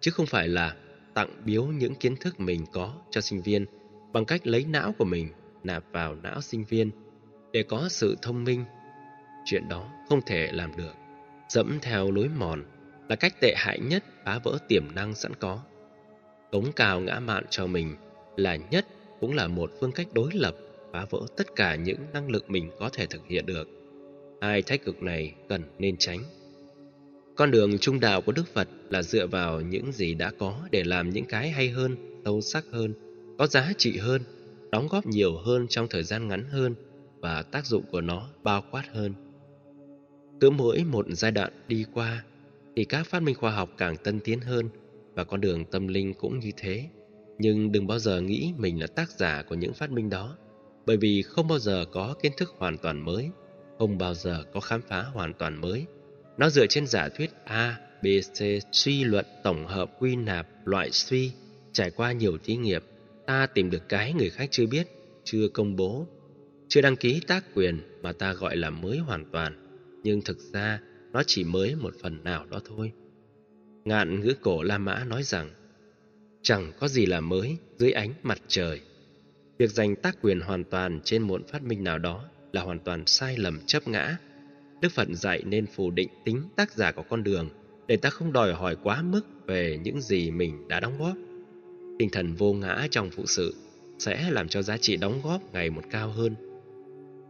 chứ 0.00 0.10
không 0.10 0.26
phải 0.26 0.48
là 0.48 0.76
tặng 1.14 1.42
biếu 1.44 1.66
những 1.66 1.94
kiến 1.94 2.16
thức 2.16 2.40
mình 2.40 2.66
có 2.72 2.94
cho 3.10 3.20
sinh 3.20 3.42
viên 3.42 3.66
bằng 4.12 4.24
cách 4.24 4.46
lấy 4.46 4.64
não 4.64 4.94
của 4.98 5.04
mình 5.04 5.28
nạp 5.64 5.84
vào 5.92 6.14
não 6.14 6.40
sinh 6.40 6.64
viên 6.64 6.90
để 7.52 7.62
có 7.62 7.88
sự 7.90 8.16
thông 8.22 8.44
minh. 8.44 8.64
Chuyện 9.44 9.68
đó 9.68 9.92
không 10.08 10.20
thể 10.26 10.48
làm 10.52 10.76
được 10.76 10.92
dẫm 11.48 11.78
theo 11.82 12.10
lối 12.10 12.28
mòn 12.28 12.64
là 13.08 13.16
cách 13.16 13.40
tệ 13.40 13.54
hại 13.56 13.78
nhất 13.78 14.04
phá 14.24 14.38
vỡ 14.44 14.58
tiềm 14.68 14.94
năng 14.94 15.14
sẵn 15.14 15.34
có. 15.34 15.62
Cống 16.52 16.72
cao 16.72 17.00
ngã 17.00 17.20
mạn 17.20 17.44
cho 17.50 17.66
mình 17.66 17.96
là 18.36 18.56
nhất 18.56 18.86
cũng 19.20 19.34
là 19.34 19.48
một 19.48 19.70
phương 19.80 19.92
cách 19.92 20.06
đối 20.12 20.30
lập 20.34 20.56
phá 20.92 21.06
vỡ 21.10 21.20
tất 21.36 21.56
cả 21.56 21.74
những 21.74 21.98
năng 22.12 22.30
lực 22.30 22.50
mình 22.50 22.70
có 22.78 22.88
thể 22.92 23.06
thực 23.06 23.26
hiện 23.26 23.46
được. 23.46 23.68
Hai 24.40 24.62
thái 24.62 24.78
cực 24.78 25.02
này 25.02 25.34
cần 25.48 25.62
nên 25.78 25.96
tránh. 25.96 26.20
Con 27.36 27.50
đường 27.50 27.78
trung 27.78 28.00
đạo 28.00 28.20
của 28.20 28.32
Đức 28.32 28.48
Phật 28.54 28.68
là 28.90 29.02
dựa 29.02 29.26
vào 29.26 29.60
những 29.60 29.92
gì 29.92 30.14
đã 30.14 30.32
có 30.38 30.68
để 30.70 30.84
làm 30.84 31.10
những 31.10 31.24
cái 31.24 31.50
hay 31.50 31.68
hơn, 31.68 31.96
sâu 32.24 32.40
sắc 32.40 32.64
hơn, 32.72 32.94
có 33.38 33.46
giá 33.46 33.72
trị 33.78 33.98
hơn, 33.98 34.22
đóng 34.70 34.88
góp 34.88 35.06
nhiều 35.06 35.36
hơn 35.36 35.66
trong 35.68 35.88
thời 35.88 36.02
gian 36.02 36.28
ngắn 36.28 36.44
hơn 36.44 36.74
và 37.20 37.42
tác 37.42 37.66
dụng 37.66 37.84
của 37.90 38.00
nó 38.00 38.28
bao 38.42 38.64
quát 38.70 38.84
hơn. 38.92 39.14
Cứ 40.40 40.50
mỗi 40.50 40.84
một 40.84 41.06
giai 41.10 41.30
đoạn 41.30 41.52
đi 41.68 41.84
qua 41.94 42.24
thì 42.76 42.84
các 42.84 43.06
phát 43.06 43.22
minh 43.22 43.34
khoa 43.34 43.50
học 43.50 43.70
càng 43.76 43.96
tân 43.96 44.20
tiến 44.20 44.40
hơn 44.40 44.68
và 45.20 45.24
con 45.24 45.40
đường 45.40 45.64
tâm 45.64 45.88
linh 45.88 46.14
cũng 46.14 46.38
như 46.38 46.50
thế. 46.56 46.88
Nhưng 47.38 47.72
đừng 47.72 47.86
bao 47.86 47.98
giờ 47.98 48.20
nghĩ 48.20 48.52
mình 48.58 48.80
là 48.80 48.86
tác 48.86 49.10
giả 49.10 49.42
của 49.48 49.54
những 49.54 49.72
phát 49.72 49.90
minh 49.90 50.10
đó, 50.10 50.36
bởi 50.86 50.96
vì 50.96 51.22
không 51.22 51.48
bao 51.48 51.58
giờ 51.58 51.84
có 51.92 52.14
kiến 52.22 52.32
thức 52.36 52.54
hoàn 52.58 52.78
toàn 52.78 53.04
mới, 53.04 53.30
không 53.78 53.98
bao 53.98 54.14
giờ 54.14 54.44
có 54.52 54.60
khám 54.60 54.80
phá 54.88 55.02
hoàn 55.02 55.34
toàn 55.34 55.60
mới. 55.60 55.86
Nó 56.38 56.50
dựa 56.50 56.66
trên 56.66 56.86
giả 56.86 57.08
thuyết 57.08 57.30
A 57.44 57.76
b 58.02 58.06
c 58.38 58.42
suy 58.72 59.04
luận 59.04 59.26
tổng 59.44 59.66
hợp 59.66 59.90
quy 59.98 60.16
nạp 60.16 60.46
loại 60.64 60.90
suy 60.90 61.32
trải 61.72 61.90
qua 61.90 62.12
nhiều 62.12 62.38
thí 62.44 62.56
nghiệm 62.56 62.82
ta 63.26 63.46
tìm 63.46 63.70
được 63.70 63.88
cái 63.88 64.12
người 64.12 64.30
khác 64.30 64.48
chưa 64.50 64.66
biết 64.66 64.86
chưa 65.24 65.48
công 65.48 65.76
bố 65.76 66.06
chưa 66.68 66.80
đăng 66.80 66.96
ký 66.96 67.20
tác 67.26 67.44
quyền 67.54 67.80
mà 68.02 68.12
ta 68.12 68.32
gọi 68.32 68.56
là 68.56 68.70
mới 68.70 68.98
hoàn 68.98 69.24
toàn 69.32 69.80
nhưng 70.02 70.20
thực 70.20 70.38
ra 70.52 70.80
nó 71.12 71.22
chỉ 71.26 71.44
mới 71.44 71.74
một 71.74 71.94
phần 72.02 72.24
nào 72.24 72.46
đó 72.50 72.60
thôi 72.64 72.92
ngạn 73.90 74.20
ngữ 74.20 74.34
cổ 74.40 74.62
la 74.62 74.78
mã 74.78 75.04
nói 75.04 75.22
rằng, 75.22 75.50
chẳng 76.42 76.72
có 76.78 76.88
gì 76.88 77.06
là 77.06 77.20
mới 77.20 77.56
dưới 77.78 77.92
ánh 77.92 78.14
mặt 78.22 78.38
trời. 78.48 78.80
Việc 79.58 79.70
giành 79.70 79.96
tác 79.96 80.16
quyền 80.22 80.40
hoàn 80.40 80.64
toàn 80.64 81.00
trên 81.04 81.22
một 81.22 81.40
phát 81.48 81.62
minh 81.62 81.84
nào 81.84 81.98
đó 81.98 82.24
là 82.52 82.62
hoàn 82.62 82.78
toàn 82.78 83.06
sai 83.06 83.36
lầm 83.36 83.60
chấp 83.66 83.88
ngã. 83.88 84.16
Đức 84.80 84.92
phật 84.92 85.08
dạy 85.10 85.42
nên 85.46 85.66
phủ 85.66 85.90
định 85.90 86.08
tính 86.24 86.42
tác 86.56 86.72
giả 86.72 86.92
của 86.92 87.02
con 87.08 87.22
đường 87.22 87.48
để 87.86 87.96
ta 87.96 88.10
không 88.10 88.32
đòi 88.32 88.52
hỏi 88.52 88.76
quá 88.82 89.02
mức 89.02 89.20
về 89.46 89.78
những 89.82 90.00
gì 90.00 90.30
mình 90.30 90.68
đã 90.68 90.80
đóng 90.80 90.98
góp. 90.98 91.16
Tinh 91.98 92.08
thần 92.12 92.34
vô 92.34 92.52
ngã 92.52 92.86
trong 92.90 93.10
phụ 93.10 93.26
sự 93.26 93.54
sẽ 93.98 94.30
làm 94.30 94.48
cho 94.48 94.62
giá 94.62 94.76
trị 94.76 94.96
đóng 94.96 95.20
góp 95.24 95.52
ngày 95.52 95.70
một 95.70 95.82
cao 95.90 96.10
hơn. 96.10 96.34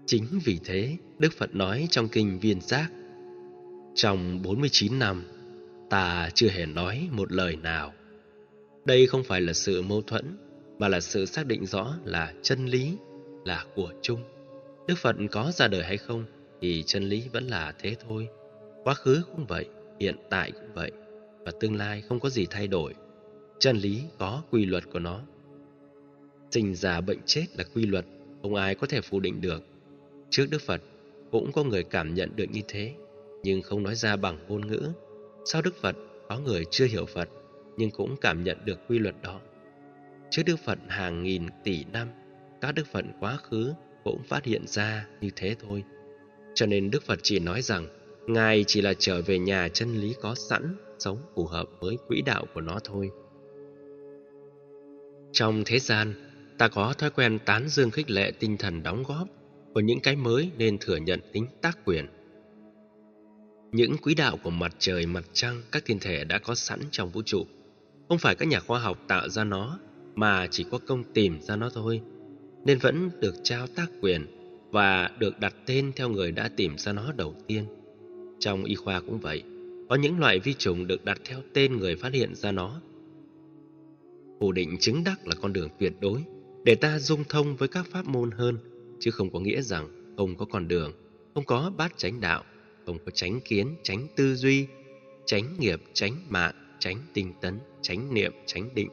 Chính 0.06 0.26
vì 0.44 0.58
thế, 0.64 0.96
đức 1.18 1.32
phật 1.32 1.54
nói 1.54 1.86
trong 1.90 2.08
kinh 2.08 2.38
viên 2.38 2.60
giác, 2.60 2.90
trong 3.94 4.42
49 4.42 4.98
năm 4.98 5.24
ta 5.90 6.30
chưa 6.34 6.48
hề 6.48 6.66
nói 6.66 7.08
một 7.12 7.32
lời 7.32 7.56
nào. 7.56 7.92
Đây 8.84 9.06
không 9.06 9.24
phải 9.24 9.40
là 9.40 9.52
sự 9.52 9.82
mâu 9.82 10.02
thuẫn, 10.02 10.36
mà 10.78 10.88
là 10.88 11.00
sự 11.00 11.26
xác 11.26 11.46
định 11.46 11.66
rõ 11.66 11.94
là 12.04 12.34
chân 12.42 12.66
lý 12.66 12.96
là 13.44 13.64
của 13.74 13.92
chung. 14.02 14.22
Đức 14.86 14.94
phật 14.98 15.16
có 15.30 15.52
ra 15.54 15.68
đời 15.68 15.84
hay 15.84 15.96
không 15.96 16.24
thì 16.60 16.82
chân 16.86 17.08
lý 17.08 17.28
vẫn 17.32 17.46
là 17.46 17.74
thế 17.78 17.96
thôi. 18.08 18.28
Quá 18.84 18.94
khứ 18.94 19.22
cũng 19.36 19.46
vậy, 19.46 19.66
hiện 20.00 20.16
tại 20.30 20.52
cũng 20.52 20.74
vậy, 20.74 20.92
và 21.38 21.52
tương 21.60 21.76
lai 21.76 22.02
không 22.08 22.20
có 22.20 22.28
gì 22.28 22.46
thay 22.50 22.66
đổi. 22.66 22.94
Chân 23.58 23.76
lý 23.76 24.02
có 24.18 24.42
quy 24.50 24.64
luật 24.64 24.84
của 24.92 24.98
nó. 24.98 25.20
Sinh 26.50 26.74
già 26.74 27.00
bệnh 27.00 27.18
chết 27.26 27.46
là 27.58 27.64
quy 27.74 27.86
luật, 27.86 28.04
không 28.42 28.54
ai 28.54 28.74
có 28.74 28.86
thể 28.86 29.00
phủ 29.00 29.20
định 29.20 29.40
được. 29.40 29.62
Trước 30.30 30.46
đức 30.50 30.62
phật, 30.62 30.82
cũng 31.30 31.52
có 31.52 31.64
người 31.64 31.84
cảm 31.84 32.14
nhận 32.14 32.36
được 32.36 32.46
như 32.52 32.60
thế, 32.68 32.94
nhưng 33.42 33.62
không 33.62 33.82
nói 33.82 33.94
ra 33.94 34.16
bằng 34.16 34.38
ngôn 34.48 34.66
ngữ 34.66 34.92
sau 35.44 35.62
đức 35.62 35.76
phật, 35.80 35.96
có 36.28 36.38
người 36.38 36.64
chưa 36.70 36.86
hiểu 36.86 37.06
phật, 37.06 37.28
nhưng 37.76 37.90
cũng 37.90 38.16
cảm 38.20 38.44
nhận 38.44 38.58
được 38.64 38.78
quy 38.88 38.98
luật 38.98 39.14
đó. 39.22 39.40
Trước 40.30 40.42
đức 40.46 40.56
phật 40.64 40.78
hàng 40.88 41.22
nghìn 41.22 41.46
tỷ 41.64 41.84
năm, 41.92 42.08
các 42.60 42.72
đức 42.72 42.86
phật 42.92 43.04
quá 43.20 43.36
khứ 43.36 43.74
cũng 44.04 44.22
phát 44.22 44.44
hiện 44.44 44.66
ra 44.66 45.06
như 45.20 45.30
thế 45.36 45.56
thôi. 45.60 45.84
Cho 46.54 46.66
nên 46.66 46.90
đức 46.90 47.02
phật 47.02 47.18
chỉ 47.22 47.38
nói 47.38 47.62
rằng, 47.62 47.86
ngài 48.26 48.64
chỉ 48.66 48.80
là 48.80 48.94
trở 48.98 49.22
về 49.22 49.38
nhà 49.38 49.68
chân 49.68 50.00
lý 50.00 50.14
có 50.20 50.34
sẵn, 50.34 50.76
sống 50.98 51.18
phù 51.34 51.46
hợp 51.46 51.68
với 51.80 51.96
quỹ 52.08 52.22
đạo 52.22 52.46
của 52.54 52.60
nó 52.60 52.78
thôi. 52.84 53.10
Trong 55.32 55.62
thế 55.66 55.78
gian, 55.78 56.14
ta 56.58 56.68
có 56.68 56.94
thói 56.98 57.10
quen 57.10 57.38
tán 57.46 57.68
dương 57.68 57.90
khích 57.90 58.10
lệ 58.10 58.32
tinh 58.38 58.56
thần 58.56 58.82
đóng 58.82 59.02
góp 59.02 59.28
của 59.74 59.80
những 59.80 60.00
cái 60.00 60.16
mới 60.16 60.50
nên 60.58 60.78
thừa 60.78 60.96
nhận 60.96 61.20
tính 61.32 61.46
tác 61.62 61.78
quyền 61.84 62.06
những 63.72 63.96
quỹ 63.96 64.14
đạo 64.14 64.38
của 64.42 64.50
mặt 64.50 64.74
trời, 64.78 65.06
mặt 65.06 65.24
trăng, 65.32 65.62
các 65.72 65.84
thiên 65.84 65.98
thể 65.98 66.24
đã 66.24 66.38
có 66.38 66.54
sẵn 66.54 66.80
trong 66.90 67.10
vũ 67.10 67.22
trụ. 67.22 67.46
Không 68.08 68.18
phải 68.18 68.34
các 68.34 68.48
nhà 68.48 68.60
khoa 68.60 68.78
học 68.80 68.98
tạo 69.08 69.28
ra 69.28 69.44
nó, 69.44 69.78
mà 70.14 70.46
chỉ 70.50 70.64
có 70.70 70.78
công 70.86 71.04
tìm 71.04 71.40
ra 71.40 71.56
nó 71.56 71.70
thôi. 71.74 72.00
Nên 72.64 72.78
vẫn 72.78 73.10
được 73.20 73.34
trao 73.42 73.66
tác 73.66 73.86
quyền 74.00 74.26
và 74.70 75.10
được 75.18 75.40
đặt 75.40 75.54
tên 75.66 75.92
theo 75.96 76.08
người 76.08 76.32
đã 76.32 76.50
tìm 76.56 76.78
ra 76.78 76.92
nó 76.92 77.12
đầu 77.12 77.34
tiên. 77.46 77.64
Trong 78.38 78.64
y 78.64 78.74
khoa 78.74 79.00
cũng 79.00 79.20
vậy, 79.20 79.42
có 79.88 79.94
những 79.94 80.18
loại 80.18 80.40
vi 80.40 80.54
trùng 80.54 80.86
được 80.86 81.04
đặt 81.04 81.20
theo 81.24 81.40
tên 81.52 81.76
người 81.76 81.96
phát 81.96 82.12
hiện 82.12 82.34
ra 82.34 82.52
nó. 82.52 82.80
Phủ 84.40 84.52
định 84.52 84.76
chứng 84.80 85.04
đắc 85.04 85.26
là 85.26 85.34
con 85.42 85.52
đường 85.52 85.68
tuyệt 85.78 85.92
đối, 86.00 86.24
để 86.64 86.74
ta 86.74 86.98
dung 86.98 87.24
thông 87.28 87.56
với 87.56 87.68
các 87.68 87.86
pháp 87.90 88.06
môn 88.06 88.30
hơn, 88.30 88.58
chứ 89.00 89.10
không 89.10 89.30
có 89.30 89.40
nghĩa 89.40 89.62
rằng 89.62 90.14
không 90.16 90.36
có 90.36 90.44
con 90.44 90.68
đường, 90.68 90.92
không 91.34 91.44
có 91.44 91.72
bát 91.76 91.92
chánh 91.98 92.20
đạo 92.20 92.44
không 92.86 92.98
có 92.98 93.10
tránh 93.14 93.40
kiến, 93.40 93.76
tránh 93.82 94.06
tư 94.16 94.34
duy, 94.34 94.66
tránh 95.24 95.56
nghiệp, 95.58 95.80
tránh 95.92 96.12
mạng, 96.28 96.76
tránh 96.78 96.96
tinh 97.14 97.32
tấn, 97.40 97.58
tránh 97.82 98.14
niệm, 98.14 98.32
tránh 98.46 98.74
định. 98.74 98.88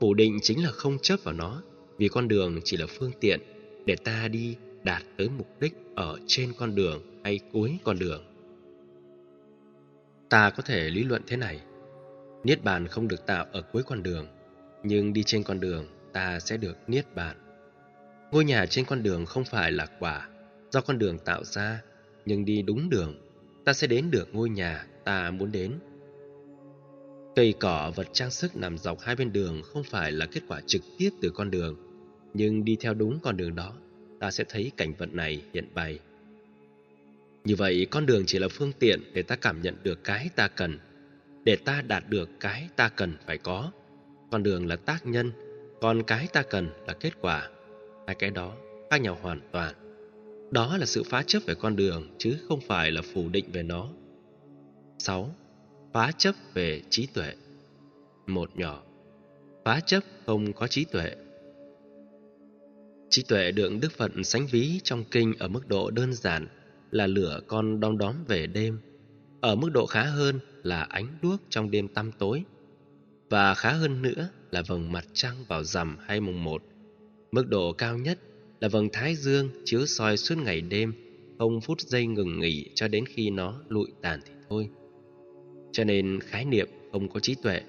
Phủ 0.00 0.14
định 0.14 0.38
chính 0.42 0.64
là 0.64 0.70
không 0.70 0.98
chấp 0.98 1.16
vào 1.24 1.34
nó, 1.34 1.62
vì 1.98 2.08
con 2.08 2.28
đường 2.28 2.60
chỉ 2.64 2.76
là 2.76 2.86
phương 2.86 3.12
tiện 3.20 3.40
để 3.86 3.96
ta 3.96 4.28
đi 4.28 4.56
đạt 4.82 5.02
tới 5.16 5.28
mục 5.38 5.60
đích 5.60 5.74
ở 5.94 6.18
trên 6.26 6.52
con 6.58 6.74
đường 6.74 7.20
hay 7.24 7.40
cuối 7.52 7.78
con 7.84 7.98
đường. 7.98 8.24
Ta 10.28 10.50
có 10.50 10.62
thể 10.62 10.90
lý 10.90 11.04
luận 11.04 11.22
thế 11.26 11.36
này, 11.36 11.60
niết 12.44 12.64
bàn 12.64 12.86
không 12.86 13.08
được 13.08 13.26
tạo 13.26 13.46
ở 13.52 13.62
cuối 13.72 13.82
con 13.82 14.02
đường, 14.02 14.26
nhưng 14.82 15.12
đi 15.12 15.22
trên 15.22 15.42
con 15.42 15.60
đường 15.60 15.86
ta 16.12 16.40
sẽ 16.40 16.56
được 16.56 16.76
niết 16.86 17.14
bàn. 17.14 17.36
Ngôi 18.32 18.44
nhà 18.44 18.66
trên 18.66 18.84
con 18.84 19.02
đường 19.02 19.26
không 19.26 19.44
phải 19.44 19.72
là 19.72 19.86
quả, 19.98 20.28
do 20.70 20.80
con 20.80 20.98
đường 20.98 21.18
tạo 21.18 21.44
ra 21.44 21.82
nhưng 22.28 22.44
đi 22.44 22.62
đúng 22.62 22.90
đường, 22.90 23.14
ta 23.64 23.72
sẽ 23.72 23.86
đến 23.86 24.10
được 24.10 24.34
ngôi 24.34 24.50
nhà 24.50 24.86
ta 25.04 25.30
muốn 25.30 25.52
đến. 25.52 25.72
Cây 27.36 27.54
cỏ 27.60 27.92
vật 27.96 28.06
trang 28.12 28.30
sức 28.30 28.56
nằm 28.56 28.78
dọc 28.78 29.00
hai 29.00 29.16
bên 29.16 29.32
đường 29.32 29.62
không 29.62 29.84
phải 29.84 30.12
là 30.12 30.26
kết 30.26 30.40
quả 30.48 30.60
trực 30.66 30.82
tiếp 30.98 31.10
từ 31.20 31.30
con 31.30 31.50
đường, 31.50 31.76
nhưng 32.34 32.64
đi 32.64 32.76
theo 32.80 32.94
đúng 32.94 33.18
con 33.22 33.36
đường 33.36 33.54
đó, 33.54 33.72
ta 34.20 34.30
sẽ 34.30 34.44
thấy 34.48 34.72
cảnh 34.76 34.92
vật 34.98 35.14
này 35.14 35.42
hiện 35.54 35.64
bày. 35.74 35.98
Như 37.44 37.56
vậy, 37.56 37.86
con 37.90 38.06
đường 38.06 38.22
chỉ 38.26 38.38
là 38.38 38.48
phương 38.48 38.72
tiện 38.78 39.00
để 39.12 39.22
ta 39.22 39.36
cảm 39.36 39.62
nhận 39.62 39.74
được 39.82 40.04
cái 40.04 40.28
ta 40.36 40.48
cần. 40.48 40.78
Để 41.44 41.56
ta 41.56 41.82
đạt 41.82 42.10
được 42.10 42.30
cái 42.40 42.68
ta 42.76 42.88
cần 42.88 43.14
phải 43.26 43.38
có. 43.38 43.72
Con 44.30 44.42
đường 44.42 44.66
là 44.66 44.76
tác 44.76 45.06
nhân, 45.06 45.32
còn 45.80 46.02
cái 46.02 46.26
ta 46.32 46.42
cần 46.42 46.68
là 46.86 46.92
kết 46.92 47.12
quả. 47.20 47.48
Hai 48.06 48.16
cái 48.18 48.30
đó 48.30 48.56
khác 48.90 49.00
nhau 49.00 49.18
hoàn 49.22 49.40
toàn 49.52 49.87
đó 50.50 50.76
là 50.76 50.86
sự 50.86 51.02
phá 51.02 51.22
chấp 51.22 51.42
về 51.46 51.54
con 51.54 51.76
đường 51.76 52.14
chứ 52.18 52.36
không 52.48 52.60
phải 52.60 52.90
là 52.90 53.02
phủ 53.14 53.28
định 53.28 53.44
về 53.52 53.62
nó 53.62 53.88
6. 54.98 55.34
Phá 55.92 56.12
chấp 56.18 56.34
về 56.54 56.82
trí 56.90 57.06
tuệ 57.06 57.34
Một 58.26 58.50
nhỏ 58.56 58.82
Phá 59.64 59.80
chấp 59.80 60.00
không 60.26 60.52
có 60.52 60.66
trí 60.66 60.84
tuệ 60.84 61.14
Trí 63.10 63.22
tuệ 63.22 63.52
được 63.52 63.72
Đức 63.80 63.92
Phật 63.92 64.12
sánh 64.24 64.46
ví 64.46 64.80
trong 64.84 65.04
kinh 65.04 65.34
ở 65.38 65.48
mức 65.48 65.68
độ 65.68 65.90
đơn 65.90 66.12
giản 66.12 66.46
là 66.90 67.06
lửa 67.06 67.40
con 67.46 67.80
đom 67.80 67.98
đóm 67.98 68.14
về 68.28 68.46
đêm, 68.46 68.78
ở 69.40 69.54
mức 69.54 69.68
độ 69.72 69.86
khá 69.86 70.02
hơn 70.02 70.38
là 70.62 70.82
ánh 70.82 71.18
đuốc 71.22 71.40
trong 71.50 71.70
đêm 71.70 71.88
tăm 71.88 72.12
tối, 72.12 72.44
và 73.30 73.54
khá 73.54 73.72
hơn 73.72 74.02
nữa 74.02 74.28
là 74.50 74.62
vầng 74.62 74.92
mặt 74.92 75.04
trăng 75.12 75.34
vào 75.48 75.64
rằm 75.64 75.96
hay 76.00 76.20
mùng 76.20 76.44
một. 76.44 76.62
Mức 77.32 77.48
độ 77.48 77.72
cao 77.72 77.98
nhất 77.98 78.18
là 78.60 78.68
vầng 78.68 78.88
thái 78.92 79.14
dương 79.14 79.48
chiếu 79.64 79.86
soi 79.86 80.16
suốt 80.16 80.38
ngày 80.38 80.60
đêm, 80.60 80.92
không 81.38 81.60
phút 81.60 81.80
giây 81.80 82.06
ngừng 82.06 82.40
nghỉ 82.40 82.70
cho 82.74 82.88
đến 82.88 83.04
khi 83.06 83.30
nó 83.30 83.60
lụi 83.68 83.88
tàn 84.02 84.20
thì 84.26 84.32
thôi. 84.48 84.68
Cho 85.72 85.84
nên 85.84 86.20
khái 86.20 86.44
niệm 86.44 86.68
không 86.92 87.08
có 87.08 87.20
trí 87.20 87.34
tuệ 87.34 87.60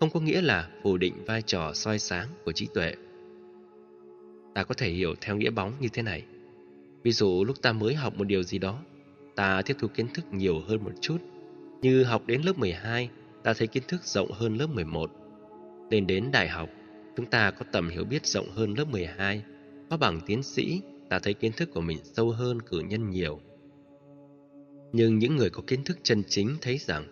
không 0.00 0.10
có 0.10 0.20
nghĩa 0.20 0.40
là 0.40 0.68
phủ 0.82 0.96
định 0.96 1.14
vai 1.26 1.42
trò 1.42 1.72
soi 1.74 1.98
sáng 1.98 2.28
của 2.44 2.52
trí 2.52 2.68
tuệ. 2.74 2.94
Ta 4.54 4.64
có 4.64 4.74
thể 4.74 4.90
hiểu 4.90 5.14
theo 5.20 5.36
nghĩa 5.36 5.50
bóng 5.50 5.72
như 5.80 5.88
thế 5.92 6.02
này. 6.02 6.24
Ví 7.02 7.12
dụ 7.12 7.44
lúc 7.44 7.62
ta 7.62 7.72
mới 7.72 7.94
học 7.94 8.18
một 8.18 8.24
điều 8.24 8.42
gì 8.42 8.58
đó, 8.58 8.80
ta 9.36 9.62
tiếp 9.62 9.76
thu 9.80 9.88
kiến 9.88 10.08
thức 10.14 10.24
nhiều 10.32 10.60
hơn 10.60 10.84
một 10.84 10.92
chút. 11.00 11.18
Như 11.82 12.04
học 12.04 12.26
đến 12.26 12.42
lớp 12.42 12.58
12, 12.58 13.10
ta 13.42 13.54
thấy 13.54 13.66
kiến 13.66 13.82
thức 13.88 14.04
rộng 14.04 14.32
hơn 14.32 14.56
lớp 14.56 14.66
11. 14.66 15.10
Lên 15.90 16.06
đến 16.06 16.30
đại 16.32 16.48
học, 16.48 16.68
chúng 17.16 17.26
ta 17.26 17.50
có 17.50 17.64
tầm 17.72 17.88
hiểu 17.88 18.04
biết 18.04 18.26
rộng 18.26 18.50
hơn 18.50 18.74
lớp 18.78 18.84
12. 18.84 19.42
Có 19.90 19.96
bằng 19.96 20.20
tiến 20.26 20.42
sĩ, 20.42 20.82
ta 21.08 21.18
thấy 21.18 21.34
kiến 21.34 21.52
thức 21.52 21.70
của 21.74 21.80
mình 21.80 21.98
sâu 22.04 22.30
hơn 22.30 22.62
cử 22.62 22.80
nhân 22.80 23.10
nhiều. 23.10 23.40
Nhưng 24.92 25.18
những 25.18 25.36
người 25.36 25.50
có 25.50 25.62
kiến 25.66 25.84
thức 25.84 25.98
chân 26.02 26.22
chính 26.28 26.56
thấy 26.60 26.78
rằng 26.78 27.06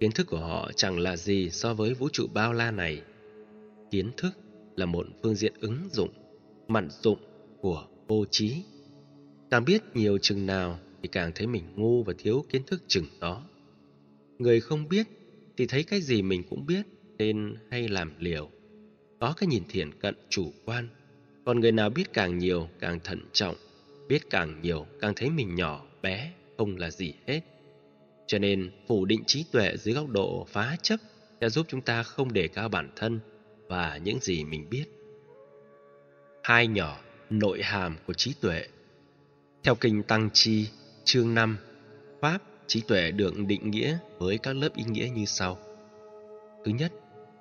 kiến 0.00 0.12
thức 0.12 0.26
của 0.26 0.38
họ 0.38 0.70
chẳng 0.76 0.98
là 0.98 1.16
gì 1.16 1.50
so 1.50 1.74
với 1.74 1.94
vũ 1.94 2.08
trụ 2.12 2.26
bao 2.34 2.52
la 2.52 2.70
này. 2.70 3.02
Kiến 3.90 4.10
thức 4.16 4.30
là 4.76 4.86
một 4.86 5.06
phương 5.22 5.34
diện 5.34 5.52
ứng 5.60 5.88
dụng, 5.92 6.08
mặn 6.68 6.88
dụng 6.90 7.18
của 7.60 7.86
vô 8.08 8.24
trí. 8.30 8.62
Càng 9.50 9.64
biết 9.64 9.82
nhiều 9.94 10.18
chừng 10.18 10.46
nào 10.46 10.78
thì 11.02 11.08
càng 11.08 11.32
thấy 11.34 11.46
mình 11.46 11.64
ngu 11.76 12.02
và 12.02 12.12
thiếu 12.18 12.44
kiến 12.50 12.62
thức 12.66 12.82
chừng 12.88 13.06
đó. 13.20 13.42
Người 14.38 14.60
không 14.60 14.88
biết 14.88 15.06
thì 15.56 15.66
thấy 15.66 15.82
cái 15.82 16.00
gì 16.00 16.22
mình 16.22 16.42
cũng 16.50 16.66
biết 16.66 16.82
nên 17.18 17.54
hay 17.70 17.88
làm 17.88 18.12
liều. 18.18 18.50
Có 19.20 19.34
cái 19.36 19.46
nhìn 19.46 19.62
thiển 19.68 19.92
cận 20.00 20.14
chủ 20.28 20.52
quan. 20.64 20.88
Còn 21.44 21.60
người 21.60 21.72
nào 21.72 21.90
biết 21.90 22.12
càng 22.12 22.38
nhiều 22.38 22.68
càng 22.80 23.00
thận 23.04 23.20
trọng, 23.32 23.54
biết 24.08 24.30
càng 24.30 24.60
nhiều 24.62 24.86
càng 25.00 25.12
thấy 25.16 25.30
mình 25.30 25.54
nhỏ, 25.54 25.84
bé, 26.02 26.32
không 26.58 26.76
là 26.76 26.90
gì 26.90 27.14
hết. 27.26 27.40
Cho 28.26 28.38
nên 28.38 28.70
phủ 28.88 29.04
định 29.04 29.24
trí 29.26 29.44
tuệ 29.52 29.76
dưới 29.76 29.94
góc 29.94 30.08
độ 30.08 30.46
phá 30.48 30.76
chấp 30.82 31.00
sẽ 31.40 31.48
giúp 31.48 31.66
chúng 31.68 31.80
ta 31.80 32.02
không 32.02 32.32
đề 32.32 32.48
cao 32.48 32.68
bản 32.68 32.90
thân 32.96 33.20
và 33.68 33.96
những 33.96 34.18
gì 34.20 34.44
mình 34.44 34.70
biết. 34.70 34.84
Hai 36.42 36.66
nhỏ 36.66 36.98
nội 37.30 37.62
hàm 37.62 37.96
của 38.06 38.12
trí 38.12 38.34
tuệ 38.40 38.66
theo 39.62 39.74
kinh 39.74 40.02
Tăng 40.02 40.30
Chi, 40.32 40.68
chương 41.04 41.34
5, 41.34 41.56
Pháp 42.20 42.38
trí 42.66 42.80
tuệ 42.80 43.10
được 43.10 43.34
định 43.46 43.70
nghĩa 43.70 43.98
với 44.18 44.38
các 44.38 44.56
lớp 44.56 44.76
ý 44.76 44.84
nghĩa 44.84 45.08
như 45.14 45.24
sau. 45.24 45.58
Thứ 46.64 46.72
nhất, 46.72 46.92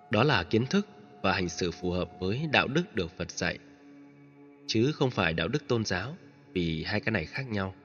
đó 0.09 0.23
là 0.23 0.43
kiến 0.43 0.65
thức 0.65 0.87
và 1.21 1.33
hành 1.33 1.49
xử 1.49 1.71
phù 1.71 1.91
hợp 1.91 2.09
với 2.19 2.41
đạo 2.51 2.67
đức 2.67 2.95
được 2.95 3.11
Phật 3.17 3.31
dạy, 3.31 3.57
chứ 4.73 4.91
không 4.91 5.11
phải 5.11 5.33
đạo 5.33 5.47
đức 5.47 5.67
tôn 5.67 5.85
giáo, 5.85 6.15
vì 6.53 6.83
hai 6.83 6.99
cái 6.99 7.11
này 7.11 7.25
khác 7.25 7.51
nhau. 7.51 7.75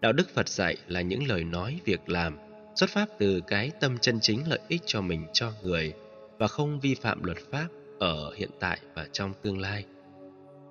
Đạo 0.00 0.12
đức 0.12 0.28
Phật 0.34 0.48
dạy 0.48 0.76
là 0.88 1.00
những 1.00 1.26
lời 1.26 1.44
nói, 1.44 1.80
việc 1.84 2.08
làm 2.08 2.36
xuất 2.74 2.90
phát 2.90 3.08
từ 3.18 3.40
cái 3.46 3.70
tâm 3.80 3.98
chân 3.98 4.18
chính 4.20 4.48
lợi 4.48 4.58
ích 4.68 4.82
cho 4.86 5.00
mình 5.00 5.26
cho 5.32 5.52
người 5.62 5.92
và 6.38 6.46
không 6.46 6.80
vi 6.80 6.94
phạm 6.94 7.24
luật 7.24 7.38
pháp 7.50 7.68
ở 7.98 8.34
hiện 8.34 8.50
tại 8.60 8.78
và 8.94 9.06
trong 9.12 9.32
tương 9.42 9.60
lai. 9.60 9.84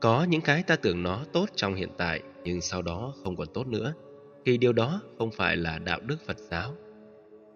Có 0.02 0.24
những 0.24 0.41
cái 0.41 0.64
ta 0.64 0.76
tưởng 0.76 1.04
nó 1.04 1.26
tốt 1.34 1.50
trong 1.56 1.76
hiện 1.76 1.89
tại 1.98 2.22
nhưng 2.43 2.62
sau 2.62 2.82
đó 2.82 3.14
không 3.24 3.36
còn 3.36 3.48
tốt 3.54 3.68
nữa 3.68 3.93
thì 4.46 4.58
điều 4.58 4.74
đó 4.74 5.02
không 5.18 5.32
phải 5.32 5.58
là 5.58 5.80
đạo 5.80 6.00
đức 6.00 6.18
Phật 6.26 6.38
giáo. 6.38 6.76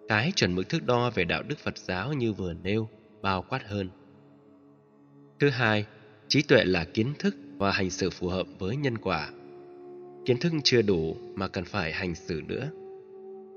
Cái 0.08 0.32
chuẩn 0.36 0.54
mực 0.54 0.68
thước 0.68 0.86
đo 0.86 1.10
về 1.10 1.24
đạo 1.24 1.42
đức 1.42 1.58
Phật 1.58 1.78
giáo 1.78 2.12
như 2.12 2.32
vừa 2.32 2.52
nêu 2.52 2.88
bao 3.22 3.42
quát 3.48 3.68
hơn. 3.68 3.90
Thứ 5.40 5.48
hai, 5.48 5.86
trí 6.28 6.42
tuệ 6.42 6.64
là 6.64 6.84
kiến 6.84 7.12
thức 7.18 7.34
và 7.60 7.70
hành 7.70 7.90
xử 7.90 8.10
phù 8.10 8.28
hợp 8.28 8.46
với 8.58 8.76
nhân 8.76 8.98
quả. 8.98 9.30
Kiến 10.24 10.38
thức 10.38 10.52
chưa 10.64 10.82
đủ 10.82 11.16
mà 11.34 11.48
cần 11.48 11.64
phải 11.64 11.92
hành 11.92 12.14
xử 12.14 12.42
nữa. 12.48 12.70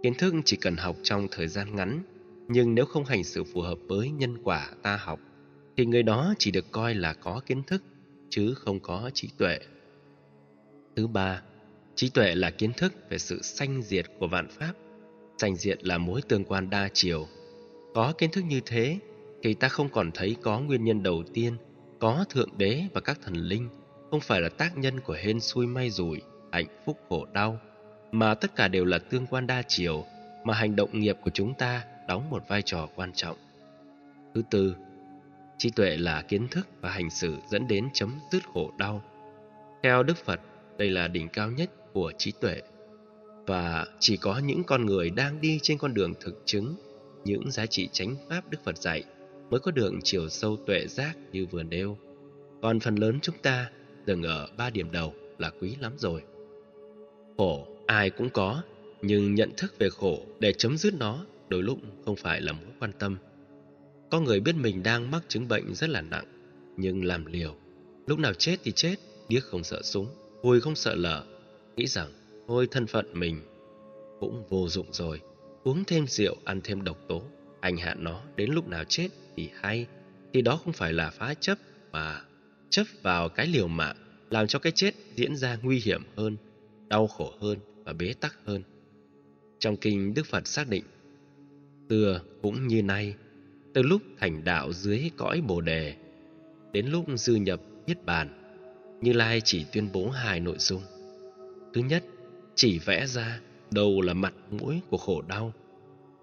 Kiến 0.04 0.14
thức 0.14 0.34
chỉ 0.46 0.58
cần 0.58 0.76
học 0.76 0.96
trong 1.04 1.28
thời 1.32 1.48
gian 1.48 1.76
ngắn, 1.76 2.04
nhưng 2.48 2.76
nếu 2.76 2.86
không 2.86 3.06
hành 3.06 3.24
xử 3.24 3.44
phù 3.44 3.62
hợp 3.62 3.78
với 3.88 4.10
nhân 4.10 4.38
quả 4.44 4.72
ta 4.82 4.98
học, 4.98 5.20
thì 5.78 5.86
người 5.86 6.04
đó 6.04 6.34
chỉ 6.40 6.52
được 6.52 6.72
coi 6.72 6.96
là 6.96 7.14
có 7.14 7.42
kiến 7.46 7.64
thức, 7.64 7.84
chứ 8.30 8.54
không 8.54 8.80
có 8.80 9.10
trí 9.14 9.30
tuệ. 9.38 9.60
Thứ 10.96 11.08
ba, 11.08 11.42
trí 11.96 12.10
tuệ 12.10 12.36
là 12.36 12.52
kiến 12.52 12.72
thức 12.78 12.94
về 13.10 13.18
sự 13.18 13.42
sanh 13.42 13.82
diệt 13.82 14.06
của 14.20 14.28
vạn 14.28 14.48
pháp. 14.50 14.74
Sanh 15.38 15.56
diệt 15.56 15.86
là 15.86 15.98
mối 15.98 16.22
tương 16.22 16.44
quan 16.44 16.70
đa 16.70 16.90
chiều. 16.94 17.28
Có 17.94 18.14
kiến 18.18 18.32
thức 18.32 18.42
như 18.42 18.62
thế, 18.66 19.00
thì 19.44 19.54
ta 19.54 19.68
không 19.68 19.90
còn 19.90 20.12
thấy 20.14 20.36
có 20.42 20.60
nguyên 20.60 20.84
nhân 20.84 21.04
đầu 21.04 21.24
tiên, 21.34 21.58
có 22.00 22.26
thượng 22.30 22.50
đế 22.58 22.84
và 22.94 23.02
các 23.02 23.20
thần 23.24 23.36
linh, 23.36 23.70
không 24.14 24.22
phải 24.22 24.42
là 24.42 24.50
tác 24.50 24.78
nhân 24.78 25.00
của 25.00 25.14
hên 25.14 25.40
xui 25.40 25.68
may 25.68 25.90
rủi, 25.90 26.22
hạnh 26.52 26.66
phúc 26.86 26.98
khổ 27.10 27.28
đau, 27.34 27.60
mà 28.12 28.34
tất 28.34 28.56
cả 28.56 28.68
đều 28.68 28.86
là 28.86 28.98
tương 28.98 29.26
quan 29.28 29.48
đa 29.48 29.64
chiều 29.68 30.06
mà 30.44 30.54
hành 30.54 30.76
động 30.76 31.00
nghiệp 31.00 31.18
của 31.24 31.30
chúng 31.34 31.54
ta 31.54 31.84
đóng 32.08 32.30
một 32.30 32.44
vai 32.48 32.62
trò 32.62 32.88
quan 32.96 33.12
trọng. 33.14 33.38
Thứ 34.36 34.42
tư, 34.52 34.76
trí 35.58 35.70
tuệ 35.70 35.98
là 35.98 36.22
kiến 36.22 36.48
thức 36.48 36.68
và 36.82 36.90
hành 36.90 37.10
xử 37.10 37.36
dẫn 37.52 37.68
đến 37.68 37.88
chấm 37.94 38.20
dứt 38.32 38.44
khổ 38.54 38.72
đau. 38.78 39.04
Theo 39.84 40.04
Đức 40.04 40.18
Phật, 40.18 40.40
đây 40.78 40.90
là 40.90 41.08
đỉnh 41.08 41.30
cao 41.30 41.52
nhất 41.52 41.70
của 41.94 42.12
trí 42.18 42.32
tuệ. 42.32 42.62
Và 43.48 43.86
chỉ 44.00 44.18
có 44.18 44.38
những 44.38 44.64
con 44.64 44.86
người 44.86 45.10
đang 45.10 45.42
đi 45.42 45.60
trên 45.62 45.78
con 45.78 45.94
đường 45.94 46.14
thực 46.22 46.42
chứng 46.46 46.76
những 47.26 47.52
giá 47.52 47.66
trị 47.66 47.90
chánh 47.92 48.16
pháp 48.30 48.50
Đức 48.50 48.58
Phật 48.64 48.78
dạy 48.78 49.04
mới 49.50 49.60
có 49.60 49.72
đường 49.72 50.00
chiều 50.04 50.30
sâu 50.30 50.58
tuệ 50.66 50.88
giác 50.88 51.18
như 51.32 51.46
vừa 51.46 51.64
nêu. 51.64 51.98
Còn 52.62 52.80
phần 52.80 52.96
lớn 52.96 53.20
chúng 53.22 53.38
ta 53.42 53.70
dừng 54.06 54.24
ở 54.24 54.48
ba 54.58 54.70
điểm 54.70 54.92
đầu 54.92 55.14
là 55.38 55.50
quý 55.50 55.76
lắm 55.80 55.94
rồi. 55.98 56.22
Khổ 57.38 57.68
ai 57.88 58.10
cũng 58.10 58.30
có, 58.30 58.62
nhưng 59.02 59.36
nhận 59.36 59.52
thức 59.58 59.74
về 59.80 59.90
khổ 59.90 60.26
để 60.40 60.54
chấm 60.54 60.78
dứt 60.78 60.94
nó 60.94 61.26
đôi 61.50 61.64
lúc 61.64 61.80
không 62.06 62.16
phải 62.16 62.42
là 62.42 62.52
mối 62.52 62.72
quan 62.80 62.92
tâm. 63.00 63.18
Có 64.12 64.20
người 64.20 64.40
biết 64.40 64.56
mình 64.56 64.84
đang 64.84 65.12
mắc 65.12 65.24
chứng 65.28 65.48
bệnh 65.48 65.76
rất 65.76 65.90
là 65.90 66.02
nặng, 66.02 66.26
nhưng 66.78 67.04
làm 67.04 67.26
liều. 67.26 67.56
Lúc 68.08 68.20
nào 68.20 68.34
chết 68.34 68.58
thì 68.64 68.72
chết, 68.72 68.96
điếc 69.30 69.44
không 69.44 69.64
sợ 69.64 69.82
súng, 69.82 70.08
vui 70.42 70.62
không 70.62 70.76
sợ 70.76 70.96
lở. 70.96 71.24
Nghĩ 71.76 71.88
rằng, 71.88 72.12
thôi 72.48 72.68
thân 72.72 72.88
phận 72.88 73.06
mình 73.14 73.42
cũng 74.20 74.44
vô 74.50 74.68
dụng 74.68 74.88
rồi. 74.92 75.22
Uống 75.64 75.84
thêm 75.86 76.08
rượu, 76.08 76.36
ăn 76.44 76.62
thêm 76.64 76.84
độc 76.84 76.98
tố, 77.08 77.22
anh 77.60 77.78
hạn 77.78 78.04
nó 78.04 78.22
đến 78.36 78.52
lúc 78.52 78.68
nào 78.68 78.84
chết 78.84 79.08
thì 79.36 79.50
hay. 79.54 79.88
Thì 80.34 80.42
đó 80.42 80.60
không 80.64 80.74
phải 80.74 80.94
là 80.94 81.10
phá 81.10 81.34
chấp 81.34 81.58
mà 81.92 82.22
chấp 82.74 82.88
vào 83.02 83.30
cái 83.30 83.48
liều 83.48 83.68
mạng 83.68 83.96
làm 84.30 84.48
cho 84.48 84.60
cái 84.60 84.72
chết 84.72 84.92
diễn 85.16 85.36
ra 85.36 85.58
nguy 85.62 85.80
hiểm 85.80 86.02
hơn, 86.16 86.38
đau 86.88 87.08
khổ 87.08 87.34
hơn 87.40 87.60
và 87.84 87.94
bế 87.94 88.14
tắc 88.20 88.36
hơn. 88.46 88.64
Trong 89.60 89.78
kinh 89.78 90.14
Đức 90.14 90.26
Phật 90.26 90.48
xác 90.48 90.70
định, 90.70 90.84
xưa 91.90 92.22
cũng 92.42 92.68
như 92.68 92.84
nay, 92.84 93.16
từ 93.74 93.82
lúc 93.82 94.02
thành 94.20 94.44
đạo 94.44 94.74
dưới 94.74 95.12
cõi 95.18 95.42
Bồ 95.42 95.62
đề 95.62 95.96
đến 96.72 96.88
lúc 96.88 97.06
dư 97.16 97.36
nhập 97.36 97.62
niết 97.88 98.06
bàn, 98.06 98.40
Như 99.02 99.14
Lai 99.14 99.42
chỉ 99.42 99.66
tuyên 99.74 99.90
bố 99.94 100.10
hai 100.10 100.40
nội 100.40 100.58
dung. 100.60 100.82
Thứ 101.74 101.82
nhất, 101.82 102.04
chỉ 102.56 102.80
vẽ 102.80 103.06
ra 103.06 103.40
đâu 103.72 104.02
là 104.02 104.14
mặt 104.14 104.34
mũi 104.52 104.82
của 104.90 104.98
khổ 104.98 105.22
đau. 105.22 105.54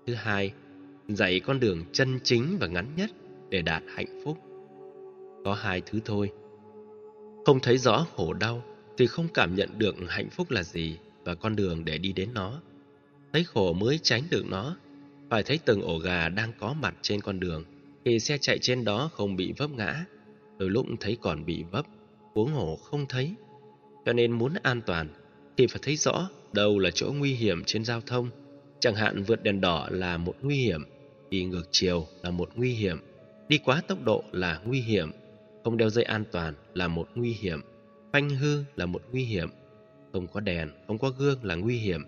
Thứ 0.07 0.14
hai, 0.14 0.53
dạy 1.09 1.40
con 1.40 1.61
đường 1.61 1.84
chân 1.92 2.18
chính 2.24 2.57
và 2.61 2.66
ngắn 2.66 2.86
nhất 2.96 3.11
để 3.51 3.62
đạt 3.62 3.82
hạnh 3.94 4.20
phúc. 4.24 4.38
Có 5.44 5.55
hai 5.55 5.82
thứ 5.86 6.01
thôi. 6.05 6.30
Không 7.45 7.61
thấy 7.61 7.78
rõ 7.78 8.07
khổ 8.16 8.32
đau 8.32 8.62
thì 8.99 9.07
không 9.07 9.28
cảm 9.34 9.55
nhận 9.55 9.78
được 9.78 9.95
hạnh 10.09 10.30
phúc 10.30 10.51
là 10.51 10.62
gì 10.62 10.99
và 11.24 11.34
con 11.34 11.57
đường 11.57 11.84
để 11.84 11.99
đi 11.99 12.12
đến 12.12 12.34
nó. 12.34 12.61
Thấy 13.32 13.45
khổ 13.45 13.72
mới 13.72 13.99
tránh 14.03 14.22
được 14.30 14.47
nó, 14.47 14.76
phải 15.30 15.43
thấy 15.43 15.59
từng 15.64 15.82
ổ 15.82 15.99
gà 15.99 16.28
đang 16.28 16.53
có 16.59 16.72
mặt 16.72 16.95
trên 17.03 17.20
con 17.20 17.41
đường, 17.41 17.64
thì 18.05 18.18
xe 18.18 18.38
chạy 18.38 18.59
trên 18.59 18.84
đó 18.84 19.11
không 19.12 19.36
bị 19.36 19.53
vấp 19.57 19.70
ngã, 19.70 20.05
đôi 20.59 20.70
lúc 20.70 20.86
thấy 21.01 21.16
còn 21.20 21.45
bị 21.45 21.64
vấp, 21.70 21.86
huống 22.34 22.53
hồ 22.53 22.76
không 22.76 23.07
thấy. 23.09 23.34
Cho 24.07 24.12
nên 24.12 24.32
muốn 24.32 24.55
an 24.62 24.80
toàn 24.86 25.09
thì 25.57 25.66
phải 25.66 25.80
thấy 25.82 25.97
rõ 25.97 26.28
đâu 26.53 26.78
là 26.78 26.91
chỗ 26.95 27.12
nguy 27.12 27.34
hiểm 27.34 27.62
trên 27.66 27.84
giao 27.84 28.01
thông. 28.01 28.30
Chẳng 28.80 28.95
hạn 28.95 29.22
vượt 29.22 29.43
đèn 29.43 29.61
đỏ 29.61 29.88
là 29.91 30.16
một 30.16 30.34
nguy 30.43 30.57
hiểm, 30.57 30.84
đi 31.30 31.45
ngược 31.45 31.68
chiều 31.70 32.07
là 32.22 32.30
một 32.30 32.51
nguy 32.55 32.72
hiểm, 32.72 32.99
đi 33.49 33.59
quá 33.59 33.82
tốc 33.88 33.99
độ 34.05 34.24
là 34.32 34.61
nguy 34.64 34.80
hiểm, 34.80 35.11
không 35.64 35.76
đeo 35.76 35.90
dây 35.90 36.04
an 36.04 36.24
toàn 36.32 36.54
là 36.74 36.88
một 36.88 37.08
nguy 37.14 37.32
hiểm, 37.32 37.61
phanh 38.12 38.30
hư 38.30 38.64
là 38.76 38.86
một 38.86 39.02
nguy 39.12 39.24
hiểm, 39.24 39.48
không 40.12 40.26
có 40.26 40.40
đèn, 40.40 40.70
không 40.86 40.98
có 40.98 41.11
gương 41.11 41.44
là 41.44 41.54
nguy 41.54 41.78
hiểm, 41.78 42.02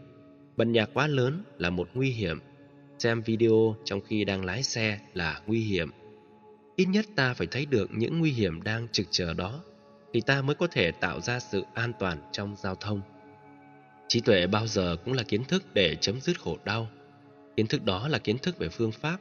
bật 0.57 0.64
nhạc 0.64 0.90
quá 0.94 1.07
lớn 1.07 1.42
là 1.59 1.70
một 1.70 1.88
nguy 1.94 2.11
hiểm, 2.11 2.40
xem 2.98 3.22
video 3.22 3.76
trong 3.84 4.00
khi 4.00 4.24
đang 4.24 4.44
lái 4.44 4.62
xe 4.62 5.00
là 5.14 5.40
nguy 5.46 5.61
hiểm. 5.61 5.90
Ít 6.76 6.84
nhất 6.84 7.07
ta 7.16 7.34
phải 7.34 7.46
thấy 7.46 7.66
được 7.66 7.90
những 7.92 8.18
nguy 8.18 8.30
hiểm 8.30 8.62
đang 8.62 8.88
trực 8.88 9.07
chờ 9.11 9.34
đó, 9.34 9.61
thì 10.12 10.20
ta 10.20 10.42
mới 10.42 10.55
có 10.55 10.66
thể 10.66 10.90
tạo 10.90 11.20
ra 11.20 11.40
sự 11.40 11.64
an 11.74 11.92
toàn 11.98 12.18
trong 12.32 12.57
giao 12.57 12.74
thông. 12.74 13.00
Trí 14.09 14.20
tuệ 14.20 14.46
bao 14.46 14.66
giờ 14.66 14.96
cũng 15.05 15.14
là 15.14 15.22
kiến 15.22 15.44
thức 15.44 15.64
để 15.74 15.96
chấm 16.00 16.20
dứt 16.20 16.40
khổ 16.40 16.59
đau. 16.64 16.88
Kiến 17.57 17.66
thức 17.66 17.84
đó 17.84 18.09
là 18.09 18.18
kiến 18.18 18.38
thức 18.38 18.59
về 18.59 18.68
phương 18.68 18.92
pháp, 18.92 19.18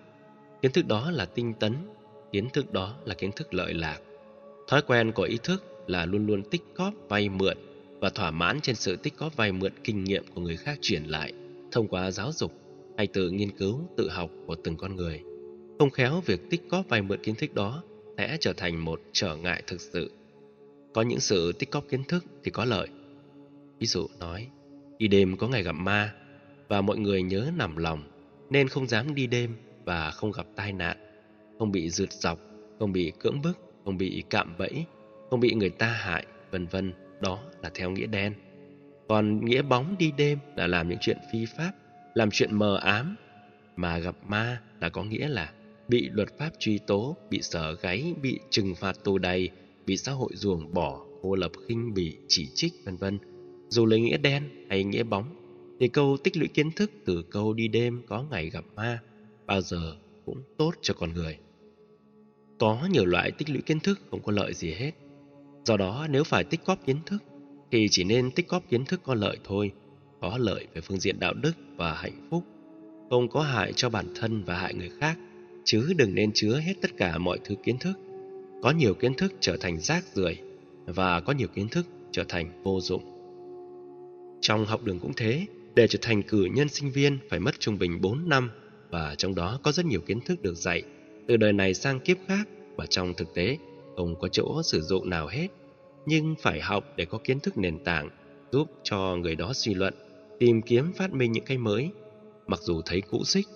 kiến 0.61 0.71
thức 0.71 0.87
đó 0.87 1.11
là 1.11 1.25
tinh 1.25 1.53
tấn, 1.53 1.75
kiến 2.31 2.49
thức 2.49 2.73
đó 2.73 2.95
là 3.05 3.15
kiến 3.15 3.31
thức 3.31 3.53
lợi 3.53 3.73
lạc. 3.73 3.97
Thói 4.71 4.81
quen 4.81 5.11
của 5.11 5.23
ý 5.23 5.37
thức 5.43 5.63
là 5.87 6.05
luôn 6.05 6.27
luôn 6.27 6.43
tích 6.43 6.63
cóp 6.75 6.93
vay 7.09 7.29
mượn 7.29 7.57
và 7.99 8.09
thỏa 8.09 8.31
mãn 8.31 8.61
trên 8.61 8.75
sự 8.75 8.95
tích 8.95 9.17
cóp 9.17 9.35
vay 9.35 9.51
mượn 9.51 9.71
kinh 9.83 10.03
nghiệm 10.03 10.23
của 10.35 10.41
người 10.41 10.57
khác 10.57 10.77
truyền 10.81 11.03
lại 11.03 11.33
thông 11.71 11.87
qua 11.87 12.11
giáo 12.11 12.31
dục 12.31 12.51
hay 12.97 13.07
từ 13.07 13.29
nghiên 13.29 13.51
cứu 13.51 13.81
tự 13.97 14.09
học 14.09 14.29
của 14.47 14.55
từng 14.55 14.77
con 14.77 14.95
người. 14.95 15.21
Không 15.79 15.89
khéo 15.89 16.21
việc 16.25 16.49
tích 16.49 16.61
cóp 16.69 16.89
vay 16.89 17.01
mượn 17.01 17.23
kiến 17.23 17.35
thức 17.35 17.53
đó 17.53 17.83
sẽ 18.17 18.37
trở 18.39 18.53
thành 18.53 18.85
một 18.85 19.01
trở 19.11 19.35
ngại 19.35 19.63
thực 19.67 19.81
sự. 19.81 20.11
Có 20.93 21.01
những 21.01 21.19
sự 21.19 21.51
tích 21.51 21.71
cóp 21.71 21.83
kiến 21.89 22.03
thức 22.03 22.25
thì 22.43 22.51
có 22.51 22.65
lợi. 22.65 22.87
Ví 23.79 23.87
dụ 23.87 24.07
nói, 24.19 24.47
đi 24.97 25.07
đêm 25.07 25.37
có 25.37 25.47
ngày 25.47 25.63
gặp 25.63 25.75
ma 25.75 26.13
và 26.67 26.81
mọi 26.81 26.97
người 26.97 27.23
nhớ 27.23 27.51
nằm 27.55 27.77
lòng 27.77 28.03
nên 28.49 28.67
không 28.67 28.87
dám 28.87 29.15
đi 29.15 29.27
đêm 29.27 29.55
và 29.85 30.11
không 30.11 30.31
gặp 30.31 30.45
tai 30.55 30.73
nạn, 30.73 30.97
không 31.59 31.71
bị 31.71 31.89
rượt 31.89 32.13
dọc, 32.13 32.39
không 32.79 32.91
bị 32.91 33.11
cưỡng 33.19 33.41
bức, 33.41 33.70
không 33.85 33.97
bị 33.97 34.23
cạm 34.29 34.55
bẫy, 34.57 34.85
không 35.29 35.39
bị 35.39 35.53
người 35.53 35.69
ta 35.69 35.87
hại, 35.87 36.25
vân 36.51 36.65
vân. 36.65 36.93
Đó 37.21 37.39
là 37.61 37.71
theo 37.73 37.91
nghĩa 37.91 38.05
đen. 38.05 38.33
Còn 39.07 39.45
nghĩa 39.45 39.61
bóng 39.61 39.95
đi 39.99 40.11
đêm 40.17 40.39
là 40.55 40.67
làm 40.67 40.89
những 40.89 40.97
chuyện 41.01 41.17
phi 41.31 41.45
pháp, 41.45 41.71
làm 42.13 42.31
chuyện 42.31 42.55
mờ 42.55 42.77
ám. 42.77 43.15
Mà 43.75 43.97
gặp 43.97 44.15
ma 44.27 44.61
là 44.79 44.89
có 44.89 45.03
nghĩa 45.03 45.27
là 45.27 45.53
bị 45.87 46.09
luật 46.13 46.37
pháp 46.37 46.49
truy 46.59 46.77
tố, 46.77 47.17
bị 47.29 47.41
sở 47.41 47.75
gáy, 47.81 48.13
bị 48.21 48.39
trừng 48.49 48.75
phạt 48.75 49.03
tù 49.03 49.17
đầy, 49.17 49.49
bị 49.85 49.97
xã 49.97 50.11
hội 50.11 50.29
ruồng 50.33 50.73
bỏ, 50.73 51.05
cô 51.21 51.35
lập 51.35 51.51
khinh 51.67 51.93
bỉ, 51.93 52.17
chỉ 52.27 52.47
trích, 52.53 52.73
vân 52.85 52.97
vân. 52.97 53.19
Dù 53.69 53.85
lấy 53.85 53.99
nghĩa 53.99 54.17
đen 54.17 54.49
hay 54.69 54.83
nghĩa 54.83 55.03
bóng, 55.03 55.35
thì 55.79 55.87
câu 55.87 56.17
tích 56.23 56.37
lũy 56.37 56.47
kiến 56.47 56.71
thức 56.71 56.91
từ 57.05 57.23
câu 57.29 57.53
đi 57.53 57.67
đêm 57.67 58.01
có 58.07 58.23
ngày 58.31 58.49
gặp 58.49 58.63
ma 58.75 58.99
bao 59.45 59.61
giờ 59.61 59.95
cũng 60.25 60.43
tốt 60.57 60.71
cho 60.81 60.93
con 60.93 61.13
người. 61.13 61.37
Có 62.61 62.87
nhiều 62.91 63.05
loại 63.05 63.31
tích 63.31 63.49
lũy 63.49 63.61
kiến 63.61 63.79
thức 63.79 63.99
không 64.11 64.21
có 64.21 64.31
lợi 64.31 64.53
gì 64.53 64.71
hết. 64.71 64.91
Do 65.65 65.77
đó 65.77 66.07
nếu 66.09 66.23
phải 66.23 66.43
tích 66.43 66.59
góp 66.65 66.85
kiến 66.85 66.97
thức 67.05 67.23
thì 67.71 67.87
chỉ 67.91 68.03
nên 68.03 68.31
tích 68.31 68.49
góp 68.49 68.69
kiến 68.69 68.85
thức 68.85 68.99
có 69.03 69.13
lợi 69.13 69.37
thôi, 69.43 69.71
có 70.21 70.37
lợi 70.37 70.67
về 70.73 70.81
phương 70.81 70.99
diện 70.99 71.19
đạo 71.19 71.33
đức 71.33 71.51
và 71.75 71.93
hạnh 71.93 72.27
phúc, 72.29 72.43
không 73.09 73.29
có 73.29 73.41
hại 73.41 73.73
cho 73.73 73.89
bản 73.89 74.05
thân 74.15 74.43
và 74.43 74.57
hại 74.57 74.73
người 74.73 74.89
khác, 74.99 75.17
chứ 75.65 75.93
đừng 75.97 76.15
nên 76.15 76.31
chứa 76.33 76.59
hết 76.59 76.73
tất 76.81 76.97
cả 76.97 77.17
mọi 77.17 77.39
thứ 77.43 77.55
kiến 77.63 77.77
thức. 77.77 77.93
Có 78.63 78.71
nhiều 78.71 78.93
kiến 78.93 79.13
thức 79.13 79.33
trở 79.39 79.57
thành 79.57 79.79
rác 79.79 80.05
rưởi 80.13 80.37
và 80.85 81.19
có 81.19 81.33
nhiều 81.33 81.47
kiến 81.47 81.67
thức 81.67 81.85
trở 82.11 82.23
thành 82.27 82.63
vô 82.63 82.79
dụng. 82.81 83.03
Trong 84.41 84.65
học 84.65 84.83
đường 84.83 84.99
cũng 84.99 85.13
thế, 85.17 85.45
để 85.75 85.87
trở 85.87 85.99
thành 86.01 86.23
cử 86.23 86.47
nhân 86.53 86.69
sinh 86.69 86.91
viên 86.91 87.17
phải 87.29 87.39
mất 87.39 87.59
trung 87.59 87.77
bình 87.77 88.01
4 88.01 88.29
năm 88.29 88.51
và 88.89 89.15
trong 89.17 89.35
đó 89.35 89.59
có 89.63 89.71
rất 89.71 89.85
nhiều 89.85 90.01
kiến 90.01 90.19
thức 90.21 90.41
được 90.41 90.55
dạy 90.55 90.83
từ 91.27 91.37
đời 91.37 91.53
này 91.53 91.73
sang 91.73 91.99
kiếp 91.99 92.17
khác 92.27 92.47
và 92.75 92.85
trong 92.85 93.13
thực 93.13 93.33
tế 93.33 93.57
không 93.97 94.15
có 94.19 94.27
chỗ 94.27 94.61
sử 94.63 94.81
dụng 94.81 95.09
nào 95.09 95.27
hết. 95.27 95.47
Nhưng 96.05 96.35
phải 96.39 96.61
học 96.61 96.83
để 96.95 97.05
có 97.05 97.17
kiến 97.23 97.39
thức 97.39 97.57
nền 97.57 97.83
tảng 97.83 98.09
giúp 98.51 98.67
cho 98.83 99.15
người 99.15 99.35
đó 99.35 99.53
suy 99.53 99.73
luận, 99.73 99.93
tìm 100.39 100.61
kiếm 100.61 100.93
phát 100.93 101.13
minh 101.13 101.31
những 101.31 101.45
cái 101.45 101.57
mới, 101.57 101.91
mặc 102.47 102.59
dù 102.63 102.81
thấy 102.85 103.01
cũ 103.01 103.23
xích 103.23 103.47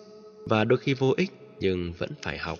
và 0.46 0.64
đôi 0.64 0.80
khi 0.80 0.94
vô 0.94 1.14
ích 1.18 1.32
nhưng 1.60 1.94
vẫn 1.98 2.10
phải 2.22 2.38
học. 2.38 2.60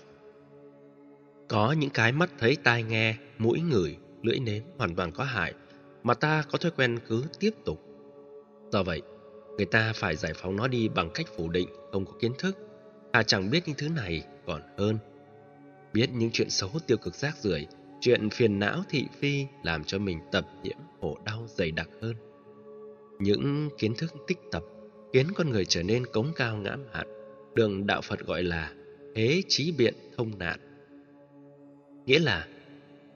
Có 1.48 1.72
những 1.72 1.90
cái 1.90 2.12
mắt 2.12 2.30
thấy 2.38 2.56
tai 2.64 2.82
nghe, 2.82 3.14
mũi 3.38 3.60
ngửi, 3.60 3.96
lưỡi 4.22 4.38
nếm 4.38 4.62
hoàn 4.78 4.94
toàn 4.94 5.12
có 5.12 5.24
hại 5.24 5.54
mà 6.02 6.14
ta 6.14 6.44
có 6.50 6.58
thói 6.58 6.72
quen 6.76 6.98
cứ 7.08 7.24
tiếp 7.40 7.50
tục. 7.64 7.80
Do 8.72 8.82
vậy, 8.82 9.02
người 9.56 9.66
ta 9.66 9.92
phải 9.94 10.16
giải 10.16 10.32
phóng 10.34 10.56
nó 10.56 10.68
đi 10.68 10.88
bằng 10.88 11.10
cách 11.14 11.26
phủ 11.36 11.48
định 11.48 11.68
không 11.92 12.04
có 12.04 12.12
kiến 12.20 12.32
thức, 12.38 12.56
ta 13.12 13.22
chẳng 13.22 13.50
biết 13.50 13.62
những 13.66 13.76
thứ 13.78 13.88
này 13.88 14.22
còn 14.46 14.62
hơn. 14.78 14.98
Biết 15.92 16.10
những 16.14 16.30
chuyện 16.32 16.50
xấu 16.50 16.70
tiêu 16.86 16.96
cực 16.96 17.14
rác 17.14 17.36
rưởi, 17.36 17.66
chuyện 18.00 18.30
phiền 18.30 18.58
não 18.58 18.82
thị 18.88 19.06
phi 19.18 19.46
làm 19.62 19.84
cho 19.84 19.98
mình 19.98 20.18
tập 20.32 20.46
nhiễm 20.62 20.76
khổ 21.00 21.18
đau 21.24 21.46
dày 21.48 21.70
đặc 21.70 21.88
hơn. 22.02 22.14
Những 23.18 23.68
kiến 23.78 23.94
thức 23.94 24.14
tích 24.26 24.38
tập 24.52 24.62
khiến 25.12 25.26
con 25.34 25.50
người 25.50 25.64
trở 25.64 25.82
nên 25.82 26.06
cống 26.06 26.32
cao 26.36 26.56
ngã 26.56 26.76
mạn, 26.92 27.06
đường 27.54 27.86
đạo 27.86 28.00
Phật 28.00 28.26
gọi 28.26 28.42
là 28.42 28.72
thế 29.14 29.42
trí 29.48 29.72
biện 29.72 29.94
thông 30.16 30.38
nạn. 30.38 30.60
Nghĩa 32.06 32.18
là 32.18 32.48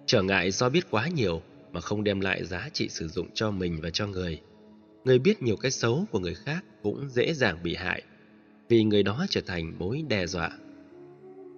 trở 0.07 0.23
ngại 0.23 0.51
do 0.51 0.69
biết 0.69 0.91
quá 0.91 1.09
nhiều 1.09 1.43
mà 1.73 1.81
không 1.81 2.05
đem 2.05 2.21
lại 2.21 2.45
giá 2.45 2.69
trị 2.73 2.89
sử 2.89 3.09
dụng 3.09 3.29
cho 3.35 3.51
mình 3.51 3.79
và 3.83 3.91
cho 3.91 4.07
người. 4.07 4.41
Người 5.05 5.19
biết 5.19 5.43
nhiều 5.43 5.57
cái 5.57 5.71
xấu 5.71 6.05
của 6.11 6.19
người 6.19 6.35
khác 6.35 6.65
cũng 6.83 7.09
dễ 7.09 7.35
dàng 7.35 7.63
bị 7.63 7.75
hại 7.75 8.03
vì 8.69 8.85
người 8.85 9.03
đó 9.03 9.27
trở 9.31 9.41
thành 9.41 9.79
mối 9.79 10.05
đe 10.09 10.27
dọa. 10.27 10.51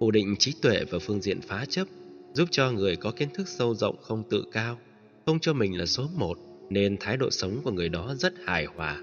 Ổn 0.03 0.11
định 0.11 0.35
trí 0.39 0.53
tuệ 0.61 0.83
và 0.89 0.99
phương 0.99 1.21
diện 1.21 1.41
phá 1.41 1.65
chấp 1.69 1.87
giúp 2.33 2.47
cho 2.51 2.71
người 2.71 2.95
có 2.95 3.11
kiến 3.11 3.29
thức 3.33 3.47
sâu 3.47 3.75
rộng 3.75 3.95
không 4.01 4.23
tự 4.29 4.43
cao, 4.51 4.79
không 5.25 5.39
cho 5.39 5.53
mình 5.53 5.77
là 5.77 5.85
số 5.85 6.09
một 6.15 6.37
nên 6.69 6.97
thái 6.99 7.17
độ 7.17 7.29
sống 7.29 7.59
của 7.63 7.71
người 7.71 7.89
đó 7.89 8.15
rất 8.15 8.33
hài 8.45 8.65
hòa. 8.65 9.01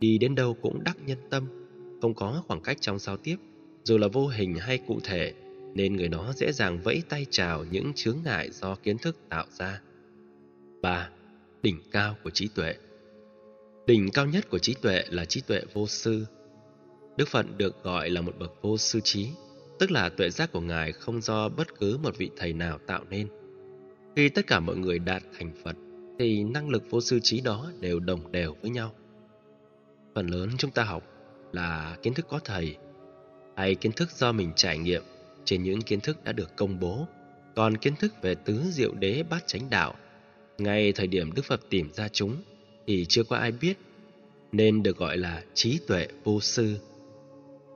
Đi 0.00 0.18
đến 0.18 0.34
đâu 0.34 0.56
cũng 0.62 0.84
đắc 0.84 0.96
nhân 1.06 1.18
tâm, 1.30 1.46
không 2.02 2.14
có 2.14 2.42
khoảng 2.46 2.60
cách 2.60 2.76
trong 2.80 2.98
giao 2.98 3.16
tiếp, 3.16 3.36
dù 3.84 3.98
là 3.98 4.08
vô 4.08 4.28
hình 4.28 4.54
hay 4.54 4.78
cụ 4.78 5.00
thể, 5.04 5.32
nên 5.74 5.96
người 5.96 6.08
đó 6.08 6.32
dễ 6.36 6.52
dàng 6.52 6.80
vẫy 6.80 7.02
tay 7.08 7.26
chào 7.30 7.64
những 7.70 7.92
chướng 7.94 8.18
ngại 8.24 8.50
do 8.50 8.74
kiến 8.74 8.98
thức 8.98 9.16
tạo 9.28 9.46
ra. 9.58 9.80
3. 10.82 11.08
Đỉnh 11.62 11.80
cao 11.90 12.16
của 12.24 12.30
trí 12.30 12.48
tuệ 12.48 12.74
Đỉnh 13.86 14.10
cao 14.10 14.26
nhất 14.26 14.50
của 14.50 14.58
trí 14.58 14.74
tuệ 14.74 15.04
là 15.10 15.24
trí 15.24 15.40
tuệ 15.40 15.60
vô 15.72 15.86
sư. 15.86 16.26
Đức 17.16 17.28
Phật 17.28 17.46
được 17.56 17.82
gọi 17.82 18.10
là 18.10 18.20
một 18.20 18.38
bậc 18.38 18.62
vô 18.62 18.78
sư 18.78 19.00
trí, 19.04 19.28
tức 19.78 19.90
là 19.90 20.08
tuệ 20.08 20.30
giác 20.30 20.52
của 20.52 20.60
Ngài 20.60 20.92
không 20.92 21.20
do 21.20 21.48
bất 21.48 21.78
cứ 21.78 21.98
một 22.02 22.18
vị 22.18 22.30
thầy 22.36 22.52
nào 22.52 22.78
tạo 22.86 23.04
nên. 23.10 23.28
Khi 24.16 24.28
tất 24.28 24.46
cả 24.46 24.60
mọi 24.60 24.76
người 24.76 24.98
đạt 24.98 25.22
thành 25.38 25.52
Phật, 25.64 25.76
thì 26.18 26.44
năng 26.44 26.68
lực 26.68 26.82
vô 26.90 27.00
sư 27.00 27.20
trí 27.22 27.40
đó 27.40 27.72
đều 27.80 28.00
đồng 28.00 28.32
đều 28.32 28.56
với 28.62 28.70
nhau. 28.70 28.94
Phần 30.14 30.26
lớn 30.26 30.50
chúng 30.58 30.70
ta 30.70 30.84
học 30.84 31.02
là 31.52 31.96
kiến 32.02 32.14
thức 32.14 32.26
có 32.28 32.40
thầy, 32.44 32.76
hay 33.56 33.74
kiến 33.74 33.92
thức 33.92 34.10
do 34.10 34.32
mình 34.32 34.52
trải 34.56 34.78
nghiệm 34.78 35.02
trên 35.44 35.62
những 35.62 35.82
kiến 35.82 36.00
thức 36.00 36.24
đã 36.24 36.32
được 36.32 36.56
công 36.56 36.80
bố, 36.80 37.06
còn 37.54 37.76
kiến 37.76 37.96
thức 37.96 38.14
về 38.22 38.34
tứ 38.34 38.62
diệu 38.70 38.94
đế 38.94 39.22
bát 39.30 39.46
chánh 39.46 39.70
đạo 39.70 39.94
ngay 40.58 40.92
thời 40.92 41.06
điểm 41.06 41.32
Đức 41.32 41.44
Phật 41.44 41.60
tìm 41.70 41.92
ra 41.92 42.08
chúng 42.08 42.36
thì 42.86 43.06
chưa 43.08 43.22
có 43.24 43.36
ai 43.36 43.52
biết, 43.52 43.74
nên 44.52 44.82
được 44.82 44.96
gọi 44.96 45.16
là 45.16 45.42
trí 45.54 45.78
tuệ 45.86 46.06
vô 46.24 46.40
sư. 46.40 46.78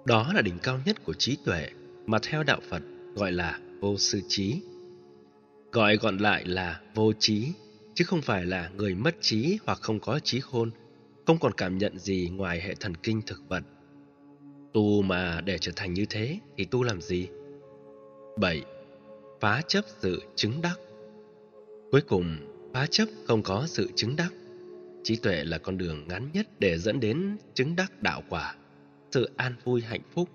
Đó 0.04 0.32
là 0.34 0.42
đỉnh 0.42 0.58
cao 0.62 0.80
nhất 0.86 1.04
của 1.04 1.12
trí 1.12 1.36
tuệ 1.44 1.68
mà 2.10 2.18
theo 2.22 2.42
đạo 2.42 2.60
Phật 2.68 2.82
gọi 3.14 3.32
là 3.32 3.58
vô 3.80 3.96
sư 3.96 4.20
trí. 4.28 4.60
Gọi 5.72 5.96
gọn 5.96 6.18
lại 6.18 6.44
là 6.46 6.80
vô 6.94 7.12
trí, 7.12 7.52
chứ 7.94 8.04
không 8.04 8.22
phải 8.22 8.46
là 8.46 8.70
người 8.76 8.94
mất 8.94 9.16
trí 9.20 9.58
hoặc 9.66 9.78
không 9.82 10.00
có 10.00 10.18
trí 10.18 10.40
khôn, 10.40 10.70
không 11.26 11.38
còn 11.38 11.52
cảm 11.52 11.78
nhận 11.78 11.98
gì 11.98 12.28
ngoài 12.32 12.60
hệ 12.60 12.74
thần 12.74 12.96
kinh 12.96 13.22
thực 13.26 13.48
vật. 13.48 13.62
Tu 14.72 15.02
mà 15.02 15.40
để 15.40 15.58
trở 15.58 15.72
thành 15.76 15.94
như 15.94 16.06
thế 16.10 16.38
thì 16.56 16.64
tu 16.64 16.82
làm 16.82 17.00
gì? 17.00 17.28
7. 18.38 18.62
Phá 19.40 19.62
chấp 19.68 19.84
sự 20.00 20.22
chứng 20.36 20.62
đắc 20.62 20.78
Cuối 21.90 22.00
cùng, 22.00 22.36
Phá 22.74 22.86
chấp 22.86 23.08
không 23.26 23.42
có 23.42 23.64
sự 23.66 23.90
chứng 23.96 24.16
đắc. 24.16 24.32
Trí 25.04 25.16
tuệ 25.16 25.44
là 25.44 25.58
con 25.58 25.78
đường 25.78 26.08
ngắn 26.08 26.28
nhất 26.32 26.46
để 26.58 26.78
dẫn 26.78 27.00
đến 27.00 27.36
chứng 27.54 27.76
đắc 27.76 28.02
đạo 28.02 28.22
quả, 28.28 28.54
sự 29.10 29.30
an 29.36 29.54
vui 29.64 29.80
hạnh 29.80 30.02
phúc. 30.14 30.28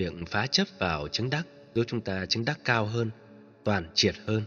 Việc 0.00 0.12
phá 0.26 0.46
chấp 0.46 0.66
vào 0.78 1.08
chứng 1.08 1.30
đắc 1.30 1.46
giúp 1.74 1.84
chúng 1.86 2.00
ta 2.00 2.26
chứng 2.26 2.44
đắc 2.44 2.60
cao 2.64 2.86
hơn, 2.86 3.10
toàn 3.64 3.86
triệt 3.94 4.14
hơn. 4.26 4.42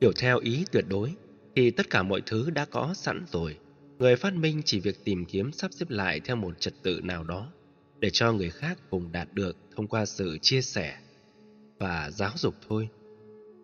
Hiểu 0.00 0.12
theo 0.16 0.38
ý 0.38 0.64
tuyệt 0.72 0.84
đối 0.88 1.12
thì 1.56 1.70
tất 1.70 1.90
cả 1.90 2.02
mọi 2.02 2.22
thứ 2.26 2.50
đã 2.50 2.64
có 2.64 2.94
sẵn 2.94 3.24
rồi. 3.32 3.58
Người 3.98 4.16
phát 4.16 4.34
minh 4.34 4.62
chỉ 4.64 4.80
việc 4.80 5.04
tìm 5.04 5.24
kiếm 5.24 5.52
sắp 5.52 5.72
xếp 5.72 5.86
lại 5.90 6.20
theo 6.20 6.36
một 6.36 6.60
trật 6.60 6.74
tự 6.82 7.00
nào 7.02 7.24
đó 7.24 7.52
để 7.98 8.10
cho 8.10 8.32
người 8.32 8.50
khác 8.50 8.78
cùng 8.90 9.12
đạt 9.12 9.28
được 9.32 9.56
thông 9.76 9.86
qua 9.86 10.06
sự 10.06 10.38
chia 10.42 10.60
sẻ 10.60 10.96
và 11.78 12.10
giáo 12.10 12.32
dục 12.36 12.54
thôi. 12.68 12.88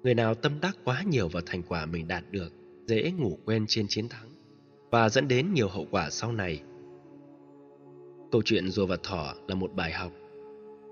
Người 0.02 0.14
nào 0.14 0.34
tâm 0.34 0.60
đắc 0.60 0.76
quá 0.84 1.02
nhiều 1.02 1.28
vào 1.28 1.42
thành 1.46 1.62
quả 1.62 1.86
mình 1.86 2.08
đạt 2.08 2.24
được, 2.30 2.52
dễ 2.86 3.10
ngủ 3.10 3.38
quên 3.44 3.64
trên 3.68 3.86
chiến 3.88 4.08
thắng 4.08 4.28
và 4.90 5.08
dẫn 5.08 5.28
đến 5.28 5.54
nhiều 5.54 5.68
hậu 5.68 5.86
quả 5.90 6.10
sau 6.10 6.32
này. 6.32 6.62
Câu 8.32 8.42
chuyện 8.44 8.70
rùa 8.70 8.86
và 8.86 8.96
thỏ 9.02 9.34
là 9.48 9.54
một 9.54 9.72
bài 9.74 9.92
học. 9.92 10.12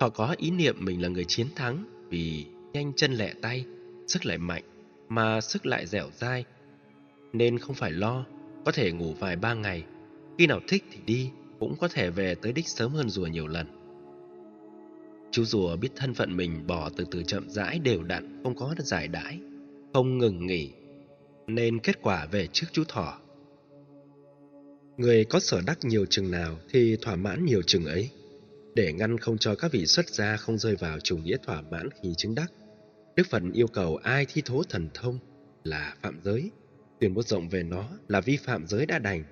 Họ 0.03 0.09
có 0.09 0.35
ý 0.39 0.51
niệm 0.51 0.77
mình 0.79 1.03
là 1.03 1.09
người 1.09 1.25
chiến 1.25 1.47
thắng 1.57 1.85
vì 2.09 2.47
nhanh 2.73 2.93
chân 2.97 3.13
lẹ 3.13 3.35
tay, 3.43 3.65
sức 4.07 4.27
lại 4.27 4.39
mạnh, 4.39 4.63
mà 5.09 5.41
sức 5.41 5.67
lại 5.67 5.87
dẻo 5.87 6.11
dai. 6.15 6.45
Nên 7.33 7.59
không 7.59 7.75
phải 7.75 7.91
lo, 7.91 8.27
có 8.65 8.73
thể 8.73 8.93
ngủ 8.93 9.15
vài 9.19 9.37
ba 9.37 9.55
ngày, 9.55 9.85
khi 10.39 10.47
nào 10.47 10.61
thích 10.69 10.85
thì 10.93 10.99
đi, 11.07 11.31
cũng 11.61 11.77
có 11.81 11.89
thể 11.89 12.11
về 12.11 12.35
tới 12.35 12.53
đích 12.53 12.69
sớm 12.69 12.93
hơn 12.93 13.09
rùa 13.09 13.27
nhiều 13.27 13.47
lần. 13.47 13.67
Chú 15.31 15.45
rùa 15.45 15.77
biết 15.77 15.89
thân 15.97 16.15
phận 16.15 16.37
mình 16.37 16.67
bỏ 16.67 16.91
từ 16.97 17.07
từ 17.11 17.23
chậm 17.23 17.51
rãi 17.51 17.79
đều 17.79 18.03
đặn, 18.03 18.41
không 18.43 18.55
có 18.55 18.75
giải 18.79 19.09
đãi, 19.09 19.39
không 19.93 20.19
ngừng 20.19 20.47
nghỉ, 20.47 20.71
nên 21.47 21.79
kết 21.79 22.03
quả 22.03 22.27
về 22.27 22.47
trước 22.53 22.67
chú 22.73 22.85
thỏ. 22.89 23.19
Người 24.97 25.25
có 25.25 25.41
sở 25.41 25.61
đắc 25.67 25.79
nhiều 25.83 26.07
chừng 26.07 26.31
nào 26.31 26.57
thì 26.71 26.97
thỏa 27.03 27.17
mãn 27.17 27.45
nhiều 27.45 27.63
chừng 27.63 27.85
ấy, 27.85 28.11
để 28.75 28.93
ngăn 28.93 29.19
không 29.19 29.39
cho 29.39 29.55
các 29.55 29.73
vị 29.73 29.87
xuất 29.87 30.09
gia 30.09 30.37
không 30.37 30.59
rơi 30.59 30.77
vào 30.77 31.01
chủ 31.01 31.17
nghĩa 31.17 31.37
thỏa 31.43 31.63
mãn 31.63 31.89
khi 32.03 32.15
chứng 32.17 32.35
đắc. 32.35 32.53
Đức 33.17 33.27
Phật 33.31 33.43
yêu 33.53 33.67
cầu 33.67 33.97
ai 33.97 34.27
thi 34.27 34.43
thố 34.45 34.63
thần 34.63 34.89
thông 34.95 35.19
là 35.65 35.95
phạm 36.03 36.21
giới, 36.25 36.51
tuyên 37.01 37.15
bố 37.15 37.23
rộng 37.23 37.49
về 37.49 37.63
nó 37.63 37.89
là 38.09 38.21
vi 38.21 38.37
phạm 38.37 38.67
giới 38.67 38.87
đã 38.87 38.99
đành, 38.99 39.25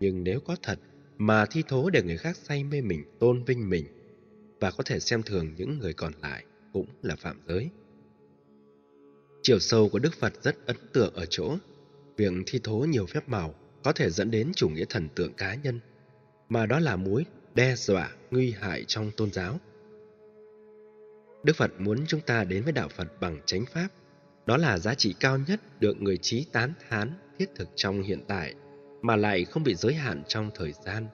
nhưng 0.00 0.24
nếu 0.24 0.40
có 0.40 0.56
thật 0.62 0.78
mà 1.16 1.46
thi 1.46 1.62
thố 1.68 1.90
để 1.90 2.02
người 2.02 2.16
khác 2.16 2.36
say 2.36 2.64
mê 2.64 2.80
mình, 2.80 3.04
tôn 3.20 3.44
vinh 3.44 3.70
mình, 3.70 3.86
và 4.60 4.70
có 4.70 4.84
thể 4.86 5.00
xem 5.00 5.22
thường 5.22 5.54
những 5.56 5.78
người 5.78 5.92
còn 5.92 6.12
lại 6.22 6.44
cũng 6.72 6.86
là 7.02 7.16
phạm 7.16 7.40
giới. 7.48 7.70
Chiều 9.42 9.58
sâu 9.58 9.88
của 9.88 9.98
Đức 9.98 10.14
Phật 10.14 10.32
rất 10.42 10.66
ấn 10.66 10.76
tượng 10.92 11.14
ở 11.14 11.26
chỗ 11.30 11.56
việc 12.16 12.32
thi 12.46 12.60
thố 12.64 12.78
nhiều 12.78 13.06
phép 13.06 13.28
màu 13.28 13.54
có 13.84 13.92
thể 13.92 14.10
dẫn 14.10 14.30
đến 14.30 14.52
chủ 14.54 14.68
nghĩa 14.68 14.84
thần 14.88 15.08
tượng 15.14 15.32
cá 15.32 15.54
nhân, 15.54 15.80
mà 16.48 16.66
đó 16.66 16.80
là 16.80 16.96
mối 16.96 17.24
đe 17.56 17.74
dọa 17.76 18.10
nguy 18.30 18.50
hại 18.50 18.84
trong 18.84 19.10
tôn 19.16 19.32
giáo. 19.32 19.60
Đức 21.44 21.56
Phật 21.56 21.70
muốn 21.78 22.06
chúng 22.06 22.20
ta 22.20 22.44
đến 22.44 22.64
với 22.64 22.72
đạo 22.72 22.88
Phật 22.88 23.20
bằng 23.20 23.40
chánh 23.46 23.64
pháp, 23.66 23.88
đó 24.46 24.56
là 24.56 24.78
giá 24.78 24.94
trị 24.94 25.14
cao 25.20 25.38
nhất 25.38 25.60
được 25.80 26.02
người 26.02 26.16
trí 26.16 26.46
tán 26.52 26.72
thán 26.88 27.12
thiết 27.38 27.46
thực 27.54 27.68
trong 27.76 28.02
hiện 28.02 28.24
tại, 28.28 28.54
mà 29.02 29.16
lại 29.16 29.44
không 29.44 29.62
bị 29.62 29.74
giới 29.74 29.94
hạn 29.94 30.22
trong 30.28 30.50
thời 30.54 30.72
gian, 30.72 31.06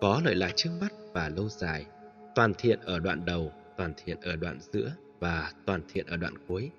có 0.00 0.20
lợi 0.24 0.34
lạc 0.34 0.52
trước 0.56 0.70
mắt 0.80 0.92
và 1.12 1.28
lâu 1.28 1.48
dài 1.48 1.86
toàn 2.34 2.54
thiện 2.58 2.80
ở 2.80 2.98
đoạn 2.98 3.24
đầu, 3.24 3.52
toàn 3.76 3.92
thiện 4.04 4.20
ở 4.20 4.36
đoạn 4.36 4.58
giữa 4.72 4.92
và 5.20 5.52
toàn 5.66 5.82
thiện 5.92 6.06
ở 6.06 6.16
đoạn 6.16 6.34
cuối, 6.48 6.70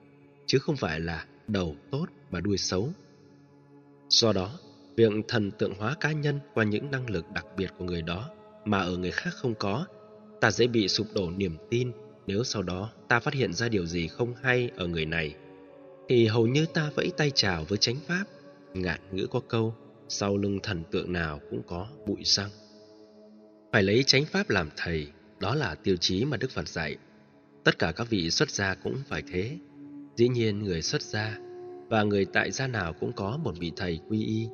chứ 0.45 0.59
không 0.59 0.75
phải 0.75 0.99
là 0.99 1.25
đầu 1.47 1.75
tốt 1.91 2.05
và 2.29 2.39
đuôi 2.39 2.57
xấu. 2.57 2.89
Do 4.09 4.33
đó, 4.33 4.59
việc 4.95 5.11
thần 5.27 5.51
tượng 5.51 5.73
hóa 5.75 5.95
cá 5.99 6.11
nhân 6.11 6.39
qua 6.53 6.63
những 6.63 6.91
năng 6.91 7.09
lực 7.09 7.25
đặc 7.33 7.45
biệt 7.57 7.69
của 7.77 7.85
người 7.85 8.01
đó 8.01 8.29
mà 8.65 8.79
ở 8.79 8.97
người 8.97 9.11
khác 9.11 9.29
không 9.33 9.55
có, 9.55 9.85
ta 10.41 10.51
dễ 10.51 10.67
bị 10.67 10.87
sụp 10.87 11.07
đổ 11.15 11.31
niềm 11.37 11.57
tin 11.69 11.91
nếu 12.27 12.43
sau 12.43 12.63
đó 12.63 12.89
ta 13.07 13.19
phát 13.19 13.33
hiện 13.33 13.53
ra 13.53 13.69
điều 13.69 13.85
gì 13.85 14.07
không 14.07 14.33
hay 14.41 14.71
ở 14.75 14.87
người 14.87 15.05
này. 15.05 15.35
Thì 16.09 16.27
hầu 16.27 16.47
như 16.47 16.65
ta 16.65 16.91
vẫy 16.95 17.11
tay 17.17 17.31
chào 17.35 17.63
với 17.63 17.77
chánh 17.77 17.95
pháp, 18.07 18.23
ngạn 18.73 18.99
ngữ 19.11 19.27
có 19.27 19.39
câu, 19.39 19.75
sau 20.09 20.37
lưng 20.37 20.59
thần 20.63 20.83
tượng 20.91 21.13
nào 21.13 21.39
cũng 21.49 21.61
có 21.67 21.87
bụi 22.07 22.23
răng. 22.23 22.49
Phải 23.71 23.83
lấy 23.83 24.03
chánh 24.03 24.25
pháp 24.25 24.49
làm 24.49 24.69
thầy 24.77 25.07
đó 25.39 25.55
là 25.55 25.75
tiêu 25.75 25.95
chí 25.95 26.25
mà 26.25 26.37
Đức 26.37 26.51
Phật 26.51 26.67
dạy. 26.67 26.97
Tất 27.63 27.79
cả 27.79 27.91
các 27.91 28.09
vị 28.09 28.29
xuất 28.29 28.49
gia 28.49 28.75
cũng 28.75 28.95
phải 29.07 29.23
thế. 29.31 29.57
Dĩ 30.15 30.27
nhiên 30.27 30.59
người 30.59 30.81
xuất 30.81 31.01
gia 31.01 31.37
và 31.89 32.03
người 32.03 32.25
tại 32.25 32.51
gia 32.51 32.67
nào 32.67 32.93
cũng 32.93 33.11
có 33.13 33.37
một 33.43 33.53
vị 33.59 33.71
thầy 33.75 33.99
quy 34.09 34.23
y. 34.25 34.47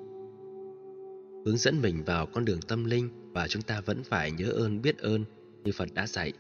hướng 1.46 1.58
dẫn 1.58 1.82
mình 1.82 2.04
vào 2.04 2.26
con 2.26 2.46
đường 2.46 2.60
tâm 2.68 2.86
linh 2.86 3.10
và 3.36 3.48
chúng 3.48 3.62
ta 3.62 3.82
vẫn 3.82 4.04
phải 4.04 4.32
nhớ 4.32 4.50
ơn 4.50 4.82
biết 4.82 4.98
ơn 4.98 5.26
như 5.64 5.72
Phật 5.72 5.90
đã 5.94 6.08
dạy. 6.08 6.34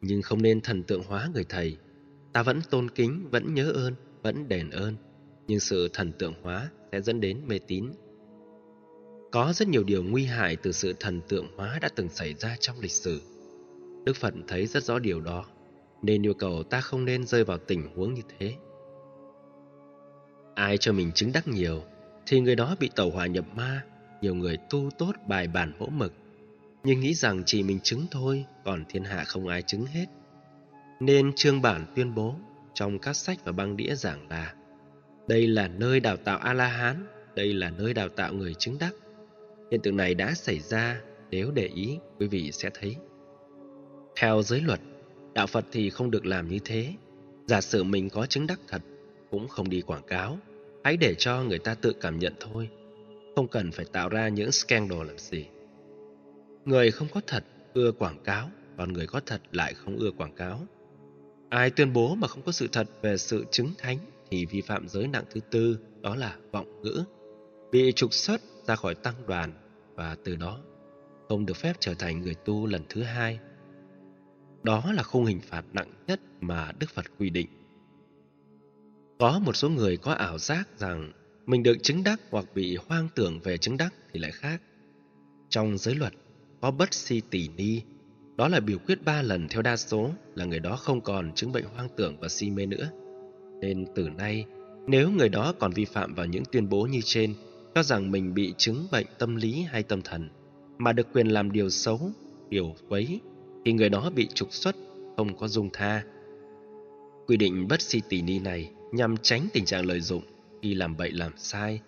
Nhưng 0.00 0.22
không 0.22 0.42
nên 0.42 0.60
thần 0.60 0.82
tượng 0.82 1.02
hóa 1.02 1.30
người 1.34 1.44
thầy. 1.48 1.76
Ta 2.32 2.42
vẫn 2.42 2.60
tôn 2.70 2.90
kính, 2.90 3.28
vẫn 3.30 3.54
nhớ 3.54 3.70
ơn, 3.70 3.94
vẫn 4.22 4.48
đền 4.48 4.70
ơn, 4.70 4.94
nhưng 5.46 5.60
sự 5.60 5.88
thần 5.92 6.12
tượng 6.12 6.34
hóa 6.42 6.70
sẽ 6.92 7.00
dẫn 7.00 7.20
đến 7.20 7.40
mê 7.46 7.58
tín. 7.58 7.90
Có 9.32 9.52
rất 9.52 9.68
nhiều 9.68 9.84
điều 9.84 10.02
nguy 10.02 10.24
hại 10.24 10.56
từ 10.56 10.72
sự 10.72 10.92
thần 11.00 11.20
tượng 11.28 11.46
hóa 11.56 11.78
đã 11.82 11.88
từng 11.96 12.08
xảy 12.08 12.34
ra 12.34 12.56
trong 12.60 12.80
lịch 12.80 12.92
sử. 12.92 13.20
Đức 14.04 14.16
Phật 14.16 14.34
thấy 14.48 14.66
rất 14.66 14.82
rõ 14.82 14.98
điều 14.98 15.20
đó, 15.20 15.44
nên 16.02 16.26
yêu 16.26 16.34
cầu 16.34 16.62
ta 16.62 16.80
không 16.80 17.04
nên 17.04 17.26
rơi 17.26 17.44
vào 17.44 17.58
tình 17.58 17.88
huống 17.94 18.14
như 18.14 18.22
thế. 18.38 18.54
Ai 20.54 20.78
cho 20.78 20.92
mình 20.92 21.12
chứng 21.12 21.32
đắc 21.32 21.48
nhiều, 21.48 21.82
thì 22.26 22.40
người 22.40 22.56
đó 22.56 22.76
bị 22.80 22.90
tẩu 22.96 23.10
hỏa 23.10 23.26
nhập 23.26 23.44
ma, 23.54 23.84
nhiều 24.20 24.34
người 24.34 24.58
tu 24.70 24.90
tốt 24.98 25.12
bài 25.26 25.48
bản 25.48 25.72
mẫu 25.78 25.88
mực, 25.90 26.12
nhưng 26.84 27.00
nghĩ 27.00 27.14
rằng 27.14 27.42
chỉ 27.46 27.62
mình 27.62 27.80
chứng 27.80 28.06
thôi, 28.10 28.44
còn 28.64 28.84
thiên 28.88 29.04
hạ 29.04 29.24
không 29.24 29.48
ai 29.48 29.62
chứng 29.62 29.86
hết. 29.86 30.06
Nên 31.00 31.32
trương 31.36 31.62
bản 31.62 31.86
tuyên 31.96 32.14
bố 32.14 32.34
trong 32.74 32.98
các 32.98 33.16
sách 33.16 33.38
và 33.44 33.52
băng 33.52 33.76
đĩa 33.76 33.94
giảng 33.94 34.28
là 34.28 34.54
đây 35.28 35.46
là 35.46 35.68
nơi 35.68 36.00
đào 36.00 36.16
tạo 36.16 36.38
A-la-hán, 36.38 37.06
đây 37.34 37.52
là 37.52 37.70
nơi 37.70 37.94
đào 37.94 38.08
tạo 38.08 38.32
người 38.32 38.54
chứng 38.54 38.78
đắc. 38.78 38.94
Hiện 39.70 39.80
tượng 39.80 39.96
này 39.96 40.14
đã 40.14 40.34
xảy 40.34 40.58
ra, 40.58 41.00
nếu 41.30 41.50
để 41.50 41.66
ý, 41.74 41.98
quý 42.18 42.26
vị 42.26 42.52
sẽ 42.52 42.70
thấy. 42.74 42.96
Theo 44.16 44.42
giới 44.42 44.60
luật, 44.60 44.80
đạo 45.34 45.46
Phật 45.46 45.64
thì 45.72 45.90
không 45.90 46.10
được 46.10 46.26
làm 46.26 46.48
như 46.48 46.58
thế. 46.64 46.92
Giả 47.46 47.60
sử 47.60 47.84
mình 47.84 48.10
có 48.10 48.26
chứng 48.26 48.46
đắc 48.46 48.60
thật, 48.68 48.82
cũng 49.30 49.48
không 49.48 49.68
đi 49.68 49.80
quảng 49.80 50.06
cáo. 50.06 50.38
Hãy 50.84 50.96
để 50.96 51.14
cho 51.18 51.42
người 51.42 51.58
ta 51.58 51.74
tự 51.74 51.92
cảm 52.00 52.18
nhận 52.18 52.32
thôi. 52.40 52.68
Không 53.36 53.48
cần 53.48 53.72
phải 53.72 53.84
tạo 53.92 54.08
ra 54.08 54.28
những 54.28 54.52
scandal 54.52 55.06
làm 55.06 55.18
gì. 55.18 55.46
Người 56.64 56.90
không 56.90 57.08
có 57.14 57.20
thật 57.26 57.44
ưa 57.74 57.92
quảng 57.92 58.18
cáo, 58.24 58.50
còn 58.76 58.92
người 58.92 59.06
có 59.06 59.20
thật 59.26 59.40
lại 59.52 59.74
không 59.74 59.96
ưa 59.96 60.10
quảng 60.10 60.34
cáo. 60.34 60.60
Ai 61.48 61.70
tuyên 61.70 61.92
bố 61.92 62.14
mà 62.14 62.28
không 62.28 62.42
có 62.42 62.52
sự 62.52 62.68
thật 62.72 62.86
về 63.02 63.16
sự 63.16 63.44
chứng 63.50 63.70
thánh 63.78 63.98
thì 64.30 64.46
vi 64.46 64.60
phạm 64.60 64.88
giới 64.88 65.06
nặng 65.06 65.24
thứ 65.30 65.40
tư, 65.50 65.78
đó 66.00 66.16
là 66.16 66.36
vọng 66.52 66.82
ngữ, 66.82 67.04
bị 67.72 67.92
trục 67.96 68.14
xuất 68.14 68.40
ra 68.66 68.76
khỏi 68.76 68.94
tăng 68.94 69.14
đoàn 69.26 69.52
và 69.94 70.16
từ 70.24 70.36
đó 70.36 70.60
không 71.28 71.46
được 71.46 71.56
phép 71.56 71.72
trở 71.80 71.94
thành 71.94 72.22
người 72.22 72.34
tu 72.34 72.66
lần 72.66 72.82
thứ 72.88 73.02
hai. 73.02 73.38
Đó 74.62 74.92
là 74.92 75.02
khung 75.02 75.24
hình 75.24 75.40
phạt 75.40 75.64
nặng 75.72 75.92
nhất 76.06 76.20
mà 76.40 76.72
Đức 76.78 76.90
Phật 76.90 77.04
quy 77.18 77.30
định. 77.30 77.48
Có 79.18 79.38
một 79.38 79.56
số 79.56 79.68
người 79.68 79.96
có 79.96 80.12
ảo 80.12 80.38
giác 80.38 80.68
rằng 80.78 81.12
mình 81.46 81.62
được 81.62 81.82
chứng 81.82 82.04
đắc 82.04 82.20
hoặc 82.30 82.44
bị 82.54 82.76
hoang 82.86 83.08
tưởng 83.14 83.40
về 83.40 83.58
chứng 83.58 83.76
đắc 83.76 83.94
thì 84.12 84.20
lại 84.20 84.30
khác. 84.30 84.62
Trong 85.48 85.78
giới 85.78 85.94
luật 85.94 86.12
có 86.60 86.70
bất 86.70 86.94
si 86.94 87.22
tỷ 87.30 87.48
ni, 87.56 87.80
đó 88.36 88.48
là 88.48 88.60
biểu 88.60 88.78
quyết 88.78 89.04
ba 89.04 89.22
lần 89.22 89.48
theo 89.48 89.62
đa 89.62 89.76
số 89.76 90.10
là 90.34 90.44
người 90.44 90.60
đó 90.60 90.76
không 90.76 91.00
còn 91.00 91.32
chứng 91.34 91.52
bệnh 91.52 91.64
hoang 91.64 91.88
tưởng 91.96 92.16
và 92.20 92.28
si 92.28 92.50
mê 92.50 92.66
nữa. 92.66 92.90
Nên 93.60 93.86
từ 93.94 94.08
nay, 94.08 94.44
nếu 94.86 95.10
người 95.10 95.28
đó 95.28 95.54
còn 95.58 95.72
vi 95.72 95.84
phạm 95.84 96.14
vào 96.14 96.26
những 96.26 96.42
tuyên 96.52 96.68
bố 96.68 96.82
như 96.82 97.00
trên, 97.04 97.34
cho 97.74 97.82
rằng 97.82 98.10
mình 98.10 98.34
bị 98.34 98.54
chứng 98.58 98.86
bệnh 98.92 99.06
tâm 99.18 99.36
lý 99.36 99.62
hay 99.62 99.82
tâm 99.82 100.02
thần, 100.02 100.28
mà 100.78 100.92
được 100.92 101.06
quyền 101.12 101.26
làm 101.26 101.52
điều 101.52 101.70
xấu, 101.70 102.10
điều 102.48 102.74
quấy, 102.88 103.20
thì 103.64 103.72
người 103.72 103.88
đó 103.88 104.10
bị 104.14 104.28
trục 104.34 104.52
xuất, 104.52 104.76
không 105.16 105.36
có 105.36 105.48
dung 105.48 105.70
tha. 105.72 106.04
Quy 107.26 107.36
định 107.36 107.68
bất 107.68 107.82
si 107.82 108.00
tỷ 108.08 108.22
ni 108.22 108.38
này 108.38 108.70
nhằm 108.92 109.16
tránh 109.16 109.48
tình 109.52 109.64
trạng 109.64 109.86
lợi 109.86 110.00
dụng 110.00 110.22
khi 110.66 110.74
làm 110.74 110.96
bậy 110.96 111.12
làm 111.12 111.32
sai. 111.36 111.80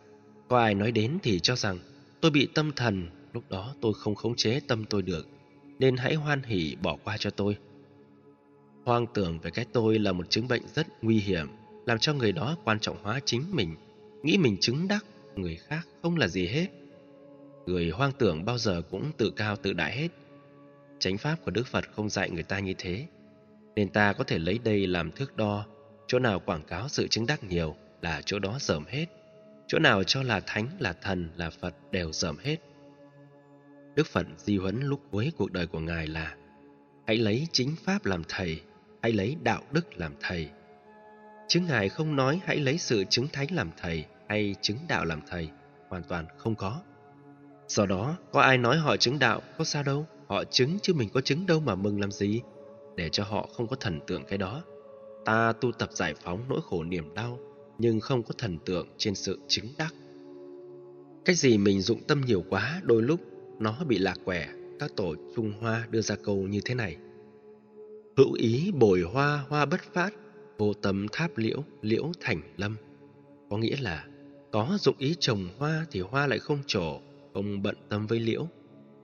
Có 0.49 0.59
ai 0.59 0.75
nói 0.75 0.93
đến 0.93 1.19
thì 1.23 1.41
cho 1.41 1.57
rằng 1.57 1.79
tôi 2.21 2.31
bị 2.31 2.49
tâm 2.55 2.73
thần, 2.77 3.09
lúc 3.33 3.45
đó 3.51 3.75
tôi 3.81 3.93
không 3.95 4.15
khống 4.15 4.37
chế 4.37 4.61
tâm 4.69 4.85
tôi 4.85 5.03
được, 5.03 5.27
nên 5.79 5.97
hãy 5.97 6.15
hoan 6.15 6.43
hỉ 6.43 6.77
bỏ 6.83 6.97
qua 7.05 7.17
cho 7.17 7.31
tôi. 7.31 7.57
Hoang 8.85 9.07
tưởng 9.15 9.39
về 9.39 9.51
cái 9.51 9.65
tôi 9.73 9.99
là 9.99 10.13
một 10.13 10.31
chứng 10.31 10.49
bệnh 10.49 10.63
rất 10.75 10.87
nguy 11.03 11.19
hiểm, 11.19 11.47
làm 11.87 11.99
cho 11.99 12.15
người 12.15 12.33
đó 12.33 12.57
quan 12.65 12.81
trọng 12.81 13.03
hóa 13.03 13.21
chính 13.25 13.45
mình, 13.51 13.77
nghĩ 14.23 14.39
mình 14.39 14.57
chứng 14.61 14.89
đắc, 14.89 15.05
người 15.37 15.57
khác 15.57 15.87
không 16.03 16.17
là 16.17 16.29
gì 16.29 16.47
hết. 16.47 16.67
Người 17.67 17.91
hoang 17.91 18.13
tưởng 18.19 18.45
bao 18.45 18.59
giờ 18.59 18.83
cũng 18.91 19.11
tự 19.17 19.31
cao 19.31 19.57
tự 19.57 19.73
đại 19.73 19.97
hết. 19.97 20.09
Chánh 20.99 21.19
pháp 21.19 21.37
của 21.45 21.51
Đức 21.51 21.67
Phật 21.67 21.85
không 21.93 22.09
dạy 22.09 22.31
người 22.31 22.43
ta 22.43 22.59
như 22.59 22.75
thế, 22.79 23.07
nên 23.75 23.89
ta 23.89 24.13
có 24.13 24.25
thể 24.25 24.39
lấy 24.39 24.59
đây 24.65 24.87
làm 24.87 25.13
thước 25.13 25.37
đo, 25.37 25.67
chỗ 26.07 26.19
nào 26.19 26.41
quảng 26.41 26.63
cáo 26.63 26.89
sự 26.89 27.09
chứng 27.09 27.27
đắc 27.27 27.45
nhiều 27.45 27.77
là 28.01 28.23
chỗ 28.25 28.39
đó 28.39 28.57
dởm 28.61 28.85
hết, 28.89 29.07
chỗ 29.67 29.79
nào 29.79 30.05
cho 30.05 30.23
là 30.23 30.41
thánh, 30.41 30.69
là 30.79 30.93
thần, 30.93 31.29
là 31.37 31.51
Phật 31.51 31.75
đều 31.91 32.13
dởm 32.13 32.37
hết. 32.39 32.57
Đức 33.95 34.07
Phật 34.07 34.27
di 34.37 34.59
huấn 34.59 34.81
lúc 34.81 35.01
cuối 35.11 35.33
cuộc 35.37 35.53
đời 35.53 35.67
của 35.67 35.81
Ngài 35.81 36.07
là 36.07 36.37
Hãy 37.07 37.17
lấy 37.17 37.47
chính 37.53 37.75
pháp 37.85 38.07
làm 38.07 38.23
thầy 38.29 38.63
hãy 39.03 39.13
lấy 39.13 39.37
đạo 39.43 39.63
đức 39.71 39.99
làm 39.99 40.13
thầy. 40.21 40.51
Chứ 41.49 41.61
Ngài 41.61 41.89
không 41.89 42.17
nói 42.17 42.41
hãy 42.45 42.57
lấy 42.57 42.79
sự 42.79 43.05
chứng 43.05 43.29
thánh 43.29 43.47
làm 43.53 43.71
thầy 43.77 44.05
hay 44.29 44.55
chứng 44.61 44.79
đạo 44.89 45.05
làm 45.05 45.21
thầy, 45.27 45.49
hoàn 45.89 46.03
toàn 46.03 46.27
không 46.37 46.55
có. 46.55 46.81
Do 47.69 47.87
đó, 47.87 48.17
có 48.33 48.41
ai 48.41 48.59
nói 48.59 48.79
họ 48.79 48.97
chứng 48.97 49.19
đạo, 49.19 49.41
có 49.59 49.65
sao 49.65 49.83
đâu, 49.83 50.07
họ 50.27 50.45
chứng 50.45 50.79
chứ 50.83 50.95
mình 50.95 51.09
có 51.15 51.21
chứng 51.21 51.47
đâu 51.47 51.61
mà 51.61 51.75
mừng 51.75 52.01
làm 52.01 52.11
gì, 52.11 52.41
để 52.97 53.09
cho 53.09 53.25
họ 53.25 53.49
không 53.57 53.67
có 53.67 53.77
thần 53.77 54.01
tượng 54.07 54.25
cái 54.25 54.39
đó. 54.39 54.63
Ta 55.25 55.53
tu 55.61 55.73
tập 55.73 55.89
giải 55.93 56.15
phóng 56.15 56.45
nỗi 56.49 56.61
khổ 56.65 56.85
niềm 56.85 57.15
đau, 57.15 57.39
nhưng 57.79 58.01
không 58.01 58.23
có 58.23 58.35
thần 58.39 58.59
tượng 58.65 58.89
trên 58.99 59.15
sự 59.15 59.39
chứng 59.49 59.67
đắc. 59.79 59.95
Cái 61.25 61.35
gì 61.35 61.59
mình 61.59 61.81
dụng 61.81 62.03
tâm 62.09 62.21
nhiều 62.21 62.45
quá, 62.49 62.81
đôi 62.85 63.03
lúc 63.03 63.21
nó 63.59 63.85
bị 63.89 63.99
lạc 63.99 64.19
quẻ, 64.25 64.49
các 64.79 64.97
tổ 64.97 65.15
Trung 65.37 65.53
Hoa 65.61 65.87
đưa 65.91 66.01
ra 66.01 66.17
câu 66.17 66.37
như 66.37 66.61
thế 66.65 66.75
này. 66.75 66.97
Hữu 68.17 68.33
ý 68.33 68.73
bồi 68.75 69.01
hoa 69.01 69.45
hoa 69.49 69.65
bất 69.65 69.81
phát, 69.93 70.15
vô 70.59 70.75
tâm 70.75 71.07
tháp 71.13 71.39
liễu 71.39 71.65
liễu 71.83 72.13
thành 72.21 72.41
lâm. 72.57 72.77
Có 73.51 73.59
nghĩa 73.59 73.77
là 73.81 74.05
có 74.51 74.79
dụng 74.81 74.95
ý 74.99 75.17
trồng 75.21 75.49
hoa 75.59 75.87
thì 75.91 76.01
hoa 76.01 76.27
lại 76.27 76.39
không 76.39 76.59
trổ, 76.67 77.01
không 77.35 77.63
bận 77.63 77.77
tâm 77.89 78.07
với 78.07 78.21
liễu, 78.21 78.47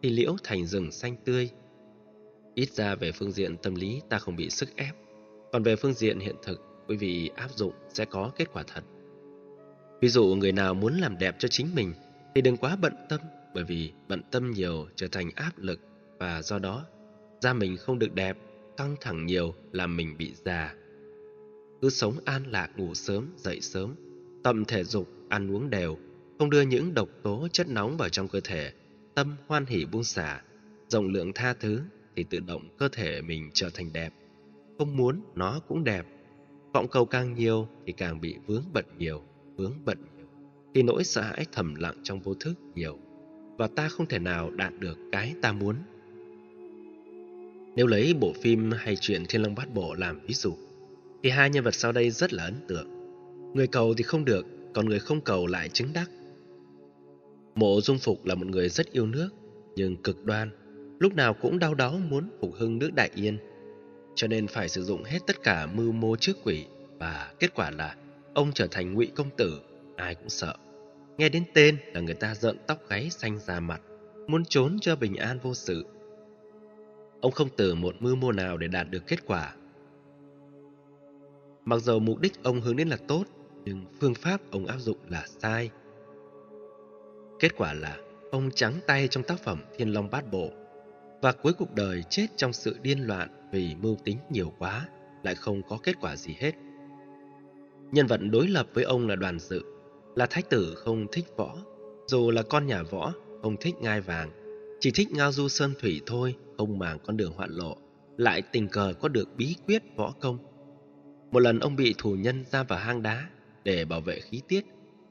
thì 0.03 0.11
liễu 0.11 0.37
thành 0.45 0.67
rừng 0.67 0.93
xanh 0.93 1.17
tươi. 1.25 1.51
Ít 2.55 2.71
ra 2.71 2.95
về 2.95 3.13
phương 3.13 3.33
diện 3.33 3.57
tâm 3.57 3.75
lý 3.75 4.01
ta 4.09 4.19
không 4.19 4.37
bị 4.37 4.51
sức 4.51 4.77
ép, 4.77 4.95
còn 5.53 5.63
về 5.63 5.77
phương 5.77 5.95
diện 5.95 6.19
hiện 6.19 6.37
thực, 6.43 6.61
quý 6.89 6.97
vị 6.97 7.31
áp 7.37 7.51
dụng 7.51 7.73
sẽ 7.89 8.05
có 8.05 8.31
kết 8.37 8.53
quả 8.53 8.63
thật. 8.67 8.85
Ví 10.01 10.09
dụ 10.09 10.25
người 10.25 10.53
nào 10.53 10.75
muốn 10.75 10.95
làm 10.95 11.19
đẹp 11.19 11.37
cho 11.39 11.49
chính 11.49 11.75
mình 11.75 11.93
thì 12.35 12.41
đừng 12.41 12.57
quá 12.57 12.77
bận 12.77 12.93
tâm 13.09 13.21
bởi 13.55 13.65
vì 13.65 13.93
bận 14.09 14.23
tâm 14.31 14.51
nhiều 14.51 14.87
trở 14.97 15.09
thành 15.09 15.31
áp 15.35 15.53
lực 15.57 15.81
và 16.19 16.43
do 16.43 16.59
đó 16.59 16.85
da 17.41 17.53
mình 17.53 17.77
không 17.77 17.99
được 17.99 18.15
đẹp 18.15 18.37
căng 18.77 18.97
thẳng 19.01 19.27
nhiều 19.27 19.55
làm 19.73 19.97
mình 19.97 20.15
bị 20.19 20.35
già. 20.45 20.75
Cứ 21.83 21.91
sống 21.91 22.15
an 22.25 22.43
lạc 22.51 22.71
ngủ 22.77 22.95
sớm, 22.95 23.29
dậy 23.37 23.61
sớm, 23.61 23.95
tập 24.43 24.57
thể 24.69 24.85
dục, 24.85 25.09
ăn 25.29 25.55
uống 25.55 25.71
đều, 25.71 25.99
không 26.39 26.51
đưa 26.51 26.63
những 26.63 26.95
độc 26.95 27.09
tố 27.23 27.49
chất 27.53 27.69
nóng 27.69 27.97
vào 27.97 28.09
trong 28.09 28.29
cơ 28.29 28.41
thể, 28.41 28.73
tâm 29.15 29.37
hoan 29.47 29.67
hỷ 29.67 29.85
buông 29.85 30.05
xả, 30.05 30.43
rộng 30.89 31.09
lượng 31.09 31.33
tha 31.33 31.55
thứ 31.61 31.81
thì 32.17 32.25
tự 32.31 32.41
động 32.41 32.69
cơ 32.79 32.89
thể 32.89 33.23
mình 33.23 33.51
trở 33.55 33.71
thành 33.75 33.93
đẹp. 33.93 34.13
Không 34.79 34.97
muốn 34.97 35.21
nó 35.35 35.61
cũng 35.69 35.85
đẹp. 35.85 36.07
Vọng 36.75 36.89
cầu 36.89 37.05
càng 37.05 37.35
nhiều 37.35 37.69
thì 37.87 37.93
càng 37.93 38.21
bị 38.21 38.37
vướng 38.47 38.63
bận 38.73 38.85
nhiều, 38.99 39.23
vướng 39.57 39.73
bận 39.85 39.99
nhiều. 40.17 40.27
Thì 40.75 40.83
nỗi 40.83 41.05
sợ 41.05 41.21
hãi 41.23 41.47
thầm 41.53 41.75
lặng 41.75 41.95
trong 42.03 42.21
vô 42.21 42.35
thức 42.35 42.55
nhiều. 42.75 42.99
Và 43.57 43.69
ta 43.77 43.89
không 43.89 44.07
thể 44.07 44.19
nào 44.19 44.51
đạt 44.51 44.73
được 44.79 44.99
cái 45.13 45.35
ta 45.43 45.53
muốn. 45.53 45.77
Nếu 47.77 47.87
lấy 47.87 48.15
bộ 48.15 48.33
phim 48.43 48.71
hay 48.71 48.97
chuyện 48.97 49.25
Thiên 49.29 49.43
Long 49.43 49.55
Bát 49.55 49.75
Bộ 49.75 49.95
làm 49.95 50.21
ví 50.27 50.35
dụ, 50.35 50.55
thì 51.23 51.31
hai 51.31 51.51
nhân 51.51 51.65
vật 51.65 51.75
sau 51.75 51.93
đây 51.93 52.11
rất 52.11 52.33
là 52.33 52.45
ấn 52.45 52.55
tượng. 52.69 52.89
Người 53.55 53.67
cầu 53.67 53.95
thì 53.95 54.03
không 54.03 54.25
được, 54.25 54.47
còn 54.75 54.89
người 54.89 54.99
không 54.99 55.21
cầu 55.21 55.47
lại 55.47 55.69
chứng 55.69 55.89
đắc. 55.95 56.11
Mộ 57.55 57.81
Dung 57.81 57.99
Phục 57.99 58.25
là 58.25 58.35
một 58.35 58.47
người 58.47 58.69
rất 58.69 58.93
yêu 58.93 59.07
nước, 59.07 59.29
nhưng 59.77 59.97
cực 59.97 60.25
đoan, 60.25 60.51
lúc 60.99 61.15
nào 61.15 61.35
cũng 61.35 61.59
đau 61.59 61.75
đáu 61.75 61.99
muốn 62.11 62.29
phục 62.41 62.55
hưng 62.55 62.79
nước 62.79 62.91
Đại 62.95 63.11
Yên. 63.15 63.39
Cho 64.15 64.27
nên 64.27 64.47
phải 64.47 64.69
sử 64.69 64.85
dụng 64.85 65.05
hết 65.05 65.19
tất 65.27 65.43
cả 65.43 65.67
mưu 65.67 65.93
mô 65.93 66.17
trước 66.17 66.37
quỷ 66.45 66.67
và 66.99 67.33
kết 67.41 67.55
quả 67.55 67.71
là 67.71 67.97
ông 68.35 68.53
trở 68.53 68.67
thành 68.67 68.95
ngụy 68.95 69.13
công 69.15 69.31
tử, 69.37 69.61
ai 69.97 70.15
cũng 70.15 70.29
sợ. 70.29 70.55
Nghe 71.19 71.29
đến 71.29 71.45
tên 71.55 71.77
là 71.93 72.01
người 72.01 72.15
ta 72.15 72.35
giận 72.35 72.57
tóc 72.67 72.79
gáy 72.89 73.11
xanh 73.11 73.39
ra 73.39 73.61
mặt, 73.61 73.81
muốn 74.27 74.45
trốn 74.45 74.77
cho 74.81 74.97
bình 74.97 75.17
an 75.17 75.39
vô 75.43 75.55
sự. 75.55 75.87
Ông 77.21 77.33
không 77.33 77.49
từ 77.57 77.75
một 77.75 77.95
mưu 78.01 78.17
mô 78.17 78.33
nào 78.33 78.57
để 78.57 78.69
đạt 78.69 78.91
được 78.91 79.03
kết 79.07 79.27
quả. 79.27 79.55
Mặc 81.65 81.79
dầu 81.79 81.99
mục 81.99 82.21
đích 82.21 82.43
ông 82.43 82.61
hướng 82.61 82.77
đến 82.77 82.89
là 82.89 82.97
tốt, 83.09 83.25
nhưng 83.65 83.85
phương 84.01 84.15
pháp 84.15 84.41
ông 84.51 84.67
áp 84.67 84.79
dụng 84.79 84.99
là 85.09 85.25
sai. 85.27 85.71
Kết 87.41 87.57
quả 87.57 87.75
là 87.75 87.97
ông 88.31 88.51
trắng 88.51 88.75
tay 88.87 89.09
trong 89.09 89.25
tác 89.25 89.39
phẩm 89.39 89.59
Thiên 89.77 89.89
Long 89.89 90.11
Bát 90.11 90.31
Bộ 90.33 90.51
và 91.23 91.33
cuối 91.33 91.53
cuộc 91.53 91.75
đời 91.75 92.03
chết 92.11 92.27
trong 92.37 92.53
sự 92.53 92.77
điên 92.83 93.07
loạn 93.07 93.29
vì 93.53 93.75
mưu 93.75 93.97
tính 94.05 94.19
nhiều 94.31 94.53
quá, 94.59 94.89
lại 95.23 95.35
không 95.35 95.63
có 95.69 95.79
kết 95.83 95.97
quả 96.01 96.17
gì 96.17 96.37
hết. 96.39 96.53
Nhân 97.93 98.07
vật 98.07 98.21
đối 98.31 98.49
lập 98.49 98.67
với 98.75 98.85
ông 98.85 99.09
là 99.09 99.17
đoàn 99.17 99.39
dự, 99.39 99.63
là 100.15 100.27
thái 100.27 100.43
tử 100.43 100.75
không 100.75 101.07
thích 101.13 101.25
võ, 101.37 101.57
dù 102.07 102.31
là 102.31 102.43
con 102.43 102.67
nhà 102.67 102.83
võ, 102.83 103.13
không 103.43 103.57
thích 103.61 103.75
ngai 103.81 104.01
vàng, 104.01 104.31
chỉ 104.81 104.91
thích 104.95 105.11
ngao 105.13 105.33
du 105.33 105.49
sơn 105.49 105.75
thủy 105.81 106.01
thôi, 106.07 106.37
không 106.59 106.79
màng 106.79 106.99
con 107.07 107.17
đường 107.17 107.33
hoạn 107.33 107.51
lộ, 107.51 107.77
lại 108.17 108.43
tình 108.53 108.69
cờ 108.69 108.95
có 109.01 109.09
được 109.09 109.29
bí 109.37 109.57
quyết 109.67 109.83
võ 109.97 110.15
công. 110.21 110.39
Một 111.31 111.41
lần 111.41 111.59
ông 111.61 111.77
bị 111.77 111.95
thủ 111.99 112.15
nhân 112.15 112.45
ra 112.51 112.63
vào 112.63 112.79
hang 112.79 113.03
đá 113.03 113.29
để 113.65 113.85
bảo 113.85 114.01
vệ 114.01 114.21
khí 114.21 114.41
tiết, 114.49 114.65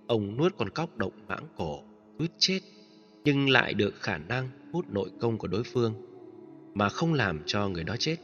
ông 0.07 0.37
nuốt 0.37 0.57
con 0.57 0.69
cóc 0.69 0.97
động 0.97 1.13
mãng 1.27 1.47
cổ, 1.57 1.83
suýt 2.19 2.31
chết, 2.37 2.59
nhưng 3.23 3.49
lại 3.49 3.73
được 3.73 3.93
khả 3.95 4.17
năng 4.17 4.49
hút 4.73 4.85
nội 4.89 5.09
công 5.19 5.37
của 5.37 5.47
đối 5.47 5.63
phương 5.63 5.93
mà 6.73 6.89
không 6.89 7.13
làm 7.13 7.41
cho 7.45 7.69
người 7.69 7.83
đó 7.83 7.95
chết, 7.99 8.15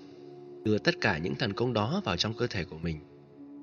đưa 0.64 0.78
tất 0.78 1.02
cả 1.02 1.18
những 1.18 1.36
thần 1.36 1.54
công 1.54 1.74
đó 1.74 2.02
vào 2.06 2.18
trong 2.18 2.34
cơ 2.34 2.48
thể 2.48 2.64
của 2.64 2.78
mình. 2.78 3.00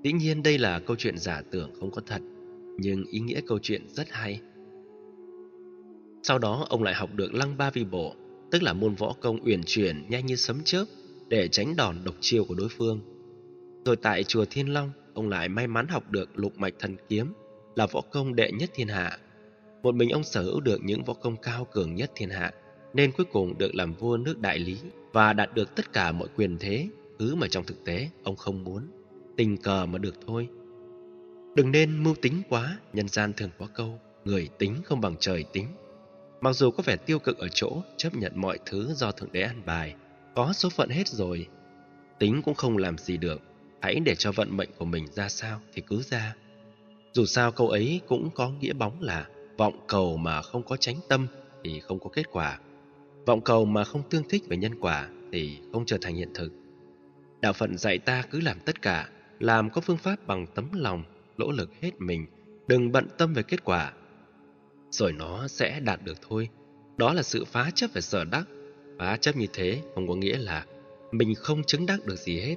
Dĩ 0.05 0.13
nhiên 0.13 0.43
đây 0.43 0.59
là 0.59 0.81
câu 0.81 0.97
chuyện 0.97 1.19
giả 1.19 1.43
tưởng 1.51 1.71
không 1.81 1.91
có 1.91 2.03
thật, 2.07 2.21
nhưng 2.79 3.05
ý 3.05 3.21
nghĩa 3.21 3.41
câu 3.47 3.59
chuyện 3.63 3.89
rất 3.89 4.07
hay. 4.11 4.41
Sau 6.23 6.39
đó 6.39 6.67
ông 6.69 6.83
lại 6.83 6.95
học 6.95 7.11
được 7.15 7.35
lăng 7.35 7.57
ba 7.57 7.71
vi 7.71 7.85
bộ, 7.85 8.15
tức 8.51 8.63
là 8.63 8.73
môn 8.73 8.95
võ 8.95 9.15
công 9.21 9.45
uyển 9.45 9.61
chuyển 9.67 10.05
nhanh 10.09 10.27
như 10.27 10.37
sấm 10.37 10.61
chớp 10.65 10.85
để 11.29 11.49
tránh 11.49 11.77
đòn 11.77 11.97
độc 12.05 12.15
chiêu 12.21 12.45
của 12.45 12.55
đối 12.55 12.69
phương. 12.69 13.01
Rồi 13.85 13.97
tại 13.97 14.25
chùa 14.25 14.45
Thiên 14.51 14.73
Long, 14.73 14.91
ông 15.15 15.29
lại 15.29 15.49
may 15.49 15.67
mắn 15.67 15.87
học 15.89 16.11
được 16.11 16.39
lục 16.39 16.59
mạch 16.59 16.75
thần 16.79 16.97
kiếm, 17.09 17.33
là 17.77 17.87
võ 17.87 18.01
công 18.01 18.35
đệ 18.35 18.51
nhất 18.53 18.71
thiên 18.75 18.89
hạ. 18.89 19.19
Một 19.83 19.95
mình 19.95 20.11
ông 20.11 20.25
sở 20.25 20.43
hữu 20.43 20.61
được 20.61 20.81
những 20.83 21.05
võ 21.05 21.15
công 21.15 21.37
cao 21.37 21.67
cường 21.73 21.95
nhất 21.95 22.11
thiên 22.15 22.31
hạ, 22.31 22.53
nên 22.97 23.13
cuối 23.13 23.27
cùng 23.33 23.59
được 23.59 23.75
làm 23.75 23.95
vua 23.95 24.17
nước 24.17 24.41
đại 24.41 24.59
lý 24.59 24.79
và 25.13 25.33
đạt 25.33 25.55
được 25.55 25.75
tất 25.77 25.93
cả 25.93 26.13
mọi 26.13 26.29
quyền 26.37 26.57
thế, 26.61 26.89
thứ 27.19 27.35
mà 27.35 27.49
trong 27.51 27.65
thực 27.65 27.85
tế 27.85 28.09
ông 28.23 28.37
không 28.37 28.65
muốn. 28.65 28.83
Tình 29.37 29.57
cờ 29.57 29.87
mà 29.87 29.99
được 29.99 30.15
thôi. 30.27 30.49
Đừng 31.55 31.73
nên 31.73 32.05
mưu 32.05 32.15
tính 32.15 32.43
quá, 32.49 32.79
nhân 32.93 33.09
gian 33.09 33.33
thường 33.33 33.51
có 33.59 33.67
câu, 33.75 34.01
người 34.25 34.49
tính 34.59 34.75
không 34.85 35.01
bằng 35.01 35.17
trời 35.21 35.45
tính. 35.53 35.67
Mặc 36.41 36.53
dù 36.53 36.71
có 36.71 36.83
vẻ 36.87 36.97
tiêu 36.97 37.19
cực 37.19 37.39
ở 37.39 37.49
chỗ 37.49 37.83
chấp 37.97 38.15
nhận 38.15 38.33
mọi 38.35 38.59
thứ 38.67 38.95
do 38.95 39.13
Thượng 39.13 39.33
Đế 39.33 39.43
ăn 39.43 39.63
bài, 39.67 39.95
có 40.35 40.53
số 40.53 40.69
phận 40.69 40.89
hết 40.89 41.09
rồi, 41.09 41.47
tính 42.19 42.43
cũng 42.45 42.55
không 42.55 42.77
làm 42.77 42.99
gì 42.99 43.17
được, 43.17 43.41
hãy 43.81 44.01
để 44.05 44.15
cho 44.15 44.33
vận 44.33 44.57
mệnh 44.57 44.69
của 44.79 44.85
mình 44.85 45.07
ra 45.13 45.29
sao 45.29 45.61
thì 45.73 45.83
cứ 45.87 46.03
ra. 46.03 46.35
Dù 47.13 47.27
sao 47.27 47.53
câu 47.53 47.69
ấy 47.69 48.01
cũng 48.09 48.31
có 48.35 48.51
nghĩa 48.51 48.73
bóng 48.73 49.03
là 49.03 49.27
vọng 49.57 49.85
cầu 49.87 50.17
mà 50.17 50.43
không 50.43 50.63
có 50.63 50.77
tránh 50.77 50.97
tâm 51.09 51.27
thì 51.65 51.81
không 51.81 51.99
có 51.99 52.11
kết 52.13 52.31
quả. 52.33 52.59
Vọng 53.27 53.41
cầu 53.41 53.65
mà 53.65 53.85
không 53.85 54.03
tương 54.11 54.29
thích 54.29 54.43
về 54.49 54.57
nhân 54.57 54.75
quả 54.81 55.09
thì 55.33 55.59
không 55.73 55.87
trở 55.87 55.99
thành 56.01 56.15
hiện 56.15 56.31
thực. 56.35 56.53
Đạo 57.41 57.53
phận 57.53 57.79
dạy 57.79 57.99
ta 57.99 58.23
cứ 58.31 58.41
làm 58.41 58.59
tất 58.65 58.83
cả, 58.83 59.09
làm 59.41 59.71
có 59.71 59.81
phương 59.81 59.97
pháp 59.97 60.27
bằng 60.27 60.47
tấm 60.55 60.69
lòng, 60.73 61.05
nỗ 61.37 61.51
lực 61.51 61.71
hết 61.81 61.91
mình, 61.99 62.27
đừng 62.69 62.93
bận 62.93 63.09
tâm 63.19 63.33
về 63.35 63.43
kết 63.43 63.65
quả. 63.65 63.93
Rồi 64.91 65.13
nó 65.13 65.49
sẽ 65.49 65.81
đạt 65.81 66.01
được 66.05 66.19
thôi. 66.29 66.49
Đó 66.97 67.13
là 67.13 67.23
sự 67.23 67.45
phá 67.45 67.71
chấp 67.75 67.91
về 67.93 68.01
sở 68.01 68.25
đắc. 68.25 68.45
Phá 68.99 69.17
chấp 69.17 69.37
như 69.37 69.47
thế 69.53 69.83
không 69.95 70.09
có 70.09 70.15
nghĩa 70.15 70.39
là 70.39 70.67
mình 71.13 71.35
không 71.35 71.63
chứng 71.65 71.87
đắc 71.87 72.07
được 72.07 72.17
gì 72.17 72.41
hết. 72.41 72.57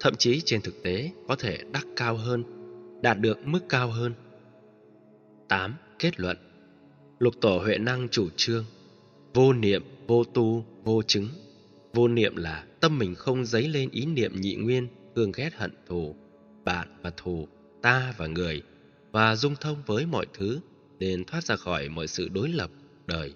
Thậm 0.00 0.14
chí 0.16 0.40
trên 0.44 0.60
thực 0.60 0.82
tế 0.82 1.10
có 1.28 1.36
thể 1.36 1.58
đắc 1.72 1.86
cao 1.96 2.16
hơn, 2.16 2.44
đạt 3.02 3.18
được 3.18 3.38
mức 3.46 3.60
cao 3.68 3.88
hơn. 3.90 4.14
8. 5.48 5.74
Kết 5.98 6.20
luận 6.20 6.36
Lục 7.18 7.34
tổ 7.40 7.58
Huệ 7.58 7.78
Năng 7.78 8.08
chủ 8.08 8.28
trương 8.36 8.64
Vô 9.34 9.52
niệm, 9.52 9.82
vô 10.10 10.24
tu, 10.24 10.64
vô 10.84 11.02
chứng 11.02 11.28
Vô 11.92 12.08
niệm 12.08 12.36
là 12.36 12.64
tâm 12.80 12.98
mình 12.98 13.14
không 13.14 13.44
dấy 13.44 13.68
lên 13.68 13.90
ý 13.90 14.06
niệm 14.06 14.40
nhị 14.40 14.54
nguyên, 14.54 14.88
thương 15.16 15.32
ghét 15.32 15.54
hận 15.54 15.70
thù, 15.86 16.16
bạn 16.64 16.88
và 17.02 17.10
thù, 17.16 17.48
ta 17.82 18.14
và 18.16 18.26
người, 18.26 18.62
và 19.12 19.36
dung 19.36 19.54
thông 19.60 19.82
với 19.86 20.06
mọi 20.06 20.26
thứ, 20.34 20.60
nên 20.98 21.24
thoát 21.24 21.44
ra 21.44 21.56
khỏi 21.56 21.88
mọi 21.88 22.06
sự 22.06 22.28
đối 22.28 22.48
lập, 22.48 22.70
đời. 23.06 23.34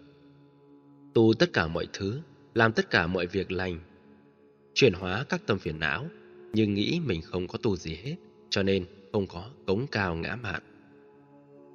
Tu 1.15 1.35
tất 1.39 1.53
cả 1.53 1.67
mọi 1.67 1.87
thứ, 1.93 2.21
làm 2.55 2.73
tất 2.73 2.91
cả 2.91 3.07
mọi 3.07 3.27
việc 3.27 3.53
lành, 3.53 3.79
chuyển 4.75 4.93
hóa 4.93 5.25
các 5.29 5.47
tâm 5.47 5.59
phiền 5.59 5.81
não, 5.81 6.07
nhưng 6.53 6.75
nghĩ 6.75 7.01
mình 7.07 7.23
không 7.23 7.49
có 7.49 7.59
tu 7.63 7.77
gì 7.77 7.95
hết, 7.95 8.17
cho 8.51 8.63
nên 8.63 8.87
không 9.13 9.27
có 9.27 9.51
cống 9.67 9.87
cao 9.87 10.15
ngã 10.15 10.37
mạn. 10.37 10.63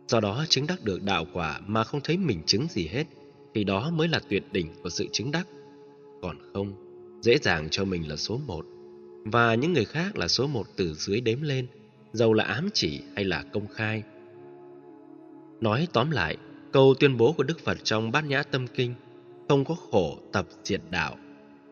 Do 0.08 0.20
đó 0.20 0.46
chứng 0.50 0.68
đắc 0.68 0.84
được 0.84 1.04
đạo 1.04 1.26
quả 1.34 1.60
mà 1.68 1.84
không 1.84 2.02
thấy 2.04 2.18
mình 2.18 2.42
chứng 2.46 2.68
gì 2.70 2.88
hết, 2.88 3.08
thì 3.54 3.64
đó 3.64 3.90
mới 3.90 4.08
là 4.08 4.20
tuyệt 4.30 4.44
đỉnh 4.52 4.68
của 4.84 4.90
sự 4.90 5.08
chứng 5.12 5.32
đắc. 5.32 5.48
Còn 6.22 6.38
không, 6.54 6.74
dễ 7.22 7.38
dàng 7.38 7.68
cho 7.72 7.86
mình 7.86 8.10
là 8.10 8.16
số 8.16 8.40
một, 8.46 8.66
và 9.26 9.56
những 9.56 9.74
người 9.74 9.86
khác 9.86 10.18
là 10.18 10.28
số 10.28 10.48
một 10.48 10.68
từ 10.76 10.94
dưới 10.94 11.22
đếm 11.22 11.42
lên, 11.42 11.68
dầu 12.14 12.34
là 12.34 12.44
ám 12.44 12.70
chỉ 12.74 13.02
hay 13.16 13.26
là 13.26 13.44
công 13.54 13.68
khai. 13.68 14.04
Nói 15.62 15.88
tóm 15.94 16.12
lại, 16.12 16.38
câu 16.72 16.94
tuyên 17.00 17.18
bố 17.18 17.34
của 17.34 17.44
Đức 17.44 17.60
Phật 17.60 17.78
trong 17.84 18.12
Bát 18.12 18.26
Nhã 18.26 18.44
Tâm 18.44 18.68
Kinh 18.68 18.94
không 19.50 19.66
có 19.66 19.76
khổ 19.76 20.18
tập 20.32 20.48
diệt 20.64 20.82
đạo, 20.90 21.18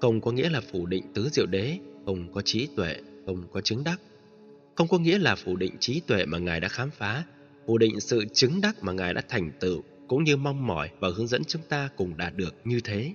không 0.02 0.22
có 0.22 0.32
nghĩa 0.32 0.50
là 0.50 0.62
phủ 0.72 0.86
định 0.86 1.04
tứ 1.14 1.30
diệu 1.32 1.46
đế, 1.46 1.80
không 2.06 2.34
có 2.34 2.42
trí 2.42 2.68
tuệ, 2.76 2.96
không 3.26 3.44
có 3.54 3.62
chứng 3.62 3.84
đắc. 3.84 4.02
Không 4.76 4.88
có 4.88 5.00
nghĩa 5.00 5.20
là 5.20 5.36
phủ 5.36 5.56
định 5.56 5.76
trí 5.80 6.00
tuệ 6.00 6.26
mà 6.26 6.38
Ngài 6.38 6.60
đã 6.60 6.68
khám 6.68 6.90
phá, 6.92 7.24
phủ 7.68 7.78
định 7.78 8.00
sự 8.00 8.26
chứng 8.34 8.62
đắc 8.62 8.84
mà 8.84 8.92
Ngài 8.92 9.14
đã 9.14 9.22
thành 9.30 9.52
tựu, 9.60 9.84
cũng 10.08 10.24
như 10.24 10.38
mong 10.38 10.68
mỏi 10.68 10.90
và 11.00 11.10
hướng 11.16 11.28
dẫn 11.28 11.44
chúng 11.44 11.62
ta 11.70 11.90
cùng 11.96 12.18
đạt 12.18 12.36
được 12.36 12.56
như 12.64 12.80
thế. 12.84 13.14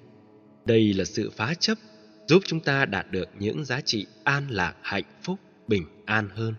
Đây 0.65 0.93
là 0.95 1.05
sự 1.05 1.31
phá 1.31 1.55
chấp, 1.55 1.79
giúp 2.27 2.43
chúng 2.47 2.61
ta 2.61 2.85
đạt 2.85 3.11
được 3.11 3.29
những 3.39 3.65
giá 3.65 3.81
trị 3.81 4.07
an 4.25 4.49
lạc, 4.51 4.75
hạnh 4.83 5.05
phúc, 5.23 5.39
bình 5.69 5.85
an 6.07 6.29
hơn. 6.35 6.55